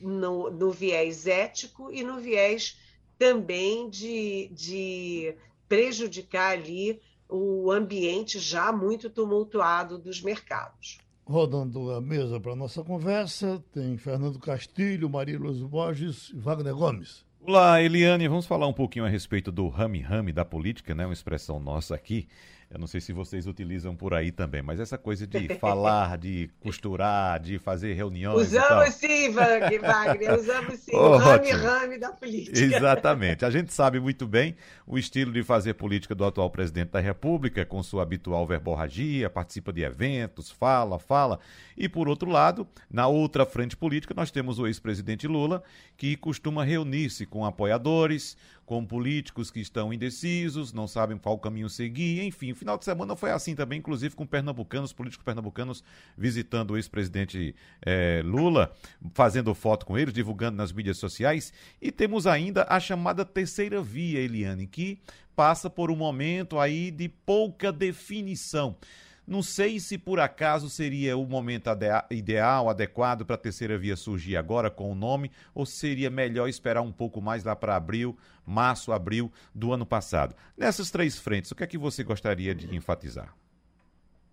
no, 0.01 0.51
no 0.51 0.71
viés 0.71 1.27
ético 1.27 1.93
e 1.93 2.03
no 2.03 2.21
viés 2.21 2.79
também 3.19 3.89
de, 3.89 4.51
de 4.53 5.35
prejudicar 5.69 6.53
ali 6.53 7.01
o 7.29 7.71
ambiente 7.71 8.39
já 8.39 8.73
muito 8.73 9.09
tumultuado 9.09 9.99
dos 9.99 10.21
mercados. 10.21 10.99
Rodando 11.27 11.91
a 11.91 12.01
mesa 12.01 12.39
para 12.39 12.53
a 12.53 12.57
nossa 12.57 12.85
conversa, 12.85 13.63
tem 13.73 13.97
Fernando 13.97 14.39
Castilho, 14.39 15.09
Maria 15.09 15.39
Luz 15.39 15.59
Borges 15.63 16.31
e 16.31 16.37
Wagner 16.37 16.75
Gomes. 16.75 17.25
Olá, 17.41 17.83
Eliane, 17.83 18.29
vamos 18.29 18.47
falar 18.47 18.67
um 18.67 18.73
pouquinho 18.73 19.05
a 19.05 19.09
respeito 19.09 19.51
do 19.51 19.69
rame-rame 19.69 20.33
da 20.33 20.45
política, 20.45 20.95
né? 20.95 21.07
Uma 21.07 21.13
expressão 21.13 21.61
nossa 21.61 21.95
aqui. 21.95 22.29
Eu 22.75 22.81
não 22.81 22.89
sei 22.89 23.01
se 23.01 23.13
vocês 23.13 23.47
utilizam 23.47 23.95
por 23.95 24.13
aí 24.13 24.33
também, 24.33 24.61
mas 24.61 24.81
essa 24.81 24.99
coisa 24.99 25.29
de 25.29 25.47
falar, 25.61 26.19
de 26.19 26.51
costurar, 26.59 27.39
de 27.39 27.57
fazer 27.57 27.93
reuniões. 27.93 28.49
Usamos 28.49 28.95
sim, 28.95 29.31
Wagner, 29.31 30.35
usamos 30.37 30.81
sim. 30.81 30.91
Oh, 30.93 31.11
o 31.11 31.17
rame-rame 31.17 31.99
da 31.99 32.11
política. 32.11 32.59
Exatamente. 32.59 33.45
A 33.45 33.51
gente 33.51 33.73
sabe 33.73 34.01
muito 34.01 34.27
bem 34.27 34.57
o 34.85 34.99
estilo 34.99 35.31
de 35.31 35.45
fazer 35.45 35.75
política 35.75 36.17
do 36.17 36.25
atual 36.25 36.51
presidente 36.51 36.91
da 36.91 36.99
República, 36.99 37.65
com 37.65 37.81
sua 37.81 38.03
habitual 38.03 38.45
verborragia, 38.45 39.31
participa 39.31 39.73
de 39.73 39.83
eventos, 39.83 40.51
fala, 40.51 40.99
fala. 40.99 41.39
E, 41.77 41.89
por 41.89 42.09
outro 42.09 42.29
lado, 42.29 42.67
na 42.91 43.07
outra 43.07 43.47
frente 43.47 43.77
política, 43.77 44.15
nós 44.17 44.33
temos 44.33 44.59
o 44.59 44.67
ex-presidente 44.67 45.29
Lula, 45.29 45.63
que 45.97 46.17
costuma 46.17 46.65
reunir-se 46.65 47.25
com 47.25 47.45
apoiadores, 47.45 48.37
com 48.67 48.85
políticos 48.85 49.51
que 49.51 49.61
estão 49.61 49.93
indecisos, 49.93 50.73
não 50.73 50.87
sabem 50.87 51.19
qual 51.19 51.39
caminho 51.39 51.69
seguir, 51.69 52.23
enfim. 52.23 52.53
O 52.53 52.55
final 52.55 52.79
de 52.79 52.85
semana 52.85 53.15
foi 53.15 53.31
assim 53.31 53.55
também, 53.55 53.79
inclusive 53.79 54.15
com 54.15 54.27
pernambucanos, 54.27 54.93
políticos 54.93 55.25
pernambucanos 55.25 55.85
visitando 56.17 56.73
o 56.73 56.77
ex-presidente 56.77 57.55
eh, 57.85 58.23
Lula, 58.25 58.73
fazendo 59.13 59.55
foto 59.55 59.85
com 59.85 59.99
eles, 59.99 60.15
divulgando 60.15 60.57
nas 60.57 60.73
mídias 60.73 60.97
sociais. 60.97 61.53
E 61.81 61.93
temos 61.93 62.27
ainda 62.27 62.67
a 62.69 62.81
chamada 62.81 63.25
terceira 63.25 63.83
via, 63.83 64.21
Eliane, 64.21 64.67
que 64.67 64.99
passa 65.37 65.69
por 65.69 65.91
um 65.91 65.97
momento 65.97 66.59
aí 66.59 66.91
de 66.91 67.09
pouca 67.09 67.73
definição. 67.73 68.77
Não 69.27 69.43
sei 69.43 69.81
se 69.81 69.97
por 69.97 70.21
acaso 70.21 70.69
seria 70.69 71.17
o 71.17 71.27
momento 71.27 71.71
ideal, 72.11 72.69
adequado 72.69 73.25
para 73.25 73.37
a 73.37 73.39
terceira 73.39 73.79
via 73.79 73.97
surgir 73.97 74.37
agora 74.37 74.71
com 74.71 74.93
o 74.93 74.95
nome, 74.95 75.31
ou 75.55 75.65
seria 75.65 76.11
melhor 76.11 76.49
esperar 76.49 76.83
um 76.83 76.93
pouco 76.93 77.23
mais 77.23 77.43
lá 77.43 77.57
para 77.57 77.75
abril, 77.75 78.17
março, 78.45 78.93
abril 78.93 79.33
do 79.55 79.73
ano 79.73 79.87
passado. 79.87 80.35
Nessas 80.57 80.91
três 80.91 81.19
frentes, 81.19 81.51
o 81.51 81.55
que 81.55 81.65
é 81.65 81.67
que 81.67 81.79
você 81.79 82.05
gostaria 82.05 82.55
de 82.55 82.75
enfatizar? 82.77 83.35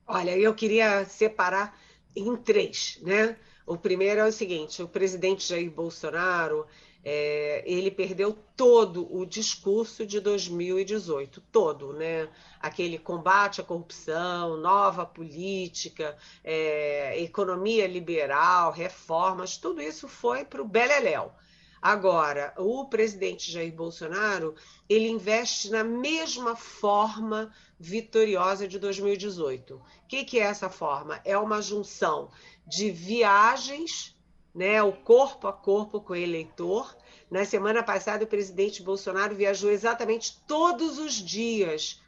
Olha, 0.05 0.37
eu 0.37 0.53
queria 0.53 1.05
separar 1.05 1.79
em 2.13 2.35
três, 2.35 2.99
né? 3.01 3.37
O 3.65 3.77
primeiro 3.77 4.19
é 4.19 4.25
o 4.25 4.31
seguinte: 4.31 4.83
o 4.83 4.87
presidente 4.87 5.47
Jair 5.47 5.71
Bolsonaro 5.71 6.67
é, 7.03 7.63
ele 7.65 7.89
perdeu 7.89 8.37
todo 8.55 9.07
o 9.15 9.25
discurso 9.25 10.05
de 10.05 10.19
2018, 10.19 11.41
todo, 11.51 11.93
né? 11.93 12.29
Aquele 12.59 12.97
combate 12.97 13.59
à 13.59 13.63
corrupção, 13.63 14.57
nova 14.57 15.05
política, 15.05 16.15
é, 16.43 17.19
economia 17.21 17.87
liberal, 17.87 18.71
reformas, 18.71 19.57
tudo 19.57 19.81
isso 19.81 20.07
foi 20.07 20.45
para 20.45 20.61
o 20.61 20.67
Beleléu. 20.67 21.33
Agora, 21.81 22.53
o 22.57 22.85
presidente 22.85 23.51
Jair 23.51 23.73
Bolsonaro, 23.73 24.53
ele 24.87 25.09
investe 25.09 25.71
na 25.71 25.83
mesma 25.83 26.55
forma 26.55 27.51
vitoriosa 27.79 28.67
de 28.67 28.77
2018. 28.77 29.75
O 29.75 29.81
que, 30.07 30.23
que 30.23 30.39
é 30.39 30.43
essa 30.43 30.69
forma? 30.69 31.19
É 31.25 31.35
uma 31.35 31.59
junção 31.59 32.29
de 32.67 32.91
viagens 32.91 34.15
né, 34.53 34.81
o 34.83 34.91
corpo 34.91 35.47
a 35.47 35.53
corpo 35.53 36.01
com 36.01 36.13
o 36.13 36.15
eleitor. 36.15 36.95
Na 37.29 37.45
semana 37.45 37.81
passada, 37.81 38.23
o 38.23 38.27
presidente 38.27 38.83
Bolsonaro 38.83 39.35
viajou 39.35 39.71
exatamente 39.71 40.39
todos 40.45 40.97
os 40.99 41.13
dias. 41.13 42.01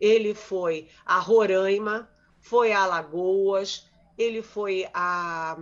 Ele 0.00 0.34
foi 0.34 0.88
a 1.04 1.18
Roraima, 1.18 2.08
foi 2.40 2.72
a 2.72 2.82
Alagoas, 2.82 3.88
ele 4.16 4.42
foi 4.42 4.86
a, 4.92 5.56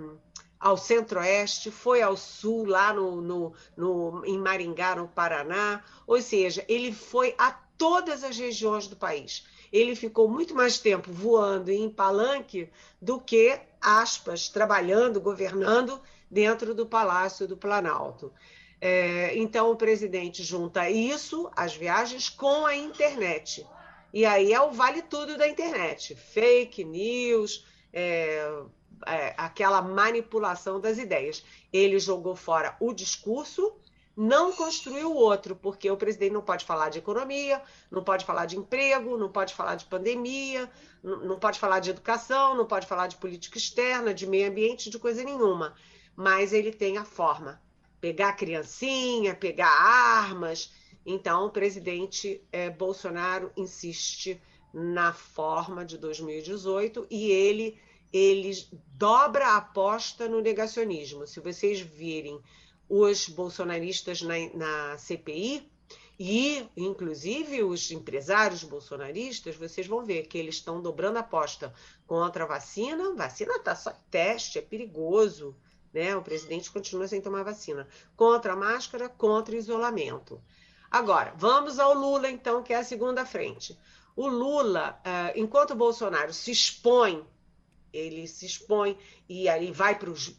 ao 0.59 0.76
centro-oeste, 0.76 1.70
foi 1.70 2.03
ao 2.03 2.16
sul, 2.16 2.66
lá 2.66 2.93
no, 2.93 3.20
no, 3.20 3.53
no, 3.76 4.24
em 4.24 4.39
Maringá, 4.39 4.97
no 4.97 5.09
Paraná. 5.09 5.82
Ou 6.07 6.20
seja, 6.20 6.64
ele 6.68 6.93
foi 6.93 7.35
a 7.39 7.53
todas 7.78 8.24
as 8.24 8.37
regiões 8.37 8.87
do 8.87 8.97
país. 8.97 9.47
Ele 9.72 9.97
ficou 9.97 10.28
muito 10.28 10.55
mais 10.55 10.78
tempo 10.78 11.12
voando 11.12 11.70
em 11.70 11.91
palanque 11.91 12.70
do 13.03 13.20
que, 13.20 13.61
aspas, 13.80 14.49
trabalhando, 14.49 15.20
governando 15.20 16.01
dentro 16.31 16.75
do 16.75 16.87
Palácio 16.87 17.47
do 17.47 17.57
Planalto. 17.57 18.33
É, 18.81 19.37
então, 19.37 19.70
o 19.70 19.77
presidente 19.77 20.43
junta 20.43 20.91
isso, 20.91 21.51
as 21.57 21.75
viagens, 21.75 22.29
com 22.29 22.66
a 22.66 22.77
internet. 22.77 23.66
E 24.12 24.27
aí 24.27 24.53
é 24.53 24.61
o 24.61 24.72
vale 24.72 25.01
tudo 25.01 25.39
da 25.39 25.49
internet: 25.49 26.14
fake 26.14 26.85
news, 26.85 27.66
é, 27.93 28.47
é, 29.07 29.35
aquela 29.39 29.81
manipulação 29.81 30.81
das 30.81 30.99
ideias. 30.99 31.43
Ele 31.72 31.99
jogou 31.99 32.37
fora 32.37 32.77
o 32.79 32.93
discurso, 32.93 33.75
não 34.14 34.53
construiu 34.53 35.11
o 35.12 35.16
outro, 35.16 35.57
porque 35.57 35.91
o 35.91 35.97
presidente 35.97 36.33
não 36.33 36.43
pode 36.43 36.66
falar 36.66 36.91
de 36.91 36.99
economia, 36.99 37.62
não 37.91 38.05
pode 38.05 38.25
falar 38.27 38.45
de 38.45 38.59
emprego, 38.59 39.16
não 39.16 39.33
pode 39.33 39.55
falar 39.55 39.77
de 39.77 39.87
pandemia, 39.87 40.70
não 41.03 41.39
pode 41.39 41.59
falar 41.59 41.81
de 41.81 41.89
educação, 41.89 42.55
não 42.55 42.66
pode 42.66 42.87
falar 42.87 43.07
de 43.07 43.16
política 43.16 43.57
externa, 43.57 44.12
de 44.12 44.27
meio 44.27 44.49
ambiente, 44.49 44.91
de 44.91 44.99
coisa 44.99 45.25
nenhuma 45.25 45.75
mas 46.17 46.53
ele 46.53 46.73
tem 46.73 46.99
a 46.99 47.05
forma. 47.05 47.61
Pegar 48.01 48.35
criancinha, 48.35 49.35
pegar 49.35 49.69
armas. 49.69 50.73
Então, 51.05 51.47
o 51.47 51.51
presidente 51.51 52.43
é, 52.53 52.71
Bolsonaro 52.71 53.51
insiste 53.57 54.41
na 54.73 55.12
forma 55.12 55.85
de 55.85 55.97
2018 55.99 57.07
e 57.11 57.31
ele, 57.31 57.79
ele 58.12 58.53
dobra 58.93 59.47
a 59.47 59.57
aposta 59.57 60.29
no 60.29 60.41
negacionismo. 60.41 61.27
Se 61.27 61.41
vocês 61.41 61.81
virem 61.81 62.41
os 62.89 63.29
bolsonaristas 63.29 64.23
na, 64.23 64.35
na 64.55 64.99
CPI, 64.99 65.71
e, 66.19 66.65
inclusive, 66.77 67.65
os 67.65 67.91
empresários 67.91 68.62
bolsonaristas, 68.62 69.57
vocês 69.57 69.87
vão 69.87 70.05
ver 70.05 70.27
que 70.29 70.39
eles 70.39 70.57
estão 70.57 70.81
dobrando 70.81 71.17
a 71.17 71.21
aposta 71.21 71.75
contra 72.07 72.45
a 72.45 72.47
vacina. 72.47 73.15
Vacina 73.15 73.57
está 73.57 73.75
só 73.75 73.91
em 73.91 74.11
teste, 74.11 74.59
é 74.59 74.62
perigoso. 74.62 75.57
Né? 75.95 76.16
O 76.16 76.22
presidente 76.22 76.70
continua 76.72 77.07
sem 77.07 77.20
tomar 77.20 77.45
vacina. 77.45 77.86
Contra 78.16 78.53
a 78.53 78.57
máscara, 78.57 79.09
contra 79.09 79.55
o 79.55 79.59
isolamento. 79.59 80.42
Agora, 80.90 81.32
vamos 81.36 81.78
ao 81.78 81.95
Lula, 81.95 82.28
então, 82.28 82.62
que 82.64 82.72
é 82.72 82.76
a 82.76 82.84
segunda 82.84 83.24
frente. 83.24 83.78
O 84.16 84.26
Lula, 84.26 85.01
uh, 85.01 85.38
enquanto 85.38 85.70
o 85.70 85.76
Bolsonaro 85.76 86.32
se 86.32 86.51
expõe, 86.51 87.24
ele 87.92 88.26
se 88.26 88.45
expõe 88.45 88.99
e 89.28 89.49
aí 89.49 89.70
vai 89.70 89.97
para 89.97 90.11
os. 90.11 90.36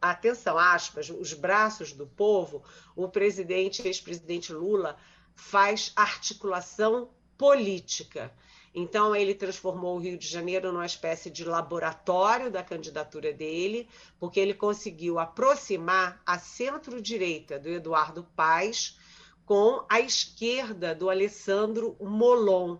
Atenção, 0.00 0.58
aspas, 0.58 1.10
os 1.10 1.32
braços 1.32 1.92
do 1.92 2.06
povo, 2.06 2.62
o 2.96 3.08
presidente, 3.08 3.86
ex-presidente 3.86 4.52
Lula, 4.52 4.96
faz 5.34 5.92
articulação 5.94 7.10
política. 7.38 8.32
Então, 8.74 9.14
ele 9.14 9.34
transformou 9.34 9.96
o 9.96 9.98
Rio 9.98 10.16
de 10.16 10.26
Janeiro 10.26 10.72
numa 10.72 10.86
espécie 10.86 11.28
de 11.28 11.44
laboratório 11.44 12.50
da 12.50 12.62
candidatura 12.62 13.32
dele, 13.32 13.86
porque 14.18 14.40
ele 14.40 14.54
conseguiu 14.54 15.18
aproximar 15.18 16.22
a 16.24 16.38
centro-direita 16.38 17.58
do 17.58 17.68
Eduardo 17.68 18.26
Paes 18.34 18.98
com 19.44 19.84
a 19.90 20.00
esquerda 20.00 20.94
do 20.94 21.10
Alessandro 21.10 21.96
Molon, 22.00 22.78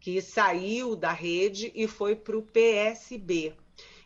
que 0.00 0.22
saiu 0.22 0.96
da 0.96 1.12
rede 1.12 1.70
e 1.74 1.86
foi 1.86 2.16
para 2.16 2.38
o 2.38 2.42
PSB. 2.42 3.54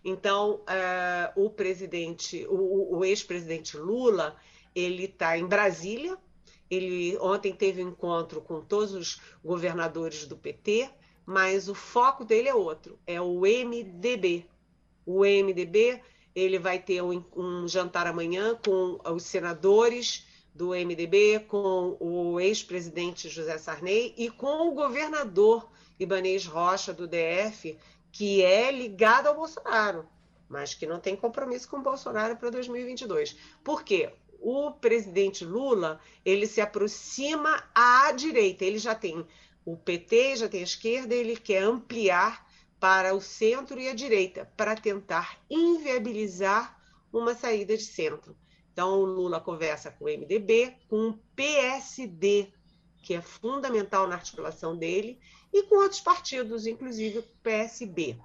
Então, 0.05 0.63
uh, 0.63 1.45
o 1.45 1.51
presidente, 1.51 2.45
o, 2.49 2.99
o 2.99 3.05
ex-presidente 3.05 3.77
Lula, 3.77 4.37
ele 4.75 5.05
está 5.05 5.39
em 5.39 5.47
Brasília. 5.47 6.19
Ele 6.71 7.17
ontem 7.19 7.53
teve 7.53 7.83
um 7.83 7.91
encontro 7.91 8.41
com 8.41 8.61
todos 8.61 8.93
os 8.93 9.21
governadores 9.45 10.27
do 10.27 10.37
PT 10.37 10.91
mas 11.29 11.69
o 11.69 11.75
foco 11.75 12.25
dele 12.25 12.49
é 12.49 12.55
outro, 12.55 12.99
é 13.07 13.21
o 13.21 13.41
MDB. 13.41 14.47
O 15.05 15.27
MDB 15.27 16.01
ele 16.35 16.59
vai 16.59 16.79
ter 16.79 17.03
um, 17.03 17.23
um 17.37 17.69
jantar 17.69 18.07
amanhã 18.07 18.59
com 18.65 18.99
os 19.15 19.25
senadores 19.25 20.27
do 20.55 20.69
MDB, 20.71 21.41
com 21.41 21.99
o 22.01 22.41
ex-presidente 22.41 23.29
José 23.29 23.59
Sarney 23.59 24.15
e 24.17 24.31
com 24.31 24.71
o 24.71 24.73
governador 24.73 25.69
Ibanês 26.01 26.47
Rocha, 26.47 26.95
do 26.95 27.07
DF, 27.07 27.77
que 28.11 28.43
é 28.43 28.73
ligado 28.73 29.27
ao 29.27 29.35
Bolsonaro, 29.35 30.09
mas 30.49 30.73
que 30.73 30.87
não 30.87 30.99
tem 30.99 31.15
compromisso 31.15 31.69
com 31.69 31.77
o 31.77 31.83
Bolsonaro 31.83 32.39
para 32.39 32.49
2022. 32.49 33.37
Por 33.63 33.85
quê? 33.85 34.15
O 34.41 34.71
presidente 34.71 35.45
Lula, 35.45 36.01
ele 36.25 36.47
se 36.47 36.63
aproxima 36.63 37.63
à 37.75 38.13
direita, 38.13 38.65
ele 38.65 38.79
já 38.79 38.95
tem 38.95 39.27
o 39.73 39.77
PT, 39.77 40.37
já 40.37 40.49
tem 40.49 40.61
a 40.61 40.65
esquerda, 40.65 41.15
ele 41.15 41.37
quer 41.37 41.63
ampliar 41.63 42.47
para 42.81 43.15
o 43.15 43.21
centro 43.21 43.79
e 43.79 43.89
a 43.89 43.95
direita, 43.95 44.51
para 44.57 44.75
tentar 44.75 45.39
inviabilizar 45.51 46.81
uma 47.13 47.35
saída 47.35 47.77
de 47.77 47.83
centro. 47.83 48.35
Então, 48.73 48.99
o 49.01 49.05
Lula 49.05 49.41
conversa 49.41 49.91
com 49.91 50.07
o 50.07 50.09
MDB, 50.09 50.75
com 50.89 51.09
o 51.09 51.19
PSD, 51.37 52.51
que 53.03 53.13
é 53.13 53.21
fundamental 53.21 54.07
na 54.07 54.15
articulação 54.15 54.75
dele, 54.75 55.21
e 55.53 55.65
com 55.65 55.77
outros 55.77 56.01
partidos, 56.01 56.67
inclusive 56.67 57.19
o 57.19 57.23
PSB. 57.43 58.19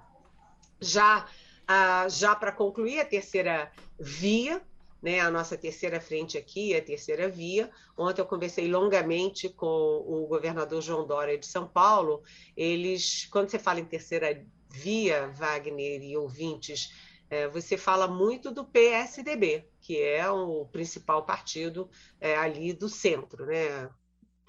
Já, 0.80 1.26
ah, 1.66 2.08
já 2.08 2.34
para 2.34 2.52
concluir, 2.52 3.00
a 3.00 3.04
terceira 3.04 3.70
via, 3.98 4.62
né, 5.04 5.20
a 5.20 5.30
nossa 5.30 5.54
terceira 5.54 6.00
frente 6.00 6.38
aqui, 6.38 6.74
a 6.74 6.80
terceira 6.80 7.28
via. 7.28 7.70
Ontem 7.94 8.22
eu 8.22 8.26
conversei 8.26 8.66
longamente 8.66 9.50
com 9.50 9.66
o 9.66 10.26
governador 10.26 10.80
João 10.80 11.06
Dória 11.06 11.36
de 11.36 11.46
São 11.46 11.68
Paulo. 11.68 12.22
Eles, 12.56 13.26
quando 13.26 13.50
você 13.50 13.58
fala 13.58 13.80
em 13.80 13.84
terceira 13.84 14.42
via, 14.70 15.28
Wagner 15.28 16.02
e 16.02 16.16
ouvintes, 16.16 16.90
é, 17.28 17.46
você 17.48 17.76
fala 17.76 18.08
muito 18.08 18.50
do 18.50 18.64
PSDB, 18.64 19.68
que 19.78 20.00
é 20.00 20.26
o 20.30 20.64
principal 20.72 21.26
partido 21.26 21.90
é, 22.18 22.34
ali 22.34 22.72
do 22.72 22.88
centro, 22.88 23.44
né? 23.44 23.90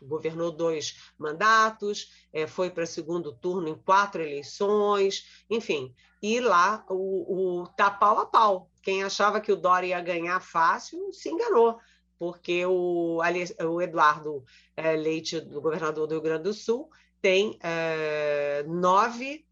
Governou 0.02 0.52
dois 0.52 1.12
mandatos, 1.18 2.12
é, 2.34 2.48
foi 2.48 2.70
para 2.70 2.86
segundo 2.86 3.34
turno 3.34 3.68
em 3.68 3.76
quatro 3.76 4.22
eleições, 4.22 5.44
enfim. 5.50 5.94
E 6.22 6.40
lá 6.40 6.86
o, 6.90 7.62
o 7.62 7.68
tá 7.68 7.90
pau 7.90 8.20
a 8.20 8.26
pau. 8.26 8.70
Quem 8.82 9.04
achava 9.04 9.40
que 9.40 9.52
o 9.52 9.56
Dória 9.56 9.88
ia 9.88 10.02
ganhar 10.02 10.40
fácil 10.40 11.12
se 11.14 11.30
enganou, 11.30 11.80
porque 12.18 12.66
o, 12.66 13.20
o 13.20 13.82
Eduardo 13.82 14.44
é, 14.76 14.96
Leite, 14.96 15.40
do 15.40 15.62
governador 15.62 16.08
do 16.08 16.14
Rio 16.14 16.22
Grande 16.22 16.44
do 16.44 16.54
Sul, 16.54 16.90
tem 17.22 17.58
é, 17.64 18.64
nove 18.68 19.46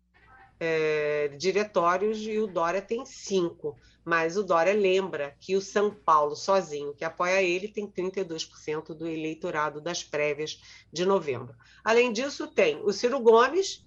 é, 0.59 1.29
diretórios 1.37 2.19
e 2.21 2.37
o 2.39 2.47
Dória 2.47 2.81
tem 2.81 3.05
cinco. 3.05 3.77
Mas 4.05 4.37
o 4.37 4.43
Dória 4.43 4.73
lembra 4.73 5.35
que 5.39 5.55
o 5.55 5.61
São 5.61 5.89
Paulo, 5.89 6.35
sozinho, 6.35 6.93
que 6.93 7.05
apoia 7.05 7.41
ele, 7.41 7.67
tem 7.67 7.87
32% 7.87 8.93
do 8.93 9.07
eleitorado 9.07 9.79
das 9.79 10.03
prévias 10.03 10.61
de 10.91 11.05
novembro. 11.05 11.55
Além 11.83 12.11
disso, 12.11 12.47
tem 12.47 12.81
o 12.83 12.91
Ciro 12.91 13.19
Gomes 13.19 13.85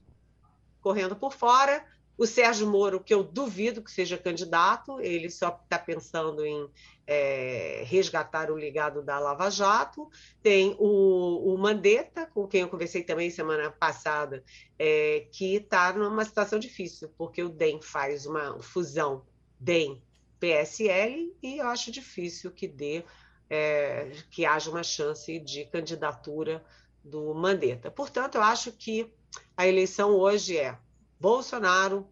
correndo 0.80 1.16
por 1.16 1.32
fora, 1.32 1.84
o 2.18 2.26
Sérgio 2.26 2.66
Moro, 2.66 3.00
que 3.00 3.12
eu 3.12 3.22
duvido 3.22 3.82
que 3.82 3.90
seja 3.90 4.16
candidato, 4.16 5.00
ele 5.00 5.28
só 5.28 5.48
está 5.48 5.78
pensando 5.78 6.44
em 6.46 6.70
é, 7.06 7.82
resgatar 7.86 8.50
o 8.50 8.56
ligado 8.56 9.02
da 9.02 9.18
Lava 9.18 9.50
Jato. 9.50 10.08
Tem 10.42 10.74
o, 10.78 11.54
o 11.54 11.58
Mandetta, 11.58 12.26
com 12.26 12.46
quem 12.46 12.62
eu 12.62 12.68
conversei 12.68 13.02
também 13.02 13.28
semana 13.28 13.70
passada, 13.70 14.42
é, 14.78 15.26
que 15.30 15.56
está 15.56 15.92
numa 15.92 16.24
situação 16.24 16.58
difícil, 16.58 17.12
porque 17.18 17.42
o 17.42 17.50
DEM 17.50 17.82
faz 17.82 18.24
uma 18.24 18.60
fusão 18.62 19.24
DEM-PSL 20.40 21.34
e 21.42 21.58
eu 21.58 21.66
acho 21.68 21.90
difícil 21.90 22.50
que 22.50 22.68
dê 22.68 23.04
é, 23.48 24.10
que 24.30 24.44
haja 24.44 24.70
uma 24.70 24.82
chance 24.82 25.38
de 25.40 25.64
candidatura 25.66 26.64
do 27.02 27.32
Mandetta. 27.34 27.90
Portanto, 27.90 28.36
eu 28.36 28.42
acho 28.42 28.72
que 28.72 29.12
a 29.56 29.66
eleição 29.66 30.10
hoje 30.10 30.56
é 30.56 30.76
Bolsonaro, 31.20 32.06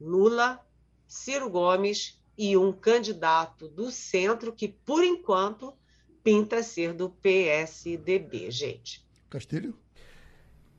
Lula, 0.00 0.64
Ciro 1.06 1.50
Gomes 1.50 2.20
e 2.38 2.56
um 2.56 2.72
candidato 2.72 3.68
do 3.68 3.90
centro 3.90 4.52
que, 4.52 4.68
por 4.68 5.04
enquanto, 5.04 5.74
pinta 6.22 6.62
ser 6.62 6.92
do 6.92 7.10
PSDB, 7.10 8.50
gente. 8.50 9.04
Castilho? 9.28 9.76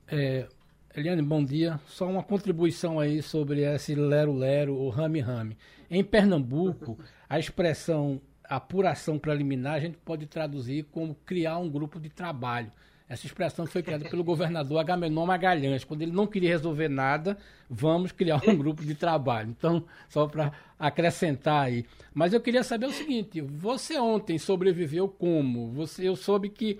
É, 0.06 0.48
Eliane, 0.94 1.22
bom 1.22 1.42
dia. 1.42 1.80
Só 1.86 2.06
uma 2.06 2.22
contribuição 2.22 3.00
aí 3.00 3.22
sobre 3.22 3.62
esse 3.62 3.94
lero-lero 3.94 4.74
ou 4.76 4.90
rame-rame. 4.90 5.56
Em 5.90 6.04
Pernambuco, 6.04 6.98
a 7.26 7.38
expressão 7.38 8.20
apuração 8.44 9.18
preliminar 9.18 9.74
a 9.74 9.80
gente 9.80 9.96
pode 9.96 10.26
traduzir 10.26 10.84
como 10.92 11.14
criar 11.24 11.56
um 11.56 11.70
grupo 11.70 11.98
de 11.98 12.10
trabalho. 12.10 12.70
Essa 13.08 13.24
expressão 13.24 13.64
foi 13.66 13.82
criada 13.82 14.06
pelo 14.06 14.22
governador 14.22 14.78
Agamenon 14.78 15.24
Magalhães. 15.24 15.82
Quando 15.82 16.02
ele 16.02 16.12
não 16.12 16.26
queria 16.26 16.50
resolver 16.50 16.88
nada, 16.88 17.38
vamos 17.70 18.12
criar 18.12 18.42
um 18.46 18.54
grupo 18.54 18.84
de 18.84 18.94
trabalho. 18.94 19.48
Então, 19.48 19.86
só 20.10 20.26
para 20.26 20.52
acrescentar 20.78 21.64
aí. 21.64 21.86
Mas 22.12 22.34
eu 22.34 22.40
queria 22.40 22.62
saber 22.62 22.84
o 22.84 22.92
seguinte: 22.92 23.40
você 23.40 23.98
ontem 23.98 24.38
sobreviveu 24.38 25.08
como? 25.08 25.72
Você, 25.72 26.06
eu 26.06 26.16
soube 26.16 26.50
que 26.50 26.78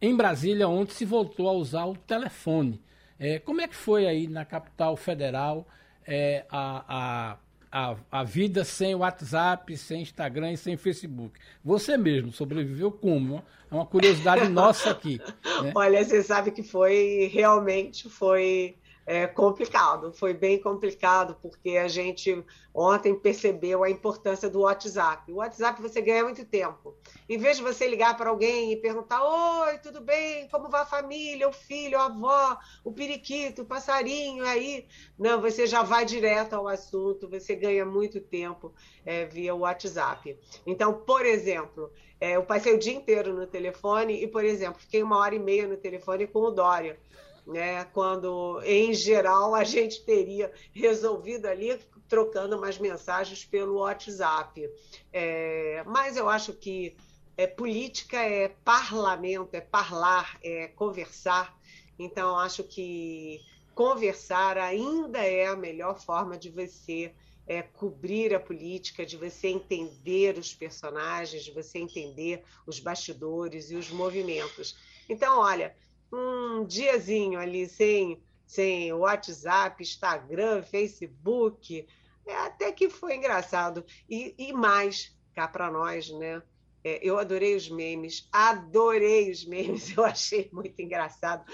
em 0.00 0.16
Brasília 0.16 0.68
ontem 0.68 0.94
se 0.94 1.04
voltou 1.04 1.48
a 1.48 1.52
usar 1.52 1.86
o 1.86 1.96
telefone. 1.96 2.80
É, 3.24 3.38
como 3.38 3.60
é 3.60 3.68
que 3.68 3.76
foi 3.76 4.06
aí 4.06 4.26
na 4.26 4.44
capital 4.44 4.96
federal 4.96 5.64
é, 6.04 6.44
a, 6.50 6.84
a 6.88 7.36
a, 7.72 7.96
a 8.10 8.22
vida 8.22 8.64
sem 8.64 8.94
WhatsApp, 8.94 9.74
sem 9.78 10.02
Instagram 10.02 10.52
e 10.52 10.56
sem 10.58 10.76
Facebook. 10.76 11.40
Você 11.64 11.96
mesmo 11.96 12.30
sobreviveu 12.30 12.92
como? 12.92 13.42
É 13.70 13.74
uma 13.74 13.86
curiosidade 13.86 14.46
nossa 14.52 14.90
aqui. 14.90 15.18
Né? 15.62 15.72
Olha, 15.74 16.04
você 16.04 16.22
sabe 16.22 16.50
que 16.50 16.62
foi 16.62 17.30
realmente 17.32 18.10
foi 18.10 18.76
é, 19.04 19.26
complicado, 19.26 20.12
foi 20.12 20.32
bem 20.32 20.60
complicado, 20.60 21.36
porque 21.42 21.76
a 21.76 21.88
gente 21.88 22.44
ontem 22.74 23.14
percebeu 23.14 23.82
a 23.82 23.90
importância 23.90 24.48
do 24.48 24.60
WhatsApp. 24.60 25.30
O 25.30 25.36
WhatsApp 25.36 25.82
você 25.82 26.00
ganha 26.00 26.22
muito 26.22 26.44
tempo. 26.44 26.94
Em 27.28 27.36
vez 27.36 27.56
de 27.56 27.62
você 27.62 27.86
ligar 27.88 28.16
para 28.16 28.30
alguém 28.30 28.72
e 28.72 28.76
perguntar: 28.76 29.22
Oi, 29.22 29.78
tudo 29.78 30.00
bem? 30.00 30.48
Como 30.48 30.68
vai 30.68 30.82
a 30.82 30.86
família, 30.86 31.48
o 31.48 31.52
filho, 31.52 31.98
a 31.98 32.06
avó, 32.06 32.56
o 32.84 32.92
periquito, 32.92 33.62
o 33.62 33.66
passarinho 33.66 34.44
aí? 34.46 34.86
Não, 35.18 35.40
você 35.40 35.66
já 35.66 35.82
vai 35.82 36.04
direto 36.04 36.54
ao 36.54 36.68
assunto, 36.68 37.28
você 37.28 37.56
ganha 37.56 37.84
muito 37.84 38.20
tempo 38.20 38.72
é, 39.04 39.26
via 39.26 39.54
WhatsApp. 39.54 40.38
Então, 40.64 40.94
por 40.94 41.26
exemplo, 41.26 41.90
é, 42.20 42.36
eu 42.36 42.44
passei 42.44 42.72
o 42.72 42.78
dia 42.78 42.94
inteiro 42.94 43.34
no 43.34 43.46
telefone 43.48 44.22
e, 44.22 44.28
por 44.28 44.44
exemplo, 44.44 44.80
fiquei 44.80 45.02
uma 45.02 45.18
hora 45.18 45.34
e 45.34 45.40
meia 45.40 45.66
no 45.66 45.76
telefone 45.76 46.26
com 46.26 46.38
o 46.38 46.50
Dória 46.50 46.98
né? 47.46 47.84
Quando, 47.86 48.60
em 48.64 48.94
geral, 48.94 49.54
a 49.54 49.64
gente 49.64 50.04
teria 50.04 50.52
resolvido 50.72 51.46
ali 51.46 51.78
trocando 52.08 52.56
umas 52.56 52.78
mensagens 52.78 53.44
pelo 53.44 53.78
WhatsApp. 53.78 54.68
É, 55.12 55.82
mas 55.86 56.16
eu 56.16 56.28
acho 56.28 56.52
que 56.52 56.96
é, 57.36 57.46
política 57.46 58.18
é 58.18 58.48
parlamento, 58.48 59.54
é 59.54 59.60
parlar, 59.60 60.38
é 60.42 60.68
conversar. 60.68 61.58
Então, 61.98 62.38
acho 62.38 62.64
que 62.64 63.40
conversar 63.74 64.58
ainda 64.58 65.18
é 65.18 65.46
a 65.46 65.56
melhor 65.56 65.98
forma 65.98 66.36
de 66.36 66.50
você 66.50 67.12
é, 67.46 67.62
cobrir 67.62 68.34
a 68.34 68.40
política, 68.40 69.04
de 69.04 69.16
você 69.16 69.48
entender 69.48 70.38
os 70.38 70.54
personagens, 70.54 71.42
de 71.44 71.50
você 71.50 71.78
entender 71.78 72.44
os 72.66 72.78
bastidores 72.78 73.70
e 73.70 73.76
os 73.76 73.90
movimentos. 73.90 74.76
Então, 75.08 75.40
olha, 75.40 75.74
um 76.12 76.64
diazinho 76.64 77.38
ali 77.38 77.66
sem, 77.68 78.22
sem 78.46 78.92
WhatsApp, 78.92 79.82
Instagram, 79.82 80.62
Facebook, 80.62 81.86
é, 82.26 82.34
até 82.34 82.70
que 82.70 82.90
foi 82.90 83.16
engraçado. 83.16 83.84
E, 84.08 84.34
e 84.38 84.52
mais, 84.52 85.16
cá 85.34 85.48
para 85.48 85.70
nós, 85.70 86.10
né? 86.10 86.42
É, 86.84 86.98
eu 87.00 87.16
adorei 87.16 87.54
os 87.54 87.68
memes, 87.68 88.28
adorei 88.32 89.30
os 89.30 89.44
memes, 89.44 89.90
eu 89.96 90.04
achei 90.04 90.50
muito 90.52 90.80
engraçado. 90.80 91.44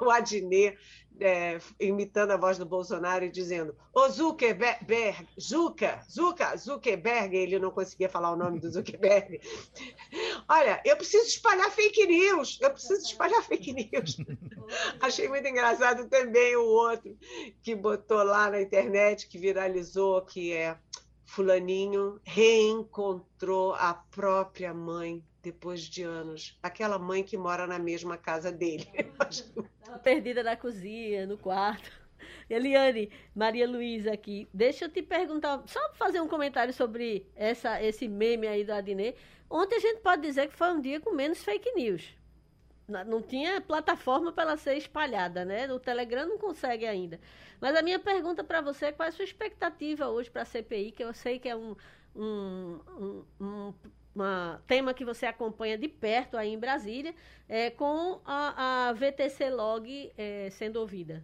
O 0.00 0.10
Adnet 0.10 0.76
é, 1.20 1.58
imitando 1.80 2.32
a 2.32 2.36
voz 2.36 2.58
do 2.58 2.66
Bolsonaro 2.66 3.24
e 3.24 3.30
dizendo: 3.30 3.74
Ô 3.92 4.08
Zuckerberg, 4.08 5.26
Zuka, 5.40 6.02
Zuka, 6.10 6.56
Zuckerberg, 6.56 7.36
ele 7.36 7.58
não 7.58 7.70
conseguia 7.70 8.08
falar 8.08 8.32
o 8.32 8.36
nome 8.36 8.60
do 8.60 8.70
Zuckerberg. 8.70 9.40
Olha, 10.48 10.80
eu 10.84 10.96
preciso 10.96 11.26
espalhar 11.26 11.70
fake 11.70 12.06
news, 12.06 12.58
eu 12.60 12.70
preciso 12.70 13.02
espalhar 13.02 13.42
fake 13.42 13.72
news. 13.72 14.16
Achei 15.00 15.28
muito 15.28 15.48
engraçado 15.48 16.08
também 16.08 16.56
o 16.56 16.64
outro 16.64 17.16
que 17.62 17.74
botou 17.74 18.22
lá 18.22 18.50
na 18.50 18.60
internet, 18.60 19.28
que 19.28 19.38
viralizou, 19.38 20.22
que 20.22 20.52
é 20.52 20.76
Fulaninho 21.24 22.20
reencontrou 22.24 23.74
a 23.74 23.94
própria 23.94 24.72
mãe 24.72 25.24
depois 25.46 25.82
de 25.82 26.02
anos. 26.02 26.58
Aquela 26.60 26.98
mãe 26.98 27.22
que 27.22 27.36
mora 27.36 27.68
na 27.68 27.78
mesma 27.78 28.16
casa 28.16 28.50
dele. 28.50 28.88
Estava 29.80 29.98
perdida 30.00 30.42
na 30.42 30.56
cozinha, 30.56 31.24
no 31.24 31.38
quarto. 31.38 31.88
Eliane, 32.50 33.10
Maria 33.32 33.68
Luísa 33.68 34.12
aqui, 34.12 34.48
deixa 34.52 34.86
eu 34.86 34.88
te 34.88 35.02
perguntar, 35.02 35.62
só 35.66 35.78
fazer 35.94 36.20
um 36.20 36.26
comentário 36.26 36.72
sobre 36.72 37.30
essa, 37.36 37.80
esse 37.80 38.08
meme 38.08 38.48
aí 38.48 38.64
do 38.64 38.72
Adnet. 38.72 39.16
Ontem 39.48 39.76
a 39.76 39.80
gente 39.80 40.00
pode 40.00 40.22
dizer 40.22 40.48
que 40.48 40.56
foi 40.56 40.72
um 40.72 40.80
dia 40.80 41.00
com 41.00 41.12
menos 41.12 41.44
fake 41.44 41.72
news. 41.74 42.12
Não 42.88 43.22
tinha 43.22 43.60
plataforma 43.60 44.32
para 44.32 44.50
ela 44.50 44.56
ser 44.56 44.76
espalhada, 44.76 45.44
né? 45.44 45.72
O 45.72 45.78
Telegram 45.78 46.26
não 46.26 46.38
consegue 46.38 46.86
ainda. 46.86 47.20
Mas 47.60 47.76
a 47.76 47.82
minha 47.82 47.98
pergunta 47.98 48.42
para 48.42 48.60
você 48.60 48.86
é 48.86 48.92
qual 48.92 49.06
é 49.06 49.10
a 49.10 49.12
sua 49.12 49.24
expectativa 49.24 50.08
hoje 50.08 50.30
para 50.30 50.42
a 50.42 50.44
CPI, 50.44 50.92
que 50.92 51.04
eu 51.04 51.12
sei 51.12 51.38
que 51.38 51.48
é 51.48 51.56
um, 51.56 51.76
um, 52.14 52.80
um, 52.98 53.24
um 53.40 53.74
uma, 54.16 54.62
tema 54.66 54.94
que 54.94 55.04
você 55.04 55.26
acompanha 55.26 55.76
de 55.76 55.88
perto 55.88 56.36
aí 56.36 56.48
em 56.48 56.58
Brasília, 56.58 57.14
é, 57.46 57.70
com 57.70 58.20
a, 58.24 58.88
a 58.88 58.92
VTC 58.94 59.50
Log 59.50 60.12
é, 60.16 60.48
sendo 60.50 60.80
ouvida. 60.80 61.22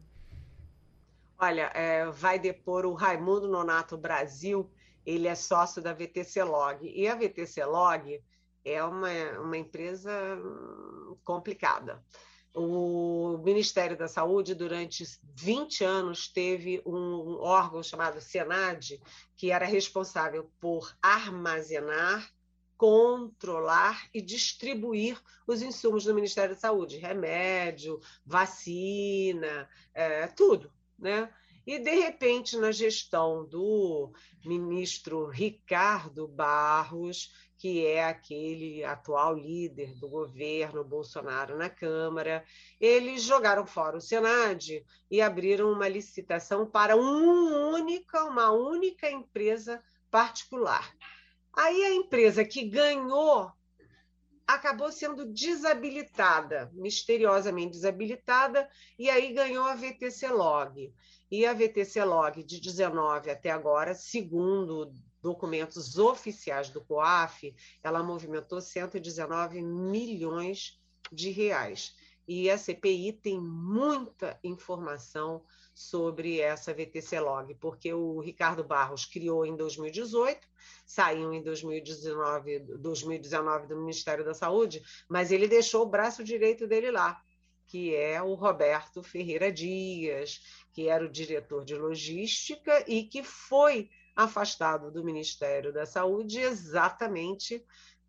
Olha, 1.38 1.72
é, 1.74 2.04
vai 2.10 2.38
depor 2.38 2.84
o 2.84 2.92
Raimundo 2.92 3.48
Nonato 3.48 3.96
Brasil, 3.96 4.70
ele 5.04 5.26
é 5.26 5.34
sócio 5.34 5.82
da 5.82 5.92
VTC 5.92 6.44
Log. 6.44 6.86
E 6.86 7.08
a 7.08 7.16
VTC 7.16 7.64
Log 7.64 8.22
é 8.64 8.84
uma, 8.84 9.10
uma 9.40 9.56
empresa 9.56 10.12
complicada. 11.24 12.00
O 12.54 13.38
Ministério 13.38 13.96
da 13.96 14.06
Saúde, 14.06 14.54
durante 14.54 15.04
20 15.34 15.82
anos, 15.82 16.28
teve 16.28 16.82
um 16.84 17.38
órgão 17.40 17.82
chamado 17.82 18.20
Senad, 18.20 19.00
que 19.34 19.50
era 19.50 19.64
responsável 19.64 20.52
por 20.60 20.94
armazenar, 21.00 22.30
controlar 22.82 24.08
e 24.12 24.20
distribuir 24.20 25.16
os 25.46 25.62
insumos 25.62 26.02
do 26.02 26.12
Ministério 26.12 26.56
da 26.56 26.60
Saúde, 26.60 26.96
remédio, 26.96 28.00
vacina, 28.26 29.70
é, 29.94 30.26
tudo, 30.26 30.68
né? 30.98 31.32
E, 31.64 31.78
de 31.78 31.94
repente, 31.94 32.56
na 32.56 32.72
gestão 32.72 33.46
do 33.46 34.12
ministro 34.44 35.28
Ricardo 35.28 36.26
Barros, 36.26 37.32
que 37.56 37.86
é 37.86 38.04
aquele 38.04 38.82
atual 38.82 39.32
líder 39.32 39.94
do 39.94 40.08
governo 40.08 40.82
Bolsonaro 40.82 41.56
na 41.56 41.70
Câmara, 41.70 42.44
eles 42.80 43.22
jogaram 43.22 43.64
fora 43.64 43.96
o 43.96 44.00
Senad 44.00 44.84
e 45.08 45.22
abriram 45.22 45.70
uma 45.70 45.86
licitação 45.86 46.66
para 46.66 46.96
um 46.96 47.74
única, 47.74 48.24
uma 48.24 48.50
única 48.50 49.08
empresa 49.08 49.80
particular. 50.10 50.92
Aí 51.54 51.84
a 51.84 51.94
empresa 51.94 52.44
que 52.44 52.64
ganhou 52.64 53.52
acabou 54.46 54.90
sendo 54.90 55.26
desabilitada, 55.26 56.70
misteriosamente 56.72 57.72
desabilitada, 57.72 58.68
e 58.98 59.08
aí 59.08 59.32
ganhou 59.32 59.64
a 59.64 59.74
VTC 59.74 60.28
Log. 60.28 60.92
E 61.30 61.46
a 61.46 61.54
VTC 61.54 62.04
Log 62.04 62.42
de 62.42 62.60
19 62.60 63.30
até 63.30 63.50
agora, 63.50 63.94
segundo 63.94 64.92
documentos 65.22 65.96
oficiais 65.96 66.68
do 66.68 66.82
COAF, 66.82 67.54
ela 67.82 68.02
movimentou 68.02 68.60
119 68.60 69.62
milhões 69.62 70.80
de 71.10 71.30
reais. 71.30 71.94
E 72.26 72.50
a 72.50 72.58
CPI 72.58 73.12
tem 73.12 73.40
muita 73.40 74.38
informação 74.42 75.42
sobre 75.74 76.40
essa 76.40 76.74
VTC 76.74 77.18
Log, 77.20 77.54
porque 77.54 77.92
o 77.92 78.20
Ricardo 78.20 78.62
Barros 78.62 79.04
criou 79.04 79.46
em 79.46 79.56
2018, 79.56 80.46
saiu 80.84 81.32
em 81.32 81.42
2019, 81.42 82.60
2019 82.78 83.66
do 83.66 83.76
Ministério 83.76 84.24
da 84.24 84.34
Saúde, 84.34 84.82
mas 85.08 85.32
ele 85.32 85.48
deixou 85.48 85.82
o 85.82 85.88
braço 85.88 86.22
direito 86.22 86.66
dele 86.66 86.90
lá, 86.90 87.20
que 87.66 87.94
é 87.94 88.22
o 88.22 88.34
Roberto 88.34 89.02
Ferreira 89.02 89.50
Dias, 89.50 90.40
que 90.72 90.88
era 90.88 91.04
o 91.04 91.10
diretor 91.10 91.64
de 91.64 91.74
logística 91.74 92.84
e 92.86 93.04
que 93.04 93.22
foi 93.22 93.88
afastado 94.14 94.90
do 94.90 95.02
Ministério 95.02 95.72
da 95.72 95.86
Saúde 95.86 96.38
exatamente 96.38 97.64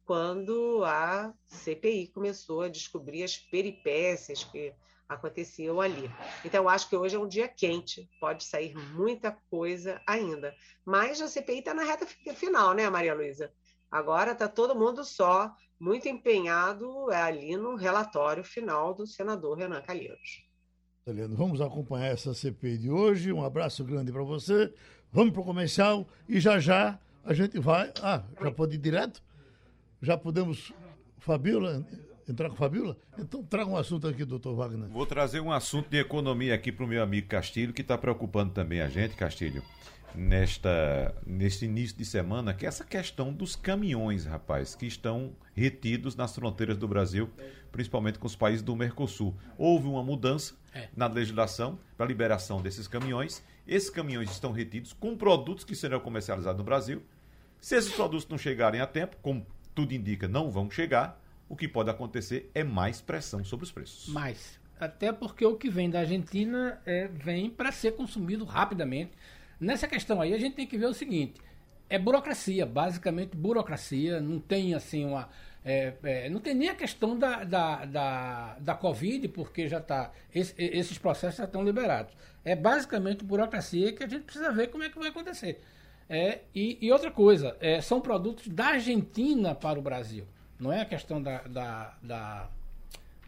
quando 0.06 0.84
a 0.84 1.34
CPI 1.48 2.08
começou 2.08 2.62
a 2.62 2.70
descobrir 2.70 3.24
as 3.24 3.38
peripécias 3.38 4.44
que 4.44 4.74
aconteciam 5.08 5.80
ali. 5.82 6.10
Então, 6.44 6.64
eu 6.64 6.70
acho 6.70 6.90
que 6.90 6.96
hoje 6.96 7.16
é 7.16 7.20
um 7.20 7.28
dia 7.28 7.48
quente, 7.48 8.10
pode 8.20 8.44
sair 8.44 8.76
muita 8.94 9.32
coisa 9.50 10.02
ainda. 10.08 10.56
Mas 10.86 11.22
a 11.22 11.28
CPI 11.28 11.60
está 11.60 11.74
na 11.74 11.84
reta 11.84 12.06
final, 12.36 12.74
né, 12.74 12.90
Maria 12.90 13.14
Luísa? 13.14 13.52
Agora 13.92 14.32
está 14.32 14.48
todo 14.48 14.76
mundo 14.76 15.04
só 15.04 15.56
muito 15.80 16.08
empenhado 16.08 17.12
ali 17.12 17.56
no 17.56 17.76
relatório 17.76 18.44
final 18.44 18.94
do 18.94 19.06
senador 19.06 19.58
Renan 19.58 19.82
Calheiros. 19.82 20.44
Helena, 21.06 21.36
vamos 21.36 21.60
acompanhar 21.60 22.08
essa 22.08 22.34
CPI 22.34 22.78
de 22.78 22.90
hoje. 22.90 23.34
Um 23.34 23.44
abraço 23.44 23.84
grande 23.84 24.12
para 24.12 24.24
você. 24.24 24.74
Vamos 25.12 25.34
para 25.34 25.42
o 25.42 25.46
comercial 25.46 26.08
e 26.28 26.40
já 26.40 26.60
já 26.60 26.98
a 27.24 27.34
gente 27.34 27.60
vai. 27.60 27.92
Ah, 28.02 28.24
já 28.42 28.52
pode 28.52 28.76
ir 28.76 28.80
direto? 28.80 29.22
Já 30.02 30.18
podemos. 30.18 30.74
Fabiola, 31.20 31.86
entrar 32.28 32.50
com 32.50 32.56
a 32.56 32.58
Fabiola? 32.58 32.98
Então 33.18 33.44
traga 33.44 33.70
um 33.70 33.78
assunto 33.78 34.08
aqui, 34.08 34.24
doutor 34.26 34.56
Wagner. 34.56 34.90
Vou 34.90 35.06
trazer 35.06 35.40
um 35.40 35.52
assunto 35.52 35.90
de 35.90 35.98
economia 35.98 36.56
aqui 36.56 36.72
para 36.72 36.86
o 36.86 36.88
meu 36.88 37.02
amigo 37.02 37.28
Castilho, 37.28 37.74
que 37.74 37.82
está 37.82 37.98
preocupando 37.98 38.52
também 38.52 38.82
a 38.82 38.90
gente, 38.90 39.16
Castilho, 39.16 39.64
nesta, 40.16 41.16
neste 41.26 41.66
início 41.66 41.98
de 41.98 42.06
semana, 42.06 42.54
que 42.54 42.66
é 42.66 42.70
essa 42.70 42.84
questão 42.84 43.34
dos 43.34 43.56
caminhões, 43.56 44.26
rapaz, 44.26 44.76
que 44.76 44.86
estão 44.86 45.34
retidos 45.54 46.16
nas 46.16 46.36
fronteiras 46.36 46.78
do 46.78 46.88
Brasil, 46.88 47.30
principalmente 47.72 48.20
com 48.20 48.28
os 48.28 48.36
países 48.36 48.62
do 48.62 48.76
Mercosul. 48.76 49.36
Houve 49.58 49.88
uma 49.88 50.04
mudança 50.04 50.56
é. 50.74 50.90
na 50.96 51.08
legislação 51.08 51.78
para 51.98 52.06
a 52.06 52.10
liberação 52.10 52.62
desses 52.62 52.88
caminhões. 52.88 53.44
Esses 53.68 53.90
caminhões 53.90 54.30
estão 54.32 54.52
retidos 54.52 54.94
com 54.94 55.16
produtos 55.16 55.64
que 55.64 55.76
serão 55.76 56.00
comercializados 56.00 56.58
no 56.58 56.64
Brasil. 56.64 57.02
Se 57.60 57.76
esses 57.76 57.94
produtos 57.94 58.28
não 58.28 58.38
chegarem 58.38 58.82
a 58.82 58.88
tempo, 58.88 59.16
como 59.22 59.46
tudo 59.74 59.94
indica, 59.94 60.28
não 60.28 60.52
vão 60.52 60.70
chegar, 60.70 61.20
o 61.54 61.56
que 61.56 61.68
pode 61.68 61.90
acontecer 61.90 62.50
é 62.56 62.64
mais 62.64 63.00
pressão 63.00 63.46
sobre 63.46 63.66
os 63.66 63.72
preços. 63.72 64.08
Mais. 64.08 64.60
Até 64.80 65.14
porque 65.14 65.46
o 65.46 65.56
que 65.56 65.70
vem 65.70 65.88
da 65.88 66.00
Argentina 66.00 66.82
é, 66.84 67.08
vem 67.08 67.48
para 67.48 67.72
ser 67.72 67.92
consumido 67.92 68.44
rapidamente. 68.44 69.12
Nessa 69.60 69.88
questão 69.88 70.20
aí, 70.20 70.34
a 70.34 70.40
gente 70.40 70.56
tem 70.56 70.66
que 70.66 70.80
ver 70.80 70.88
o 70.88 70.94
seguinte: 70.96 71.40
é 71.88 72.00
burocracia, 72.00 72.66
basicamente 72.66 73.38
burocracia. 73.38 74.20
Não 74.20 74.40
tem 74.40 74.74
assim 74.74 75.06
uma. 75.06 75.30
É, 75.64 75.94
é, 76.04 76.30
não 76.30 76.40
tem 76.40 76.56
nem 76.56 76.70
a 76.70 76.76
questão 76.76 77.18
da, 77.18 77.44
da, 77.44 77.86
da, 77.86 78.58
da 78.60 78.76
Covid, 78.76 79.28
porque 79.28 79.68
já 79.68 79.78
está. 79.78 80.12
Esse, 80.34 80.56
esses 80.58 80.98
processos 80.98 81.38
já 81.38 81.44
estão 81.44 81.64
liberados. 81.64 82.16
É 82.44 82.56
basicamente 82.56 83.24
burocracia 83.24 83.94
que 83.94 84.04
a 84.04 84.08
gente 84.08 84.24
precisa 84.24 84.52
ver 84.52 84.70
como 84.70 84.84
é 84.84 84.90
que 84.90 84.98
vai 84.98 85.10
acontecer. 85.10 85.62
É, 86.10 86.42
e, 86.54 86.80
e 86.82 86.92
outra 86.92 87.12
coisa, 87.12 87.56
é, 87.62 87.80
são 87.80 88.02
produtos 88.02 88.48
da 88.48 88.70
Argentina 88.70 89.54
para 89.54 89.78
o 89.78 89.82
Brasil. 89.82 90.26
Não 90.60 90.72
é 90.72 90.82
a 90.82 90.86
questão 90.86 91.22
da, 91.22 91.40
da, 91.44 91.94
da, 92.02 92.50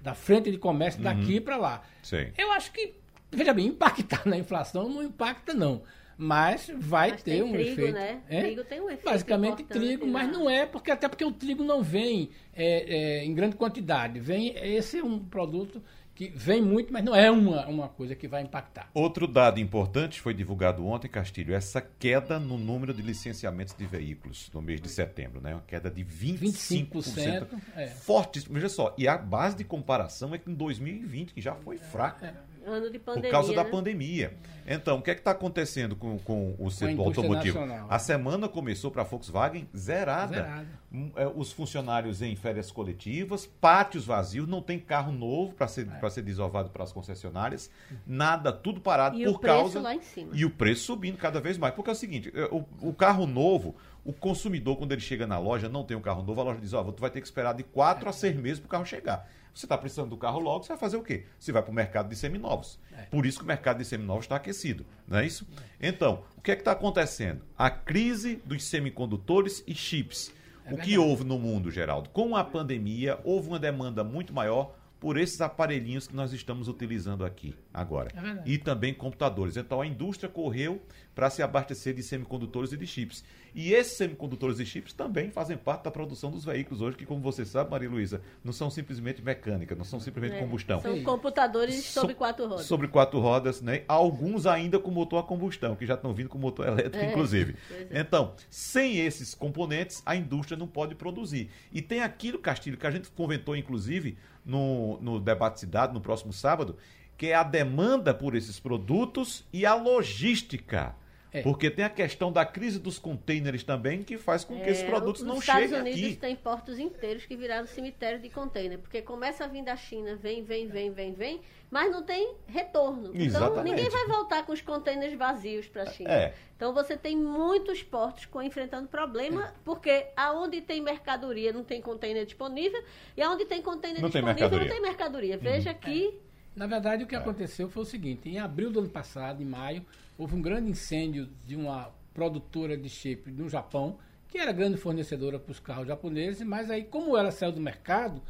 da 0.01 0.13
frente 0.13 0.51
de 0.51 0.57
comércio 0.57 0.99
uhum. 0.99 1.03
daqui 1.05 1.39
para 1.39 1.57
lá. 1.57 1.83
Sim. 2.03 2.31
Eu 2.37 2.51
acho 2.51 2.71
que, 2.71 2.93
veja 3.31 3.53
bem, 3.53 3.67
impactar 3.67 4.27
na 4.27 4.37
inflação 4.37 4.87
não 4.89 5.03
impacta, 5.03 5.53
não. 5.53 5.81
Mas 6.17 6.71
vai 6.77 7.11
mas 7.11 7.23
ter 7.23 7.43
um 7.43 7.51
trigo, 7.51 7.71
efeito. 7.71 7.93
Né? 7.93 8.21
É? 8.29 8.41
Trigo 8.41 8.63
tem 8.63 8.79
um 8.79 8.85
efeito. 8.85 9.03
Basicamente 9.03 9.63
trigo, 9.63 10.07
mas 10.07 10.31
não 10.31 10.49
é, 10.49 10.65
porque 10.65 10.89
até 10.89 11.09
porque 11.09 11.25
o 11.25 11.31
trigo 11.31 11.63
não 11.63 11.83
vem 11.83 12.29
é, 12.53 13.19
é, 13.19 13.25
em 13.25 13.33
grande 13.33 13.57
quantidade. 13.57 14.19
Vem, 14.19 14.55
esse 14.55 14.99
é 14.99 15.03
um 15.03 15.19
produto 15.19 15.83
que 16.15 16.29
vem 16.29 16.61
muito, 16.61 16.93
mas 16.93 17.03
não 17.03 17.13
é 17.13 17.29
uma, 17.29 17.67
uma 17.67 17.89
coisa 17.89 18.15
que 18.15 18.27
vai 18.27 18.41
impactar. 18.41 18.89
Outro 18.93 19.27
dado 19.27 19.59
importante 19.59 20.21
foi 20.21 20.33
divulgado 20.33 20.85
ontem, 20.87 21.09
Castilho, 21.09 21.53
essa 21.53 21.81
queda 21.81 22.39
no 22.39 22.57
número 22.57 22.93
de 22.93 23.01
licenciamentos 23.01 23.75
de 23.75 23.85
veículos 23.85 24.49
no 24.53 24.61
mês 24.61 24.79
de 24.79 24.87
setembro, 24.87 25.41
né? 25.41 25.53
Uma 25.53 25.63
queda 25.63 25.91
de 25.91 26.03
25%. 26.05 26.89
25% 26.89 27.47
é. 27.75 27.87
Fortíssimo. 27.87 28.53
Veja 28.53 28.69
só, 28.69 28.95
e 28.97 29.07
a 29.07 29.17
base 29.17 29.57
de 29.57 29.65
comparação 29.65 30.33
é 30.33 30.37
que 30.37 30.49
em 30.49 30.53
2020, 30.53 31.33
que 31.33 31.41
já 31.41 31.53
foi 31.53 31.77
fraco. 31.77 32.23
É. 32.23 32.33
Ano 32.65 32.89
de 32.89 32.97
pandemia. 32.97 33.29
Por 33.29 33.31
causa 33.31 33.49
né? 33.49 33.55
da 33.55 33.65
pandemia. 33.65 34.33
Então, 34.67 34.97
o 34.97 35.01
que 35.01 35.11
é 35.11 35.13
que 35.13 35.21
está 35.21 35.31
acontecendo 35.31 35.95
com, 35.95 36.17
com 36.17 36.55
o 36.57 36.71
setor 36.71 37.05
automotivo? 37.05 37.59
Nacional. 37.59 37.87
A 37.87 37.99
semana 37.99 38.49
começou 38.49 38.89
para 38.89 39.03
a 39.03 39.05
Volkswagen 39.05 39.69
zerada. 39.75 40.33
zerada. 40.33 40.67
Hum, 40.91 41.11
é, 41.15 41.27
os 41.27 41.51
funcionários 41.51 42.23
em 42.23 42.35
férias 42.35 42.71
coletivas, 42.71 43.45
pátios 43.45 44.05
vazios, 44.05 44.47
não 44.47 44.61
tem 44.61 44.79
carro 44.79 45.11
novo 45.11 45.53
para 45.53 45.67
ser, 45.67 45.87
é. 45.87 46.09
ser 46.09 46.23
desovado 46.23 46.69
para 46.69 46.83
as 46.83 46.91
concessionárias, 46.91 47.69
nada, 48.07 48.51
tudo 48.51 48.81
parado 48.81 49.19
e 49.19 49.25
por 49.25 49.35
o 49.35 49.39
causa. 49.39 49.79
Lá 49.79 49.93
em 49.93 50.01
cima. 50.01 50.31
E 50.33 50.43
o 50.43 50.49
preço 50.49 50.85
subindo 50.85 51.17
cada 51.17 51.39
vez 51.39 51.59
mais. 51.59 51.75
Porque 51.75 51.91
é 51.91 51.93
o 51.93 51.95
seguinte: 51.95 52.31
é, 52.33 52.45
o, 52.45 52.65
o 52.81 52.93
carro 52.93 53.27
novo, 53.27 53.75
o 54.03 54.11
consumidor, 54.11 54.77
quando 54.77 54.91
ele 54.91 55.01
chega 55.01 55.27
na 55.27 55.37
loja, 55.37 55.69
não 55.69 55.83
tem 55.83 55.95
um 55.95 56.01
carro 56.01 56.23
novo, 56.23 56.41
a 56.41 56.43
loja 56.43 56.59
diz: 56.59 56.73
Ó, 56.73 56.81
oh, 56.81 56.91
tu 56.91 57.01
vai 57.01 57.11
ter 57.11 57.21
que 57.21 57.27
esperar 57.27 57.53
de 57.53 57.63
quatro 57.63 58.09
a 58.09 58.13
seis 58.13 58.35
meses 58.35 58.59
para 58.59 58.67
o 58.67 58.69
carro 58.69 58.85
chegar. 58.85 59.29
Você 59.55 59.65
está 59.65 59.77
precisando 59.77 60.09
do 60.09 60.17
carro 60.17 60.39
logo, 60.39 60.65
você 60.65 60.69
vai 60.69 60.77
fazer 60.77 60.97
o 60.97 61.01
quê? 61.01 61.23
Você 61.39 61.53
vai 61.53 61.63
para 61.63 61.71
o 61.71 61.73
mercado 61.73 62.09
de 62.09 62.15
seminovos. 62.17 62.77
É. 62.91 63.03
Por 63.03 63.25
isso 63.25 63.37
que 63.37 63.45
o 63.45 63.47
mercado 63.47 63.77
de 63.77 63.85
seminovos 63.85 64.25
está 64.25 64.35
aquecido, 64.35 64.85
não 65.07 65.17
é 65.17 65.25
isso? 65.25 65.47
É. 65.79 65.87
Então, 65.87 66.23
o 66.37 66.41
que 66.41 66.51
é 66.51 66.55
que 66.55 66.61
está 66.61 66.73
acontecendo? 66.73 67.41
A 67.57 67.69
crise 67.69 68.41
dos 68.45 68.65
semicondutores 68.65 69.63
e 69.65 69.73
chips. 69.73 70.33
É 70.65 70.73
o 70.73 70.77
que 70.77 70.97
houve 70.97 71.23
no 71.23 71.39
mundo, 71.39 71.71
Geraldo? 71.71 72.09
Com 72.09 72.35
a 72.35 72.43
pandemia, 72.43 73.17
houve 73.23 73.47
uma 73.47 73.59
demanda 73.59 74.03
muito 74.03 74.33
maior 74.33 74.75
por 74.99 75.17
esses 75.17 75.39
aparelhinhos 75.39 76.05
que 76.05 76.15
nós 76.15 76.33
estamos 76.33 76.67
utilizando 76.67 77.23
aqui 77.23 77.55
agora. 77.75 78.09
É 78.15 78.49
e 78.49 78.57
também 78.57 78.93
computadores. 78.93 79.57
Então 79.57 79.81
a 79.81 79.85
indústria 79.85 80.29
correu 80.29 80.81
para 81.13 81.29
se 81.29 81.43
abastecer 81.43 81.93
de 81.93 82.01
semicondutores 82.01 82.71
e 82.71 82.77
de 82.77 82.87
chips. 82.87 83.23
E 83.53 83.73
esses 83.73 83.97
semicondutores 83.97 84.59
e 84.59 84.65
chips 84.65 84.91
também 84.91 85.29
fazem 85.29 85.55
parte 85.55 85.83
da 85.83 85.91
produção 85.91 86.29
dos 86.29 86.43
veículos 86.43 86.81
hoje, 86.81 86.97
que, 86.97 87.05
como 87.05 87.21
você 87.21 87.45
sabe, 87.45 87.71
Maria 87.71 87.89
Luísa, 87.89 88.21
não 88.43 88.51
são 88.51 88.69
simplesmente 88.69 89.21
mecânica, 89.21 89.73
não 89.75 89.85
são 89.85 89.97
simplesmente 89.97 90.35
é, 90.35 90.39
combustão. 90.39 90.81
São 90.81 91.01
computadores 91.03 91.85
so, 91.85 92.01
sobre 92.01 92.15
quatro 92.15 92.47
rodas. 92.47 92.65
Sobre 92.65 92.87
quatro 92.89 93.19
rodas, 93.19 93.61
né? 93.61 93.83
Alguns 93.87 94.45
ainda 94.45 94.77
com 94.77 94.91
motor 94.91 95.19
a 95.19 95.23
combustão, 95.23 95.73
que 95.73 95.85
já 95.85 95.93
estão 95.93 96.13
vindo 96.13 96.27
com 96.27 96.37
motor 96.37 96.67
elétrico, 96.67 96.97
é, 96.97 97.09
inclusive. 97.09 97.55
É. 97.71 98.01
Então, 98.01 98.33
sem 98.49 98.97
esses 98.97 99.33
componentes, 99.33 100.03
a 100.05 100.17
indústria 100.17 100.57
não 100.57 100.67
pode 100.67 100.93
produzir. 100.93 101.49
E 101.71 101.81
tem 101.81 102.01
aquilo, 102.01 102.39
Castilho, 102.39 102.77
que 102.77 102.87
a 102.87 102.91
gente 102.91 103.09
comentou, 103.09 103.55
inclusive, 103.55 104.17
no, 104.45 104.99
no 104.99 105.17
debate 105.17 105.61
cidade, 105.61 105.93
no 105.93 106.01
próximo 106.01 106.33
sábado, 106.33 106.75
que 107.17 107.27
é 107.27 107.35
a 107.35 107.43
demanda 107.43 108.13
por 108.13 108.35
esses 108.35 108.59
produtos 108.59 109.43
e 109.51 109.65
a 109.65 109.73
logística. 109.75 110.95
É. 111.35 111.41
Porque 111.41 111.69
tem 111.69 111.83
a 111.83 111.89
questão 111.89 112.31
da 112.31 112.45
crise 112.45 112.79
dos 112.79 112.97
containers 112.97 113.61
também, 113.61 114.03
que 114.03 114.17
faz 114.17 114.45
com 114.45 114.55
que 114.55 114.69
é, 114.69 114.71
esses 114.71 114.83
produtos 114.83 115.21
não 115.21 115.41
cheguem 115.41 115.63
aqui. 115.63 115.71
Nos 115.73 115.77
Estados 115.77 115.99
Unidos 115.99 116.17
tem 116.17 116.35
portos 116.35 116.79
inteiros 116.79 117.25
que 117.25 117.35
viraram 117.35 117.67
cemitério 117.67 118.19
de 118.21 118.29
container, 118.29 118.79
porque 118.79 119.01
começa 119.01 119.43
a 119.43 119.47
vir 119.47 119.61
da 119.61 119.75
China, 119.75 120.15
vem, 120.15 120.43
vem, 120.43 120.69
vem, 120.69 120.91
vem, 120.91 121.13
vem, 121.13 121.41
mas 121.69 121.91
não 121.91 122.03
tem 122.03 122.35
retorno. 122.47 123.09
Então, 123.09 123.21
Exatamente. 123.21 123.51
Então 123.51 123.63
ninguém 123.63 123.89
vai 123.89 124.07
voltar 124.07 124.45
com 124.45 124.53
os 124.53 124.61
containers 124.61 125.13
vazios 125.13 125.67
para 125.67 125.83
a 125.83 125.85
China. 125.87 126.09
É. 126.09 126.33
Então 126.55 126.73
você 126.73 126.95
tem 126.95 127.17
muitos 127.17 127.83
portos 127.83 128.25
com, 128.27 128.41
enfrentando 128.41 128.87
problema, 128.87 129.47
é. 129.47 129.51
porque 129.65 130.05
aonde 130.15 130.61
tem 130.61 130.79
mercadoria 130.79 131.51
não 131.51 131.65
tem 131.65 131.81
container 131.81 132.23
disponível, 132.25 132.81
e 133.17 133.21
aonde 133.21 133.43
tem 133.43 133.61
container 133.61 134.01
não 134.01 134.07
disponível 134.07 134.49
tem 134.49 134.59
não 134.59 134.67
tem 134.69 134.81
mercadoria. 134.81 135.37
Veja 135.37 135.71
uhum. 135.71 135.77
que 135.79 136.24
na 136.55 136.67
verdade, 136.67 137.03
o 137.03 137.07
que 137.07 137.15
é. 137.15 137.17
aconteceu 137.17 137.69
foi 137.69 137.83
o 137.83 137.85
seguinte: 137.85 138.29
em 138.29 138.39
abril 138.39 138.71
do 138.71 138.79
ano 138.79 138.89
passado, 138.89 139.41
em 139.41 139.45
maio, 139.45 139.85
houve 140.17 140.35
um 140.35 140.41
grande 140.41 140.69
incêndio 140.69 141.29
de 141.45 141.55
uma 141.55 141.91
produtora 142.13 142.77
de 142.77 142.89
chip 142.89 143.29
no 143.29 143.49
Japão, 143.49 143.97
que 144.29 144.37
era 144.37 144.51
grande 144.51 144.77
fornecedora 144.77 145.37
para 145.37 145.51
os 145.51 145.59
carros 145.59 145.87
japoneses, 145.87 146.45
mas 146.47 146.71
aí, 146.71 146.83
como 146.83 147.17
ela 147.17 147.31
saiu 147.31 147.51
do 147.51 147.59
mercado, 147.59 148.21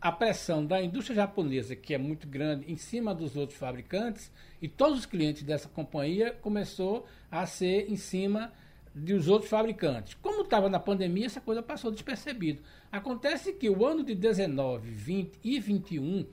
a 0.00 0.12
pressão 0.12 0.64
da 0.64 0.82
indústria 0.82 1.16
japonesa, 1.16 1.76
que 1.76 1.94
é 1.94 1.98
muito 1.98 2.26
grande, 2.26 2.70
em 2.70 2.76
cima 2.76 3.14
dos 3.14 3.36
outros 3.36 3.58
fabricantes, 3.58 4.30
e 4.60 4.68
todos 4.68 5.00
os 5.00 5.06
clientes 5.06 5.42
dessa 5.42 5.68
companhia 5.68 6.32
começou 6.32 7.06
a 7.30 7.44
ser 7.46 7.90
em 7.90 7.96
cima 7.96 8.52
dos 8.94 9.28
outros 9.28 9.50
fabricantes. 9.50 10.14
Como 10.14 10.42
estava 10.42 10.68
na 10.68 10.80
pandemia, 10.80 11.26
essa 11.26 11.40
coisa 11.40 11.62
passou 11.62 11.90
despercebido. 11.90 12.62
Acontece 12.90 13.52
que 13.52 13.68
o 13.68 13.86
ano 13.86 14.02
de 14.02 14.14
19, 14.14 14.90
20 14.90 15.38
e 15.44 15.60
21 15.60 16.26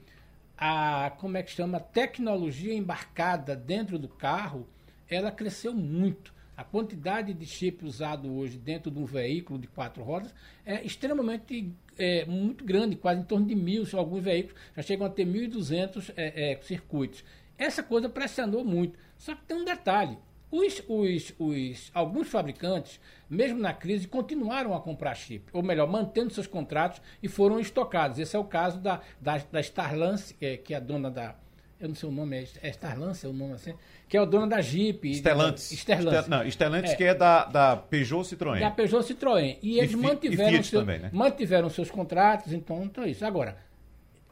a 0.57 1.11
como 1.19 1.37
é 1.37 1.43
que 1.43 1.51
chama 1.51 1.79
tecnologia 1.79 2.73
embarcada 2.73 3.55
dentro 3.55 3.99
do 3.99 4.07
carro 4.07 4.67
ela 5.09 5.31
cresceu 5.31 5.73
muito. 5.73 6.35
A 6.55 6.63
quantidade 6.63 7.33
de 7.33 7.45
chip 7.45 7.85
usado 7.85 8.33
hoje 8.33 8.57
dentro 8.57 8.89
de 8.89 8.97
um 8.97 9.05
veículo 9.05 9.59
de 9.59 9.67
quatro 9.67 10.03
rodas 10.03 10.33
é 10.65 10.83
extremamente 10.83 11.71
é, 11.97 12.25
muito 12.25 12.65
grande 12.65 12.95
quase 12.95 13.21
em 13.21 13.23
torno 13.23 13.45
de 13.45 13.55
mil 13.55 13.85
alguns 13.93 14.23
veículos 14.23 14.59
já 14.75 14.81
chegam 14.81 15.05
a 15.05 15.09
ter 15.09 15.25
1.200 15.25 16.13
é, 16.17 16.53
é, 16.53 16.61
circuitos. 16.63 17.23
Essa 17.57 17.83
coisa 17.83 18.09
pressionou 18.09 18.65
muito. 18.65 18.97
Só 19.17 19.35
que 19.35 19.45
tem 19.45 19.55
um 19.55 19.65
detalhe 19.65 20.17
os, 20.49 20.81
os, 20.87 21.33
os, 21.37 21.91
alguns 21.93 22.29
fabricantes, 22.29 22.99
mesmo 23.29 23.59
na 23.59 23.73
crise, 23.73 24.07
continuaram 24.07 24.73
a 24.73 24.79
comprar 24.79 25.13
chip, 25.15 25.45
ou 25.51 25.61
melhor, 25.61 25.87
mantendo 25.87 26.33
seus 26.33 26.47
contratos 26.47 27.01
e 27.21 27.27
foram 27.27 27.59
estocados. 27.59 28.17
Esse 28.17 28.35
é 28.35 28.39
o 28.39 28.45
caso 28.45 28.79
da, 28.79 29.01
da, 29.19 29.37
da 29.51 29.59
Starlance, 29.59 30.33
que 30.33 30.45
é, 30.45 30.57
que 30.57 30.73
é 30.73 30.77
a 30.77 30.79
dona 30.79 31.11
da. 31.11 31.35
Eu 31.79 31.89
não 31.89 31.95
sei 31.95 32.09
o 32.09 32.11
nome, 32.11 32.37
é, 32.37 32.47
é 32.63 32.69
Starlance, 32.69 33.25
é 33.25 33.29
o 33.29 33.33
nome 33.33 33.53
assim, 33.53 33.73
que 34.09 34.17
é 34.17 34.21
o 34.21 34.25
dono 34.25 34.47
da 34.47 34.61
Jeep. 34.61 35.13
Stellantis. 35.15 35.71
Stellantis. 35.71 36.27
Não, 36.27 36.47
Stellantis 36.49 36.91
é, 36.91 36.95
que 36.95 37.03
é 37.03 37.13
da, 37.13 37.45
da 37.45 37.77
Peugeot 37.77 38.23
Citroën. 38.23 38.59
Da 38.59 38.71
Peugeot 38.71 39.03
Citroën. 39.03 39.57
E 39.61 39.77
eles 39.77 39.91
e, 39.91 39.97
mantiveram, 39.97 40.59
e 40.59 40.63
seu, 40.63 40.79
também, 40.79 40.99
né? 40.99 41.09
mantiveram 41.13 41.69
seus 41.69 41.91
contratos, 41.91 42.51
então, 42.51 42.83
então 42.83 43.03
é 43.03 43.09
isso. 43.09 43.23
Agora, 43.23 43.57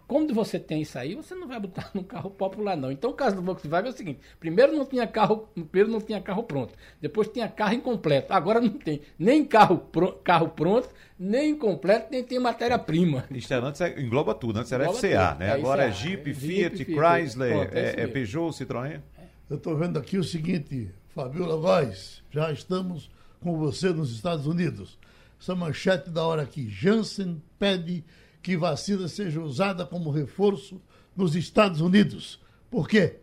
quando 0.07 0.33
você 0.33 0.59
tem 0.59 0.81
isso 0.81 0.97
aí, 0.99 1.15
você 1.15 1.33
não 1.33 1.47
vai 1.47 1.59
botar 1.59 1.89
no 1.93 2.03
carro 2.03 2.29
popular, 2.29 2.77
não. 2.77 2.91
Então, 2.91 3.09
o 3.09 3.13
caso 3.13 3.35
do 3.35 3.41
Volkswagen 3.41 3.89
é 3.89 3.93
o 3.93 3.97
seguinte: 3.97 4.19
primeiro 4.39 4.75
não 4.75 4.85
tinha 4.85 5.07
carro, 5.07 5.49
primeiro 5.53 5.91
não 5.91 6.01
tinha 6.01 6.21
carro 6.21 6.43
pronto, 6.43 6.73
depois 7.01 7.27
tinha 7.27 7.47
carro 7.47 7.73
incompleto. 7.73 8.31
Agora 8.31 8.61
não 8.61 8.69
tem 8.69 9.01
nem 9.17 9.43
carro, 9.43 9.83
carro 10.23 10.49
pronto, 10.49 10.89
nem 11.17 11.51
incompleto, 11.51 12.07
nem 12.11 12.23
tem 12.23 12.39
matéria-prima. 12.39 13.25
Isso 13.31 13.53
antes 13.53 13.81
é, 13.81 13.99
engloba 13.99 14.35
tudo, 14.35 14.59
antes 14.59 14.71
era 14.71 14.91
FCA, 14.93 15.35
né? 15.35 15.47
É 15.47 15.51
Agora 15.51 15.85
é 15.85 15.91
Jeep, 15.91 16.33
Fiat, 16.33 16.77
Jeep, 16.77 16.93
Chrysler, 16.93 17.57
pronto, 17.57 17.77
é, 17.77 18.01
é 18.01 18.07
Peugeot, 18.07 18.51
Citroën. 18.51 19.01
Eu 19.49 19.57
estou 19.57 19.75
vendo 19.75 19.97
aqui 19.97 20.17
o 20.17 20.23
seguinte, 20.23 20.89
Fabiola 21.13 21.55
Góes, 21.57 22.23
já 22.31 22.51
estamos 22.51 23.09
com 23.39 23.57
você 23.57 23.89
nos 23.89 24.11
Estados 24.11 24.47
Unidos. 24.47 24.97
Essa 25.39 25.55
manchete 25.55 26.09
da 26.09 26.23
hora 26.25 26.41
aqui: 26.41 26.67
Janssen 26.67 27.41
pede 27.59 28.03
que 28.45 28.55
vacina 28.55 29.07
seja 29.07 29.41
usada 29.41 29.87
como 29.87 30.11
reforço 30.11 30.79
nos 31.17 31.35
Estados 31.35 31.81
Unidos. 31.81 32.39
Por 32.69 32.87
quê? 32.87 33.15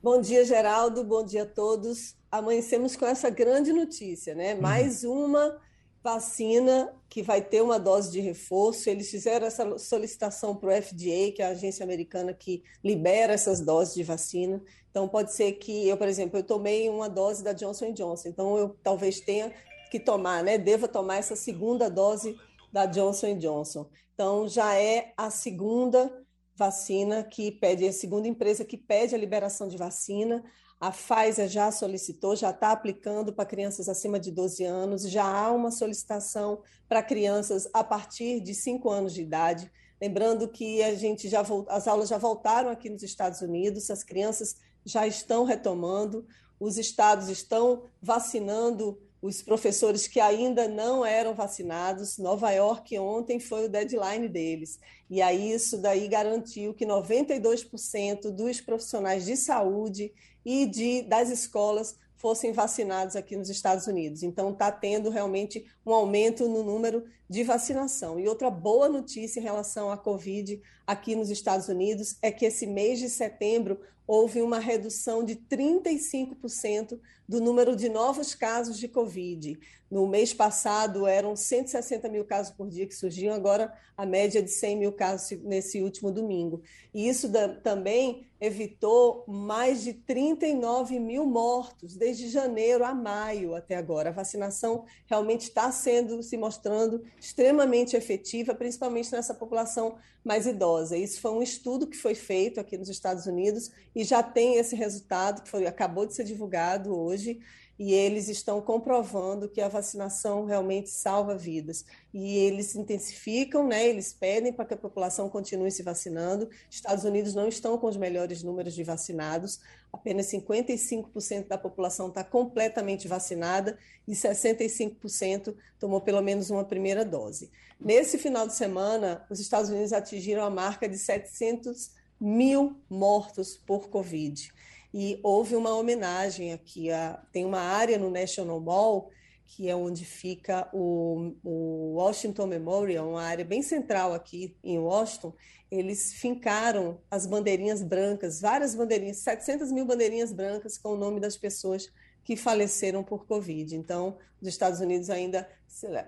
Bom 0.00 0.20
dia, 0.20 0.44
Geraldo. 0.44 1.02
Bom 1.02 1.24
dia 1.24 1.42
a 1.42 1.46
todos. 1.46 2.14
Amanhecemos 2.30 2.94
com 2.94 3.04
essa 3.04 3.30
grande 3.30 3.72
notícia, 3.72 4.32
né? 4.32 4.54
Uhum. 4.54 4.60
Mais 4.60 5.02
uma 5.02 5.58
vacina 6.04 6.94
que 7.08 7.20
vai 7.20 7.42
ter 7.42 7.62
uma 7.62 7.80
dose 7.80 8.12
de 8.12 8.20
reforço. 8.20 8.88
Eles 8.88 9.10
fizeram 9.10 9.44
essa 9.44 9.76
solicitação 9.76 10.54
para 10.54 10.68
o 10.68 10.80
FDA, 10.80 11.32
que 11.34 11.42
é 11.42 11.46
a 11.46 11.48
agência 11.48 11.82
americana 11.82 12.32
que 12.32 12.62
libera 12.84 13.32
essas 13.32 13.60
doses 13.60 13.92
de 13.94 14.04
vacina. 14.04 14.62
Então, 14.88 15.08
pode 15.08 15.34
ser 15.34 15.54
que 15.54 15.88
eu, 15.88 15.96
por 15.96 16.06
exemplo, 16.06 16.38
eu 16.38 16.44
tomei 16.44 16.88
uma 16.88 17.08
dose 17.08 17.42
da 17.42 17.52
Johnson 17.52 17.92
Johnson, 17.92 18.28
então 18.28 18.56
eu 18.56 18.76
talvez 18.84 19.18
tenha 19.18 19.52
que 19.90 19.98
tomar, 19.98 20.44
né? 20.44 20.58
Deva 20.58 20.86
tomar 20.86 21.16
essa 21.16 21.34
segunda 21.34 21.90
dose 21.90 22.38
da 22.72 22.86
Johnson 22.86 23.36
Johnson. 23.36 23.88
Então, 24.14 24.48
já 24.48 24.74
é 24.74 25.12
a 25.16 25.30
segunda 25.30 26.10
vacina 26.54 27.22
que 27.24 27.52
pede, 27.52 27.86
a 27.86 27.92
segunda 27.92 28.28
empresa 28.28 28.64
que 28.64 28.76
pede 28.76 29.14
a 29.14 29.18
liberação 29.18 29.68
de 29.68 29.76
vacina. 29.76 30.42
A 30.80 30.90
Pfizer 30.90 31.48
já 31.48 31.70
solicitou, 31.70 32.34
já 32.34 32.50
está 32.50 32.72
aplicando 32.72 33.32
para 33.32 33.46
crianças 33.46 33.88
acima 33.88 34.18
de 34.18 34.32
12 34.32 34.64
anos, 34.64 35.08
já 35.08 35.24
há 35.24 35.52
uma 35.52 35.70
solicitação 35.70 36.60
para 36.88 37.02
crianças 37.02 37.68
a 37.72 37.84
partir 37.84 38.40
de 38.40 38.54
5 38.54 38.90
anos 38.90 39.14
de 39.14 39.22
idade. 39.22 39.70
Lembrando 40.00 40.48
que 40.48 40.82
a 40.82 40.94
gente 40.94 41.28
já 41.28 41.44
as 41.68 41.86
aulas 41.86 42.08
já 42.08 42.18
voltaram 42.18 42.68
aqui 42.68 42.90
nos 42.90 43.04
Estados 43.04 43.40
Unidos, 43.40 43.90
as 43.90 44.02
crianças 44.02 44.56
já 44.84 45.06
estão 45.06 45.44
retomando, 45.44 46.26
os 46.58 46.76
estados 46.76 47.28
estão 47.28 47.84
vacinando 48.00 48.98
os 49.22 49.40
professores 49.40 50.08
que 50.08 50.18
ainda 50.18 50.66
não 50.66 51.06
eram 51.06 51.32
vacinados. 51.32 52.18
Nova 52.18 52.50
York 52.50 52.98
ontem 52.98 53.38
foi 53.38 53.66
o 53.66 53.68
deadline 53.68 54.28
deles. 54.28 54.80
E 55.08 55.22
aí 55.22 55.52
isso 55.52 55.78
daí 55.78 56.08
garantiu 56.08 56.74
que 56.74 56.84
92% 56.84 58.30
dos 58.30 58.60
profissionais 58.60 59.24
de 59.24 59.36
saúde 59.36 60.12
e 60.44 60.66
de, 60.66 61.02
das 61.02 61.30
escolas 61.30 61.96
fossem 62.16 62.52
vacinados 62.52 63.16
aqui 63.16 63.36
nos 63.36 63.48
Estados 63.48 63.88
Unidos. 63.88 64.22
Então, 64.22 64.50
está 64.50 64.70
tendo 64.70 65.10
realmente 65.10 65.64
um 65.84 65.92
aumento 65.92 66.48
no 66.48 66.62
número 66.62 67.04
de 67.28 67.42
vacinação. 67.42 68.18
E 68.20 68.28
outra 68.28 68.50
boa 68.50 68.88
notícia 68.88 69.40
em 69.40 69.42
relação 69.42 69.90
à 69.90 69.96
Covid 69.96 70.60
aqui 70.86 71.14
nos 71.14 71.30
Estados 71.30 71.68
Unidos 71.68 72.16
é 72.20 72.30
que 72.30 72.44
esse 72.44 72.66
mês 72.66 72.98
de 72.98 73.08
setembro 73.08 73.80
houve 74.06 74.42
uma 74.42 74.58
redução 74.58 75.24
de 75.24 75.36
35% 75.36 76.98
do 77.28 77.40
número 77.40 77.74
de 77.74 77.88
novos 77.88 78.34
casos 78.34 78.78
de 78.78 78.88
Covid. 78.88 79.58
No 79.90 80.06
mês 80.06 80.34
passado 80.34 81.06
eram 81.06 81.36
160 81.36 82.08
mil 82.08 82.24
casos 82.24 82.52
por 82.52 82.68
dia 82.68 82.86
que 82.86 82.94
surgiam, 82.94 83.34
agora 83.34 83.72
a 83.96 84.04
média 84.04 84.42
de 84.42 84.50
100 84.50 84.76
mil 84.76 84.92
casos 84.92 85.38
nesse 85.42 85.82
último 85.82 86.10
domingo. 86.10 86.62
E 86.92 87.08
isso 87.08 87.30
também 87.62 88.26
evitou 88.40 89.24
mais 89.26 89.82
de 89.82 89.92
39 89.94 90.98
mil 90.98 91.24
mortos 91.24 91.96
desde 91.96 92.28
janeiro 92.28 92.84
a 92.84 92.92
maio 92.92 93.54
até 93.54 93.76
agora. 93.76 94.10
A 94.10 94.12
vacinação 94.12 94.84
realmente 95.06 95.42
está 95.42 95.71
sendo, 95.72 96.22
se 96.22 96.36
mostrando 96.36 97.02
extremamente 97.18 97.96
efetiva, 97.96 98.54
principalmente 98.54 99.10
nessa 99.10 99.34
população 99.34 99.96
mais 100.24 100.46
idosa. 100.46 100.96
Isso 100.96 101.20
foi 101.20 101.32
um 101.32 101.42
estudo 101.42 101.86
que 101.86 101.96
foi 101.96 102.14
feito 102.14 102.60
aqui 102.60 102.78
nos 102.78 102.88
Estados 102.88 103.26
Unidos 103.26 103.72
e 103.94 104.04
já 104.04 104.22
tem 104.22 104.56
esse 104.56 104.76
resultado 104.76 105.42
que 105.42 105.48
foi, 105.48 105.66
acabou 105.66 106.06
de 106.06 106.14
ser 106.14 106.24
divulgado 106.24 106.96
hoje 106.96 107.40
e 107.84 107.92
eles 107.92 108.28
estão 108.28 108.62
comprovando 108.62 109.48
que 109.48 109.60
a 109.60 109.66
vacinação 109.66 110.44
realmente 110.44 110.88
salva 110.88 111.36
vidas. 111.36 111.84
E 112.14 112.38
eles 112.38 112.76
intensificam, 112.76 113.66
né, 113.66 113.88
eles 113.88 114.12
pedem 114.12 114.52
para 114.52 114.64
que 114.64 114.74
a 114.74 114.76
população 114.76 115.28
continue 115.28 115.68
se 115.72 115.82
vacinando. 115.82 116.48
Estados 116.70 117.02
Unidos 117.02 117.34
não 117.34 117.48
estão 117.48 117.76
com 117.76 117.88
os 117.88 117.96
melhores 117.96 118.40
números 118.44 118.72
de 118.72 118.84
vacinados, 118.84 119.58
apenas 119.92 120.26
55% 120.26 121.48
da 121.48 121.58
população 121.58 122.06
está 122.06 122.22
completamente 122.22 123.08
vacinada 123.08 123.76
e 124.06 124.12
65% 124.12 125.52
tomou 125.80 126.00
pelo 126.00 126.22
menos 126.22 126.50
uma 126.50 126.64
primeira 126.64 127.04
dose. 127.04 127.50
Nesse 127.80 128.16
final 128.16 128.46
de 128.46 128.54
semana, 128.54 129.26
os 129.28 129.40
Estados 129.40 129.70
Unidos 129.70 129.92
atingiram 129.92 130.44
a 130.44 130.50
marca 130.50 130.88
de 130.88 130.96
700 130.96 131.90
mil 132.20 132.80
mortos 132.88 133.56
por 133.56 133.88
Covid. 133.88 134.52
E 134.92 135.18
houve 135.22 135.56
uma 135.56 135.74
homenagem 135.74 136.52
aqui. 136.52 136.90
A, 136.90 137.22
tem 137.32 137.44
uma 137.44 137.60
área 137.60 137.98
no 137.98 138.10
National 138.10 138.60
Mall, 138.60 139.10
que 139.46 139.68
é 139.68 139.76
onde 139.76 140.04
fica 140.04 140.68
o, 140.72 141.34
o 141.44 141.94
Washington 141.94 142.46
Memorial, 142.46 143.10
uma 143.10 143.22
área 143.22 143.44
bem 143.44 143.62
central 143.62 144.14
aqui 144.14 144.56
em 144.62 144.78
Washington. 144.78 145.34
Eles 145.70 146.12
fincaram 146.14 146.98
as 147.10 147.26
bandeirinhas 147.26 147.82
brancas, 147.82 148.40
várias 148.40 148.74
bandeirinhas, 148.74 149.18
700 149.18 149.72
mil 149.72 149.84
bandeirinhas 149.84 150.32
brancas 150.32 150.76
com 150.76 150.90
o 150.90 150.96
nome 150.96 151.20
das 151.20 151.36
pessoas 151.36 151.90
que 152.24 152.36
faleceram 152.36 153.02
por 153.02 153.26
Covid. 153.26 153.74
Então, 153.76 154.16
os 154.40 154.48
Estados 154.48 154.80
Unidos 154.80 155.10
ainda, 155.10 155.48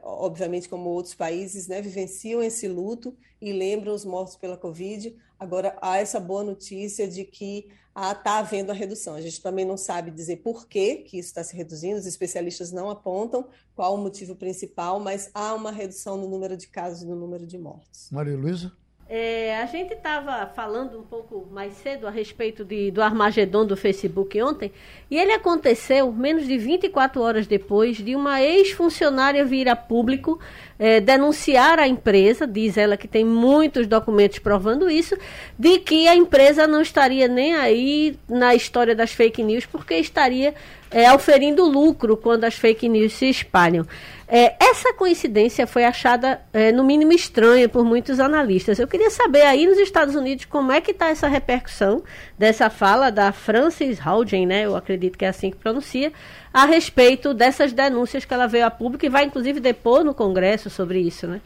obviamente, 0.02 0.68
como 0.68 0.90
outros 0.90 1.14
países, 1.14 1.66
né, 1.66 1.80
vivenciam 1.82 2.42
esse 2.42 2.68
luto 2.68 3.16
e 3.40 3.52
lembram 3.52 3.94
os 3.94 4.04
mortos 4.04 4.36
pela 4.36 4.56
Covid. 4.56 5.16
Agora, 5.38 5.76
há 5.80 5.98
essa 5.98 6.20
boa 6.20 6.42
notícia 6.42 7.08
de 7.08 7.24
que 7.24 7.68
está 7.96 8.38
havendo 8.38 8.70
a 8.70 8.74
redução. 8.74 9.14
A 9.14 9.20
gente 9.20 9.40
também 9.40 9.64
não 9.64 9.76
sabe 9.76 10.10
dizer 10.10 10.38
por 10.38 10.66
que, 10.66 10.96
que 10.96 11.18
isso 11.18 11.28
está 11.28 11.44
se 11.44 11.56
reduzindo, 11.56 11.98
os 11.98 12.06
especialistas 12.06 12.72
não 12.72 12.90
apontam 12.90 13.46
qual 13.74 13.94
o 13.94 13.98
motivo 13.98 14.34
principal, 14.34 14.98
mas 14.98 15.30
há 15.32 15.54
uma 15.54 15.70
redução 15.70 16.16
no 16.16 16.28
número 16.28 16.56
de 16.56 16.66
casos 16.66 17.02
e 17.02 17.06
no 17.06 17.14
número 17.14 17.46
de 17.46 17.56
mortes. 17.56 18.10
Maria 18.10 18.36
Luísa? 18.36 18.72
É, 19.06 19.60
a 19.60 19.66
gente 19.66 19.92
estava 19.92 20.46
falando 20.54 20.98
um 20.98 21.02
pouco 21.02 21.46
mais 21.52 21.74
cedo 21.74 22.06
a 22.06 22.10
respeito 22.10 22.64
de, 22.64 22.90
do 22.90 23.02
Armagedon 23.02 23.66
do 23.66 23.76
Facebook 23.76 24.40
ontem, 24.40 24.72
e 25.10 25.18
ele 25.18 25.32
aconteceu 25.32 26.10
menos 26.10 26.46
de 26.46 26.56
24 26.56 27.20
horas 27.20 27.46
depois 27.46 27.98
de 27.98 28.16
uma 28.16 28.40
ex-funcionária 28.40 29.44
vir 29.44 29.68
a 29.68 29.76
público 29.76 30.40
é, 30.78 31.00
denunciar 31.00 31.78
a 31.78 31.86
empresa, 31.86 32.46
diz 32.46 32.76
ela 32.76 32.96
que 32.96 33.08
tem 33.08 33.24
muitos 33.24 33.86
documentos 33.86 34.38
provando 34.38 34.90
isso, 34.90 35.16
de 35.58 35.78
que 35.78 36.08
a 36.08 36.14
empresa 36.14 36.66
não 36.66 36.82
estaria 36.82 37.28
nem 37.28 37.54
aí 37.54 38.18
na 38.28 38.54
história 38.54 38.94
das 38.94 39.12
fake 39.12 39.42
news, 39.42 39.66
porque 39.66 39.94
estaria 39.94 40.54
é, 40.90 41.06
auferindo 41.06 41.64
lucro 41.64 42.16
quando 42.16 42.44
as 42.44 42.54
fake 42.54 42.88
news 42.88 43.12
se 43.12 43.28
espalham. 43.28 43.86
É, 44.26 44.54
essa 44.58 44.92
coincidência 44.94 45.66
foi 45.66 45.84
achada, 45.84 46.40
é, 46.52 46.72
no 46.72 46.82
mínimo, 46.82 47.12
estranha 47.12 47.68
por 47.68 47.84
muitos 47.84 48.18
analistas. 48.18 48.78
Eu 48.78 48.88
queria 48.88 49.10
saber 49.10 49.42
aí 49.42 49.66
nos 49.66 49.78
Estados 49.78 50.14
Unidos 50.14 50.46
como 50.46 50.72
é 50.72 50.80
que 50.80 50.92
está 50.92 51.08
essa 51.08 51.28
repercussão 51.28 52.02
dessa 52.38 52.70
fala 52.70 53.10
da 53.10 53.32
Frances 53.32 53.98
Haugen, 54.04 54.46
né? 54.46 54.64
Eu 54.64 54.76
acredito 54.76 55.18
que 55.18 55.24
é 55.24 55.28
assim 55.28 55.50
que 55.50 55.56
pronuncia, 55.56 56.12
a 56.54 56.66
respeito 56.66 57.34
dessas 57.34 57.72
denúncias 57.72 58.24
que 58.24 58.32
ela 58.32 58.46
veio 58.46 58.64
a 58.64 58.70
público 58.70 59.04
e 59.04 59.08
vai, 59.08 59.24
inclusive, 59.24 59.58
depor 59.58 60.04
no 60.04 60.14
Congresso 60.14 60.70
sobre 60.70 61.00
isso, 61.00 61.26
né? 61.26 61.40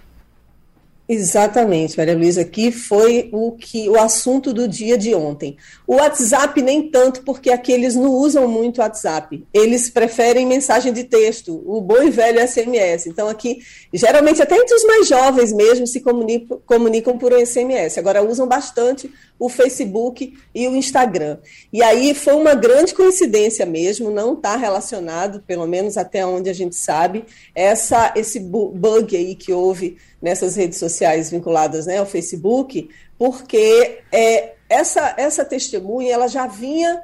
Exatamente, 1.10 1.96
Maria 1.96 2.14
Luísa, 2.14 2.44
que 2.44 2.70
foi 2.70 3.30
o 3.32 3.52
que 3.52 3.88
o 3.88 3.98
assunto 3.98 4.52
do 4.52 4.68
dia 4.68 4.98
de 4.98 5.14
ontem. 5.14 5.56
O 5.86 5.94
WhatsApp 5.94 6.60
nem 6.60 6.90
tanto, 6.90 7.22
porque 7.22 7.50
aqui 7.50 7.72
eles 7.72 7.94
não 7.94 8.10
usam 8.10 8.46
muito 8.46 8.76
o 8.76 8.80
WhatsApp. 8.82 9.42
Eles 9.54 9.88
preferem 9.88 10.46
mensagem 10.46 10.92
de 10.92 11.04
texto, 11.04 11.62
o 11.64 11.80
bom 11.80 12.02
e 12.02 12.10
velho 12.10 12.46
SMS. 12.46 13.06
Então 13.06 13.26
aqui, 13.26 13.60
geralmente 13.90 14.42
até 14.42 14.54
entre 14.54 14.74
os 14.74 14.84
mais 14.84 15.08
jovens 15.08 15.50
mesmo 15.50 15.86
se 15.86 16.02
comunicam, 16.02 16.60
comunicam 16.66 17.16
por 17.16 17.32
SMS. 17.32 17.96
Agora 17.96 18.22
usam 18.22 18.46
bastante 18.46 19.10
o 19.38 19.48
Facebook 19.48 20.36
e 20.54 20.66
o 20.66 20.74
Instagram. 20.74 21.38
E 21.72 21.82
aí 21.82 22.14
foi 22.14 22.34
uma 22.34 22.54
grande 22.54 22.94
coincidência 22.94 23.64
mesmo, 23.64 24.10
não 24.10 24.34
está 24.34 24.56
relacionado, 24.56 25.42
pelo 25.46 25.66
menos 25.66 25.96
até 25.96 26.26
onde 26.26 26.50
a 26.50 26.52
gente 26.52 26.74
sabe, 26.74 27.24
essa 27.54 28.12
esse 28.16 28.40
bug 28.40 29.16
aí 29.16 29.34
que 29.34 29.52
houve 29.52 29.96
nessas 30.20 30.56
redes 30.56 30.78
sociais 30.78 31.30
vinculadas 31.30 31.86
né, 31.86 31.98
ao 31.98 32.06
Facebook, 32.06 32.88
porque 33.16 34.00
é, 34.10 34.54
essa, 34.68 35.14
essa 35.16 35.44
testemunha 35.44 36.12
ela 36.12 36.28
já 36.28 36.46
vinha 36.46 37.02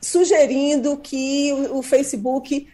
sugerindo 0.00 0.98
que 0.98 1.52
o, 1.70 1.82
Facebook 1.82 2.68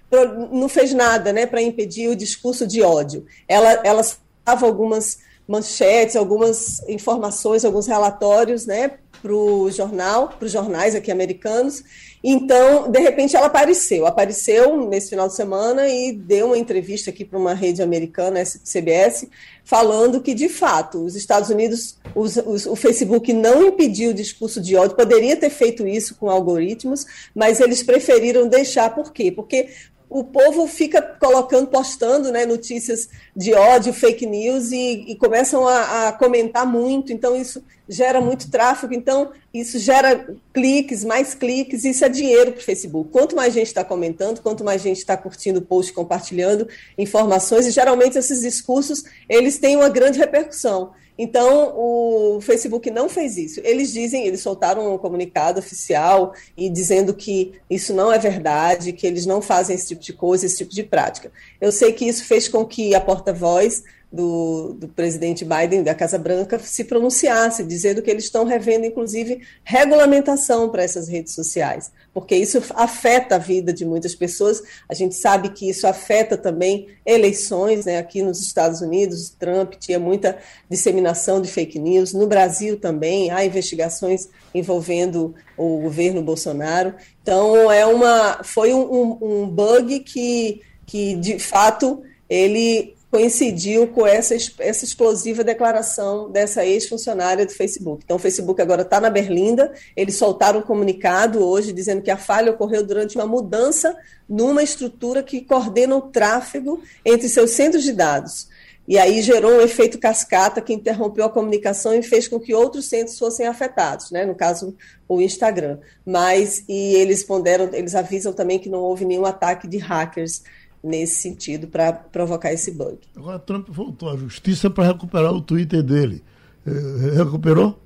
não 0.50 0.68
fez 0.68 0.92
nada 0.92 1.32
né, 1.32 1.46
para 1.46 1.62
impedir 1.62 2.08
o 2.08 2.16
discurso 2.16 2.66
de 2.66 2.82
ódio. 2.82 3.24
Ela, 3.46 3.80
ela 3.84 4.02
dava 4.44 4.66
algumas 4.66 5.18
manchetes, 5.50 6.14
algumas 6.14 6.80
informações, 6.88 7.64
alguns 7.64 7.88
relatórios 7.88 8.66
né, 8.66 8.92
para 9.20 9.34
o 9.34 9.68
jornal, 9.68 10.28
para 10.28 10.46
os 10.46 10.52
jornais 10.52 10.94
aqui 10.94 11.10
americanos, 11.10 11.82
então, 12.22 12.90
de 12.90 13.00
repente, 13.00 13.34
ela 13.34 13.46
apareceu. 13.46 14.06
Apareceu 14.06 14.86
nesse 14.86 15.08
final 15.10 15.26
de 15.26 15.34
semana 15.34 15.88
e 15.88 16.12
deu 16.12 16.48
uma 16.48 16.58
entrevista 16.58 17.10
aqui 17.10 17.24
para 17.24 17.38
uma 17.38 17.54
rede 17.54 17.82
americana, 17.82 18.42
CBS, 18.44 19.26
falando 19.64 20.20
que, 20.20 20.34
de 20.34 20.48
fato, 20.48 21.02
os 21.02 21.16
Estados 21.16 21.48
Unidos, 21.48 21.96
os, 22.14 22.36
os, 22.36 22.66
o 22.66 22.76
Facebook 22.76 23.32
não 23.32 23.68
impediu 23.68 24.10
o 24.10 24.14
discurso 24.14 24.60
de 24.60 24.76
ódio, 24.76 24.96
poderia 24.96 25.34
ter 25.34 25.48
feito 25.48 25.86
isso 25.86 26.14
com 26.16 26.28
algoritmos, 26.28 27.06
mas 27.34 27.58
eles 27.58 27.82
preferiram 27.82 28.46
deixar. 28.46 28.94
Por 28.94 29.12
quê? 29.12 29.32
Porque 29.32 29.70
o 30.10 30.24
povo 30.24 30.66
fica 30.66 31.00
colocando, 31.00 31.68
postando 31.68 32.32
né, 32.32 32.44
notícias 32.44 33.08
de 33.34 33.54
ódio, 33.54 33.92
fake 33.92 34.26
news 34.26 34.72
e, 34.72 35.04
e 35.08 35.14
começam 35.14 35.68
a, 35.68 36.08
a, 36.08 36.12
comentar 36.12 36.66
muito. 36.66 37.12
Então, 37.12 37.36
isso 37.36 37.62
gera 37.88 38.20
muito 38.20 38.50
tráfego. 38.50 38.92
Então, 38.92 39.30
isso 39.54 39.78
gera 39.78 40.28
cliques, 40.52 41.04
mais 41.04 41.32
cliques. 41.32 41.84
Isso 41.84 42.04
é 42.04 42.08
dinheiro 42.08 42.50
para 42.50 42.60
o 42.60 42.64
Facebook. 42.64 43.10
Quanto 43.10 43.36
mais 43.36 43.54
gente 43.54 43.68
está 43.68 43.84
comentando, 43.84 44.42
quanto 44.42 44.64
mais 44.64 44.82
gente 44.82 44.98
está 44.98 45.16
curtindo 45.16 45.60
o 45.60 45.62
post, 45.62 45.92
compartilhando 45.92 46.66
informações, 46.98 47.66
e 47.66 47.70
geralmente 47.70 48.18
esses 48.18 48.40
discursos 48.40 49.04
eles 49.28 49.58
têm 49.58 49.76
uma 49.76 49.88
grande 49.88 50.18
repercussão. 50.18 50.90
Então, 51.22 51.74
o 51.76 52.40
Facebook 52.40 52.90
não 52.90 53.06
fez 53.06 53.36
isso. 53.36 53.60
Eles 53.62 53.92
dizem, 53.92 54.26
eles 54.26 54.40
soltaram 54.40 54.94
um 54.94 54.96
comunicado 54.96 55.58
oficial 55.58 56.32
e 56.56 56.70
dizendo 56.70 57.12
que 57.12 57.52
isso 57.68 57.92
não 57.92 58.10
é 58.10 58.18
verdade, 58.18 58.94
que 58.94 59.06
eles 59.06 59.26
não 59.26 59.42
fazem 59.42 59.76
esse 59.76 59.88
tipo 59.88 60.00
de 60.00 60.14
coisa, 60.14 60.46
esse 60.46 60.56
tipo 60.56 60.72
de 60.72 60.82
prática. 60.82 61.30
Eu 61.60 61.70
sei 61.70 61.92
que 61.92 62.08
isso 62.08 62.24
fez 62.24 62.48
com 62.48 62.64
que 62.64 62.94
a 62.94 63.00
porta-voz 63.02 63.84
do, 64.12 64.74
do, 64.74 64.88
presidente 64.88 65.44
Biden, 65.44 65.84
da 65.84 65.94
Casa 65.94 66.18
Branca, 66.18 66.58
se 66.58 66.82
pronunciasse, 66.82 67.62
dizendo 67.62 68.02
que 68.02 68.10
eles 68.10 68.24
estão 68.24 68.44
revendo, 68.44 68.84
inclusive, 68.84 69.42
regulamentação 69.62 70.68
para 70.68 70.82
essas 70.82 71.08
redes 71.08 71.32
sociais, 71.32 71.92
porque 72.12 72.34
isso 72.34 72.60
afeta 72.74 73.36
a 73.36 73.38
vida 73.38 73.72
de 73.72 73.84
muitas 73.84 74.14
pessoas. 74.14 74.62
A 74.88 74.94
gente 74.94 75.14
sabe 75.14 75.50
que 75.50 75.70
isso 75.70 75.86
afeta 75.86 76.36
também 76.36 76.88
eleições, 77.06 77.84
né? 77.84 77.98
aqui 77.98 78.20
nos 78.20 78.40
Estados 78.40 78.80
Unidos, 78.80 79.30
Trump 79.30 79.74
tinha 79.74 80.00
muita 80.00 80.38
disseminação 80.68 81.40
de 81.40 81.48
fake 81.48 81.78
news, 81.78 82.12
no 82.12 82.26
Brasil 82.26 82.78
também 82.78 83.30
há 83.30 83.44
investigações 83.44 84.28
envolvendo 84.52 85.34
o 85.56 85.82
governo 85.82 86.20
Bolsonaro. 86.20 86.94
Então, 87.22 87.70
é 87.70 87.86
uma, 87.86 88.42
foi 88.42 88.74
um, 88.74 89.18
um, 89.20 89.46
bug 89.48 90.00
que, 90.00 90.62
que, 90.84 91.14
de 91.14 91.38
fato, 91.38 92.02
ele 92.28 92.96
coincidiu 93.10 93.88
com 93.88 94.06
essa, 94.06 94.34
essa 94.60 94.84
explosiva 94.84 95.42
declaração 95.42 96.30
dessa 96.30 96.64
ex-funcionária 96.64 97.44
do 97.44 97.52
Facebook. 97.52 98.02
Então, 98.04 98.16
o 98.16 98.20
Facebook 98.20 98.62
agora 98.62 98.82
está 98.82 99.00
na 99.00 99.10
Berlinda, 99.10 99.72
eles 99.96 100.16
soltaram 100.16 100.60
um 100.60 100.62
comunicado 100.62 101.44
hoje 101.44 101.72
dizendo 101.72 102.02
que 102.02 102.10
a 102.10 102.16
falha 102.16 102.52
ocorreu 102.52 102.86
durante 102.86 103.16
uma 103.16 103.26
mudança 103.26 103.96
numa 104.28 104.62
estrutura 104.62 105.24
que 105.24 105.40
coordena 105.40 105.96
o 105.96 106.02
tráfego 106.02 106.80
entre 107.04 107.28
seus 107.28 107.50
centros 107.50 107.82
de 107.82 107.92
dados. 107.92 108.48
E 108.86 108.98
aí 108.98 109.22
gerou 109.22 109.52
um 109.52 109.60
efeito 109.60 109.98
cascata 109.98 110.60
que 110.60 110.72
interrompeu 110.72 111.24
a 111.24 111.30
comunicação 111.30 111.94
e 111.94 112.02
fez 112.02 112.26
com 112.26 112.40
que 112.40 112.54
outros 112.54 112.88
centros 112.88 113.18
fossem 113.18 113.46
afetados, 113.46 114.10
né? 114.10 114.24
no 114.24 114.34
caso, 114.34 114.74
o 115.08 115.20
Instagram. 115.20 115.78
Mas, 116.04 116.64
e 116.68 116.94
eles 116.94 117.22
ponderam, 117.22 117.70
eles 117.72 117.94
avisam 117.94 118.32
também 118.32 118.58
que 118.58 118.68
não 118.68 118.80
houve 118.80 119.04
nenhum 119.04 119.26
ataque 119.26 119.68
de 119.68 119.78
hackers 119.78 120.42
nesse 120.82 121.16
sentido 121.16 121.66
para 121.66 121.92
provocar 121.92 122.52
esse 122.52 122.70
bug. 122.70 122.98
Agora 123.16 123.38
Trump 123.38 123.68
voltou 123.68 124.08
à 124.08 124.16
justiça 124.16 124.70
para 124.70 124.86
recuperar 124.86 125.32
o 125.32 125.40
Twitter 125.40 125.82
dele. 125.82 126.22
É, 126.66 127.16
recuperou? 127.22 127.78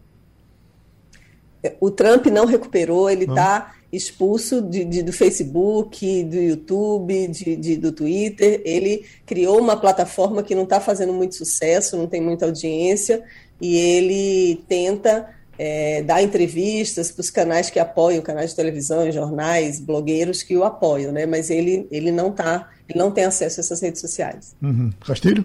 O 1.80 1.90
Trump 1.90 2.26
não 2.26 2.44
recuperou, 2.44 3.08
ele 3.08 3.24
está 3.24 3.74
expulso 3.90 4.60
de, 4.60 4.84
de, 4.84 5.02
do 5.02 5.12
Facebook, 5.12 6.24
do 6.24 6.36
YouTube, 6.36 7.28
de, 7.28 7.76
do 7.76 7.92
Twitter. 7.92 8.60
Ele 8.64 9.04
criou 9.24 9.58
uma 9.60 9.76
plataforma 9.76 10.42
que 10.42 10.54
não 10.54 10.64
está 10.64 10.80
fazendo 10.80 11.12
muito 11.12 11.36
sucesso, 11.36 11.96
não 11.96 12.06
tem 12.06 12.20
muita 12.20 12.44
audiência, 12.46 13.22
e 13.60 13.76
ele 13.76 14.62
tenta 14.68 15.30
é, 15.58 16.02
dar 16.02 16.22
entrevistas 16.22 17.10
para 17.10 17.20
os 17.20 17.30
canais 17.30 17.70
que 17.70 17.78
apoiam, 17.78 18.22
canais 18.22 18.50
de 18.50 18.56
televisão, 18.56 19.10
jornais, 19.10 19.80
blogueiros 19.80 20.42
que 20.42 20.56
o 20.56 20.64
apoiam, 20.64 21.12
né? 21.12 21.26
Mas 21.26 21.50
ele, 21.50 21.86
ele 21.90 22.10
não 22.10 22.32
tá, 22.32 22.70
ele 22.88 22.98
não 22.98 23.10
tem 23.10 23.24
acesso 23.24 23.60
a 23.60 23.62
essas 23.62 23.80
redes 23.80 24.00
sociais. 24.00 24.54
Uhum. 24.62 24.90
Castilho? 25.06 25.44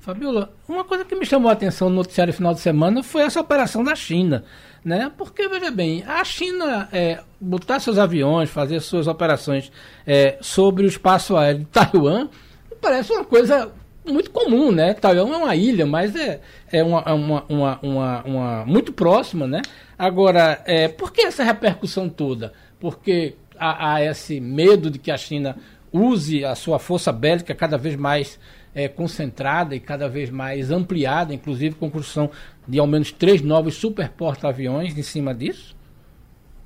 Fabiola, 0.00 0.52
uma 0.68 0.84
coisa 0.84 1.04
que 1.04 1.16
me 1.16 1.26
chamou 1.26 1.50
a 1.50 1.52
atenção 1.52 1.88
no 1.88 1.96
noticiário 1.96 2.32
final 2.32 2.54
de 2.54 2.60
semana 2.60 3.02
foi 3.02 3.22
essa 3.22 3.40
operação 3.40 3.82
da 3.82 3.96
China. 3.96 4.44
Né? 4.84 5.10
Porque, 5.18 5.48
veja 5.48 5.68
bem, 5.68 6.04
a 6.06 6.22
China 6.22 6.88
é, 6.92 7.18
botar 7.40 7.80
seus 7.80 7.98
aviões, 7.98 8.48
fazer 8.48 8.78
suas 8.80 9.08
operações 9.08 9.72
é, 10.06 10.38
sobre 10.40 10.84
o 10.84 10.86
espaço 10.86 11.36
aéreo 11.36 11.60
de 11.60 11.64
Taiwan, 11.66 12.28
parece 12.80 13.12
uma 13.12 13.24
coisa 13.24 13.72
muito 14.06 14.30
comum, 14.30 14.72
né? 14.72 14.94
Taiwan 14.94 15.34
é 15.34 15.36
uma 15.36 15.56
ilha, 15.56 15.86
mas 15.86 16.14
é, 16.14 16.40
é 16.70 16.82
uma, 16.82 17.02
é 17.06 17.12
uma, 17.12 17.44
uma, 17.48 17.78
uma, 17.82 18.22
uma 18.24 18.64
muito 18.66 18.92
próxima, 18.92 19.46
né? 19.46 19.62
Agora, 19.98 20.62
é, 20.64 20.88
por 20.88 21.12
que 21.12 21.22
essa 21.22 21.42
repercussão 21.42 22.08
toda? 22.08 22.52
Porque 22.78 23.34
há, 23.58 23.94
há, 23.94 24.04
esse 24.04 24.40
medo 24.40 24.90
de 24.90 24.98
que 24.98 25.10
a 25.10 25.16
China 25.16 25.56
use 25.92 26.44
a 26.44 26.54
sua 26.54 26.78
força 26.78 27.12
bélica 27.12 27.54
cada 27.54 27.78
vez 27.78 27.96
mais 27.96 28.38
é, 28.74 28.88
concentrada 28.88 29.74
e 29.74 29.80
cada 29.80 30.08
vez 30.08 30.28
mais 30.28 30.70
ampliada, 30.70 31.32
inclusive 31.32 31.74
com 31.76 31.90
construção 31.90 32.30
de 32.68 32.78
ao 32.78 32.86
menos 32.86 33.10
três 33.10 33.40
novos 33.40 33.74
super 33.76 34.10
porta-aviões 34.10 34.96
em 34.96 35.02
cima 35.02 35.34
disso? 35.34 35.74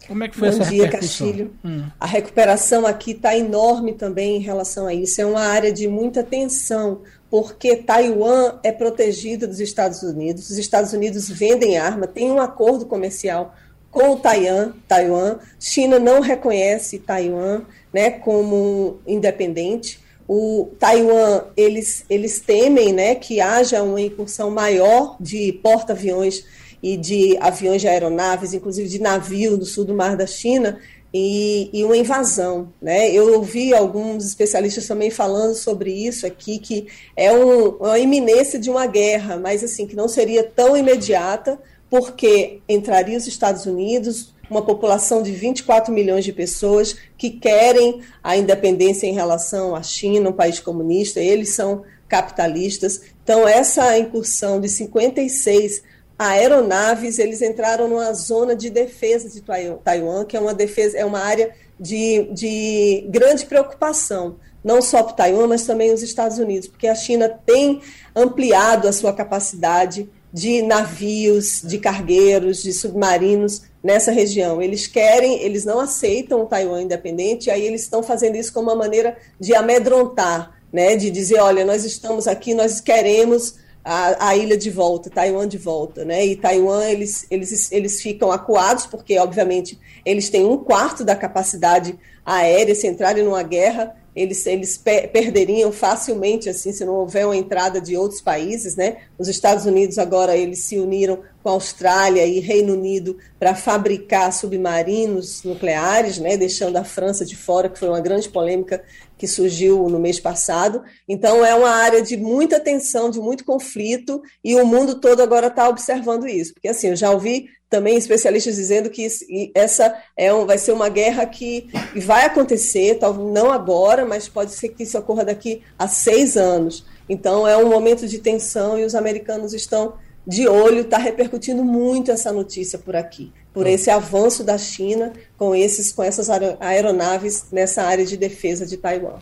Como 0.09 0.25
é 0.25 0.29
que 0.29 0.37
foi 0.37 0.51
Bom 0.51 0.61
essa 0.61 0.71
dia, 0.71 0.85
repercussão? 0.87 1.27
Castilho. 1.29 1.55
Hum. 1.65 1.85
A 2.01 2.07
recuperação 2.07 2.85
aqui 2.85 3.13
está 3.13 3.37
enorme 3.37 3.93
também 3.93 4.39
em 4.39 4.41
relação 4.41 4.89
a 4.89 4.95
isso. 4.95 5.21
É 5.21 5.27
uma 5.27 5.43
área 5.43 5.73
de 5.73 5.87
muita 5.87 6.25
tensão, 6.25 7.03
porque 7.31 7.77
Taiwan 7.77 8.59
é 8.65 8.73
protegida 8.73 9.47
dos 9.47 9.61
Estados 9.61 10.03
Unidos. 10.03 10.51
Os 10.51 10.59
Estados 10.59 10.93
Unidos 10.93 11.29
vendem 11.29 11.79
arma, 11.79 12.07
tem 12.07 12.31
um 12.31 12.41
acordo 12.41 12.85
comercial 12.85 13.55
com 13.91 14.11
o 14.11 14.17
Taiwan. 14.17 14.73
Taiwan. 14.89 15.39
China 15.59 15.99
não 15.99 16.21
reconhece 16.21 16.99
Taiwan 16.99 17.63
né, 17.93 18.11
como 18.11 18.99
independente. 19.07 20.01
O 20.27 20.71
Taiwan, 20.79 21.45
eles, 21.57 22.05
eles 22.11 22.41
temem 22.41 22.93
né, 22.93 23.15
que 23.15 23.41
haja 23.41 23.83
uma 23.83 24.01
incursão 24.01 24.51
maior 24.51 25.17
de 25.21 25.53
porta-aviões 25.63 26.45
e 26.83 26.97
de 26.97 27.37
aviões 27.39 27.81
de 27.81 27.89
aeronaves, 27.89 28.55
inclusive 28.55 28.89
de 28.89 29.01
navio 29.01 29.57
do 29.57 29.65
sul 29.65 29.85
do 29.85 29.95
mar 29.95 30.17
da 30.17 30.27
China, 30.27 30.79
e, 31.13 31.71
e, 31.73 31.85
uma 31.85 31.97
invasão. 31.97 32.73
Né? 32.81 33.11
Eu 33.11 33.35
ouvi 33.35 33.75
alguns 33.75 34.25
especialistas 34.25 34.87
também 34.87 35.11
falando 35.11 35.55
sobre 35.55 35.93
isso 35.93 36.27
aqui, 36.27 36.59
que 36.59 36.87
é 37.17 37.33
um, 37.33 37.77
uma 37.77 37.99
iminência 37.99 38.59
de 38.59 38.71
uma 38.71 38.87
guerra, 38.87 39.37
mas 39.37 39.65
assim, 39.65 39.87
que 39.87 39.97
não 39.97 40.09
seria 40.09 40.45
tão 40.45 40.77
imediata, 40.77 41.61
porque 41.89 42.61
entraria 42.69 43.19
os 43.19 43.27
Estados 43.27 43.67
Unidos, 43.67 44.33
uma 44.49 44.63
população 44.63 45.23
de 45.23 45.33
24 45.33 45.93
milhões 45.93 46.25
de 46.25 46.33
pessoas 46.33 46.97
que 47.17 47.31
querem 47.31 48.01
a 48.23 48.37
independência 48.37 49.07
em 49.07 49.13
relação 49.13 49.75
à 49.75 49.83
China, 49.83 50.31
um 50.31 50.33
país 50.35 50.61
comunista, 50.61 51.21
eles 51.21 51.51
são 51.51 51.85
capitalistas. 52.09 53.01
Então, 53.23 53.47
essa 53.47 53.97
incursão 53.97 54.61
de 54.61 54.69
56 54.69 55.83
aeronaves, 56.21 57.19
eles 57.19 57.41
entraram 57.41 57.89
numa 57.89 58.13
zona 58.13 58.55
de 58.55 58.69
defesa 58.69 59.27
de 59.31 59.43
Taiwan, 59.83 60.27
que 60.27 60.37
é 60.37 60.41
uma 60.41 60.53
defesa, 60.53 60.99
é 60.99 61.05
uma 61.05 61.21
área 61.21 61.51
de, 61.79 62.29
de 62.35 63.07
grande 63.09 63.47
preocupação, 63.47 64.37
não 64.63 64.83
só 64.83 65.03
para 65.03 65.15
Taiwan, 65.15 65.47
mas 65.47 65.65
também 65.65 65.91
os 65.95 66.03
Estados 66.03 66.37
Unidos, 66.37 66.69
porque 66.69 66.87
a 66.87 66.95
China 66.95 67.27
tem 67.47 67.81
ampliado 68.15 68.87
a 68.87 68.93
sua 68.93 69.15
capacidade 69.15 70.11
de 70.31 70.61
navios, 70.61 71.63
de 71.65 71.79
cargueiros, 71.79 72.63
de 72.63 72.75
submarinos 72.75 73.63
nessa 73.83 74.13
região. 74.13 74.61
Eles 74.61 74.87
querem, 74.87 75.43
eles 75.43 75.65
não 75.65 75.81
aceitam 75.81 76.43
o 76.43 76.47
Taiwan 76.47 76.83
independente, 76.83 77.47
e 77.47 77.51
aí 77.51 77.65
eles 77.65 77.81
estão 77.81 78.03
fazendo 78.03 78.37
isso 78.37 78.53
como 78.53 78.69
uma 78.69 78.77
maneira 78.77 79.17
de 79.41 79.55
amedrontar, 79.55 80.55
né, 80.71 80.97
de 80.97 81.11
dizer, 81.11 81.41
olha, 81.41 81.65
nós 81.65 81.83
estamos 81.83 82.29
aqui, 82.29 82.53
nós 82.53 82.79
queremos 82.79 83.55
a, 83.85 84.29
a, 84.29 84.37
ilha 84.37 84.57
de 84.57 84.71
volta, 84.71 85.11
Taiwan 85.11 85.49
de 85.49 85.59
volta, 85.59 86.05
né? 86.05 86.25
E 86.27 86.37
Taiwan 86.37 86.85
eles, 86.85 87.27
eles, 87.31 87.73
eles 87.73 88.01
ficam 88.03 88.31
acuados 88.31 88.87
porque, 88.87 89.19
obviamente, 89.19 89.79
eles 90.05 90.29
têm 90.29 90.45
um 90.45 90.59
quarto 90.59 91.05
da 91.05 91.17
capacidade 91.17 91.99
aérea. 92.25 92.75
Se 92.75 92.87
entrarem 92.87 93.25
numa 93.25 93.43
guerra, 93.43 93.97
eles, 94.15 94.47
eles 94.47 94.77
pe 94.77 95.09
perderiam 95.09 95.73
facilmente, 95.73 96.49
assim, 96.49 96.73
se 96.73 96.85
não 96.85 96.95
houver 96.95 97.25
uma 97.25 97.37
entrada 97.37 97.81
de 97.81 97.97
outros 97.97 98.21
países, 98.21 98.77
né? 98.77 98.99
Os 99.21 99.29
Estados 99.29 99.67
Unidos 99.67 99.99
agora 99.99 100.35
eles 100.35 100.61
se 100.61 100.79
uniram 100.79 101.19
com 101.43 101.51
a 101.51 101.53
Austrália 101.53 102.25
e 102.25 102.41
Reino 102.41 102.73
Unido 102.73 103.19
para 103.39 103.55
fabricar 103.55 104.33
submarinos 104.33 105.43
nucleares, 105.45 106.19
né? 106.19 106.39
Deixando 106.39 106.79
a 106.79 106.85
França 106.85 107.23
de 107.23 107.37
fora, 107.37 107.69
que 107.69 107.79
foi 107.79 107.91
uma 107.91 108.01
grande 108.01 108.31
polêmica 108.31 108.83
que 109.19 109.29
surgiu 109.29 109.91
no 109.91 109.99
mês 109.99 110.19
passado. 110.19 110.83
Então 111.07 111.45
é 111.45 111.55
uma 111.55 111.69
área 111.69 112.01
de 112.01 112.17
muita 112.17 112.59
tensão, 112.59 113.11
de 113.11 113.21
muito 113.21 113.45
conflito, 113.45 114.23
e 114.43 114.57
o 114.57 114.65
mundo 114.65 114.99
todo 114.99 115.21
agora 115.21 115.49
está 115.49 115.69
observando 115.69 116.27
isso, 116.27 116.55
porque 116.55 116.69
assim 116.69 116.89
eu 116.89 116.97
já 116.97 117.11
ouvi 117.11 117.51
também 117.69 117.97
especialistas 117.97 118.57
dizendo 118.57 118.89
que 118.89 119.07
essa 119.55 119.97
é 120.17 120.33
um, 120.33 120.47
vai 120.47 120.57
ser 120.57 120.73
uma 120.73 120.89
guerra 120.89 121.25
que 121.27 121.69
vai 121.95 122.25
acontecer, 122.25 122.97
talvez 122.99 123.33
não 123.33 123.53
agora, 123.53 124.05
mas 124.05 124.29
pode 124.29 124.53
ser 124.53 124.71
que 124.71 124.83
isso 124.83 124.99
ocorra 124.99 125.27
daqui 125.27 125.63
a 125.79 125.87
seis 125.87 126.39
anos. 126.39 126.85
Então 127.11 127.47
é 127.47 127.57
um 127.57 127.69
momento 127.69 128.07
de 128.07 128.21
tensão 128.21 128.79
e 128.79 128.85
os 128.85 128.95
americanos 128.95 129.53
estão 129.53 129.95
de 130.25 130.47
olho, 130.47 130.83
está 130.83 130.97
repercutindo 130.97 131.65
muito 131.65 132.13
essa 132.13 132.33
notícia 132.33 132.79
por 132.79 132.95
aqui, 132.95 133.33
por 133.53 133.67
esse 133.67 133.91
avanço 133.91 134.45
da 134.45 134.57
China 134.57 135.13
com 135.37 135.53
esses 135.53 135.93
com 135.93 136.05
essas 136.05 136.29
aeronaves 136.61 137.47
nessa 137.51 137.83
área 137.83 138.07
de 138.07 138.17
defesa 138.17 138.65
de 138.65 138.77
Taiwan. 138.77 139.19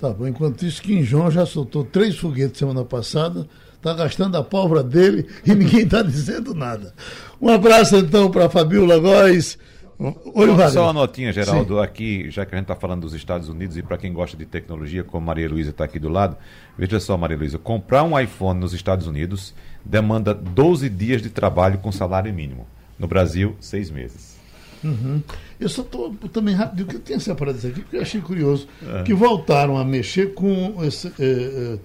Tá 0.00 0.10
bom. 0.10 0.26
Enquanto 0.26 0.66
isso, 0.66 0.82
Kim 0.82 1.02
Jong 1.02 1.30
já 1.30 1.46
soltou 1.46 1.84
três 1.84 2.18
foguetes 2.18 2.58
semana 2.58 2.84
passada 2.84 3.48
está 3.78 3.94
gastando 3.94 4.36
a 4.36 4.42
pólvora 4.42 4.82
dele 4.82 5.26
e 5.46 5.54
ninguém 5.54 5.82
está 5.82 6.02
dizendo 6.02 6.52
nada. 6.52 6.92
Um 7.40 7.48
abraço 7.48 7.96
então 7.96 8.30
para 8.30 8.50
Fabiola 8.50 8.98
Góes. 8.98 9.56
Oi, 9.98 10.46
Só, 10.46 10.68
só 10.68 10.82
uma 10.84 10.92
notinha, 10.92 11.32
Geraldo, 11.32 11.74
Sim. 11.74 11.82
aqui, 11.82 12.30
já 12.30 12.46
que 12.46 12.54
a 12.54 12.58
gente 12.58 12.66
está 12.66 12.76
falando 12.76 13.00
dos 13.00 13.14
Estados 13.14 13.48
Unidos 13.48 13.76
e 13.76 13.82
para 13.82 13.98
quem 13.98 14.12
gosta 14.12 14.36
de 14.36 14.46
tecnologia, 14.46 15.02
como 15.02 15.26
Maria 15.26 15.48
Luísa 15.48 15.70
está 15.70 15.84
aqui 15.84 15.98
do 15.98 16.08
lado, 16.08 16.36
veja 16.78 17.00
só, 17.00 17.16
Maria 17.16 17.36
Luísa, 17.36 17.58
comprar 17.58 18.04
um 18.04 18.18
iPhone 18.18 18.60
nos 18.60 18.72
Estados 18.72 19.08
Unidos 19.08 19.52
demanda 19.84 20.32
12 20.32 20.88
dias 20.88 21.20
de 21.20 21.30
trabalho 21.30 21.78
com 21.78 21.90
salário 21.90 22.32
mínimo. 22.32 22.64
No 22.96 23.08
Brasil, 23.08 23.56
seis 23.60 23.90
meses. 23.90 24.36
Uhum. 24.84 25.20
Eu 25.58 25.68
só 25.68 25.82
estou 25.82 26.14
também 26.32 26.54
rápido, 26.54 26.86
que 26.86 26.96
eu 26.96 27.00
tenho 27.00 27.20
separado 27.20 27.58
isso 27.58 27.66
aqui, 27.66 27.80
porque 27.80 27.96
eu 27.96 28.02
achei 28.02 28.20
curioso, 28.20 28.68
é. 28.82 29.02
que 29.02 29.12
voltaram 29.12 29.76
a 29.76 29.84
mexer 29.84 30.34
com 30.34 30.76
esse, 30.84 31.08
é, 31.08 31.12
é, 31.20 31.78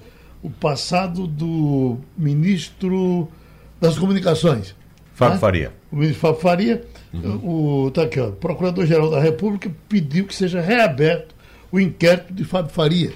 o 0.44 0.50
passado 0.50 1.26
do 1.26 1.98
ministro 2.16 3.28
das 3.82 3.98
Comunicações. 3.98 4.76
Fábio 5.14 5.36
né? 5.36 5.40
Faria. 5.40 5.72
O 5.92 5.96
ministro 5.96 6.22
Fábio 6.22 6.42
Faria, 6.42 6.86
uhum. 7.14 7.86
o, 7.86 7.92
tá 7.92 8.04
aqui, 8.04 8.20
ó, 8.20 8.30
o 8.30 8.32
Procurador-Geral 8.34 9.10
da 9.10 9.20
República 9.20 9.72
pediu 9.88 10.26
que 10.26 10.36
seja 10.36 10.62
reaberto 10.62 11.36
o 11.72 11.80
inquérito 11.80 12.34
de 12.34 12.44
Fábio 12.44 12.72
Faria, 12.72 13.12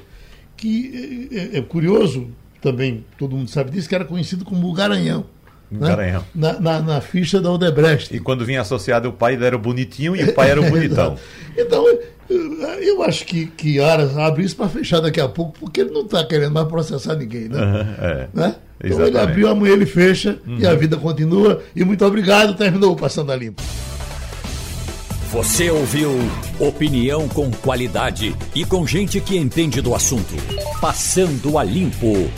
que 0.55 1.29
é, 1.31 1.57
é, 1.57 1.59
é 1.59 1.61
curioso, 1.61 2.29
também 2.61 3.05
todo 3.17 3.35
mundo 3.35 3.49
sabe 3.49 3.71
disso, 3.71 3.87
que 3.87 3.95
era 3.95 4.05
conhecido 4.05 4.43
como 4.43 4.67
o 4.67 4.73
Garanhão. 4.73 5.25
Né? 5.69 6.21
Na, 6.33 6.59
na, 6.59 6.81
na, 6.81 7.01
ficha 7.01 7.41
da 7.41 7.51
Odebrecht. 7.51 8.15
E 8.15 8.19
quando 8.19 8.45
vinha 8.45 8.61
associado 8.61 9.09
o 9.09 9.13
pai 9.13 9.35
era 9.35 9.55
o 9.55 9.59
bonitinho 9.59 10.15
e 10.15 10.23
o 10.23 10.33
pai 10.33 10.49
era 10.49 10.61
o 10.61 10.63
bonitão. 10.69 11.17
então, 11.57 11.85
eu 12.30 13.03
acho 13.03 13.25
que, 13.25 13.45
que 13.47 13.80
Aras 13.80 14.17
abre 14.17 14.43
isso 14.43 14.55
para 14.55 14.67
fechar 14.67 14.99
daqui 14.99 15.19
a 15.19 15.28
pouco, 15.28 15.57
porque 15.59 15.82
ele 15.82 15.91
não 15.91 16.01
está 16.01 16.23
querendo 16.25 16.53
mais 16.53 16.67
processar 16.67 17.15
ninguém, 17.15 17.47
né? 17.47 17.59
Uhum, 17.59 18.05
é. 18.05 18.28
né? 18.34 18.55
Então 18.84 19.05
ele 19.05 19.17
abriu, 19.17 19.47
amanhã 19.47 19.73
ele 19.73 19.86
fecha 19.86 20.38
uhum. 20.45 20.59
e 20.59 20.67
a 20.67 20.75
vida 20.75 20.97
continua. 20.97 21.61
E 21.75 21.84
muito 21.84 22.05
obrigado, 22.05 22.55
terminou 22.55 22.93
o 22.93 22.95
Passando 22.95 23.32
a 23.32 23.36
Limpo. 23.36 23.61
Você 25.32 25.69
ouviu 25.69 26.11
opinião 26.59 27.28
com 27.28 27.51
qualidade 27.51 28.36
e 28.55 28.63
com 28.63 28.88
gente 28.88 29.19
que 29.19 29.36
entende 29.36 29.82
do 29.82 29.93
assunto. 29.93 30.36
Passando 30.80 31.57
a 31.57 31.63
Limpo. 31.63 32.30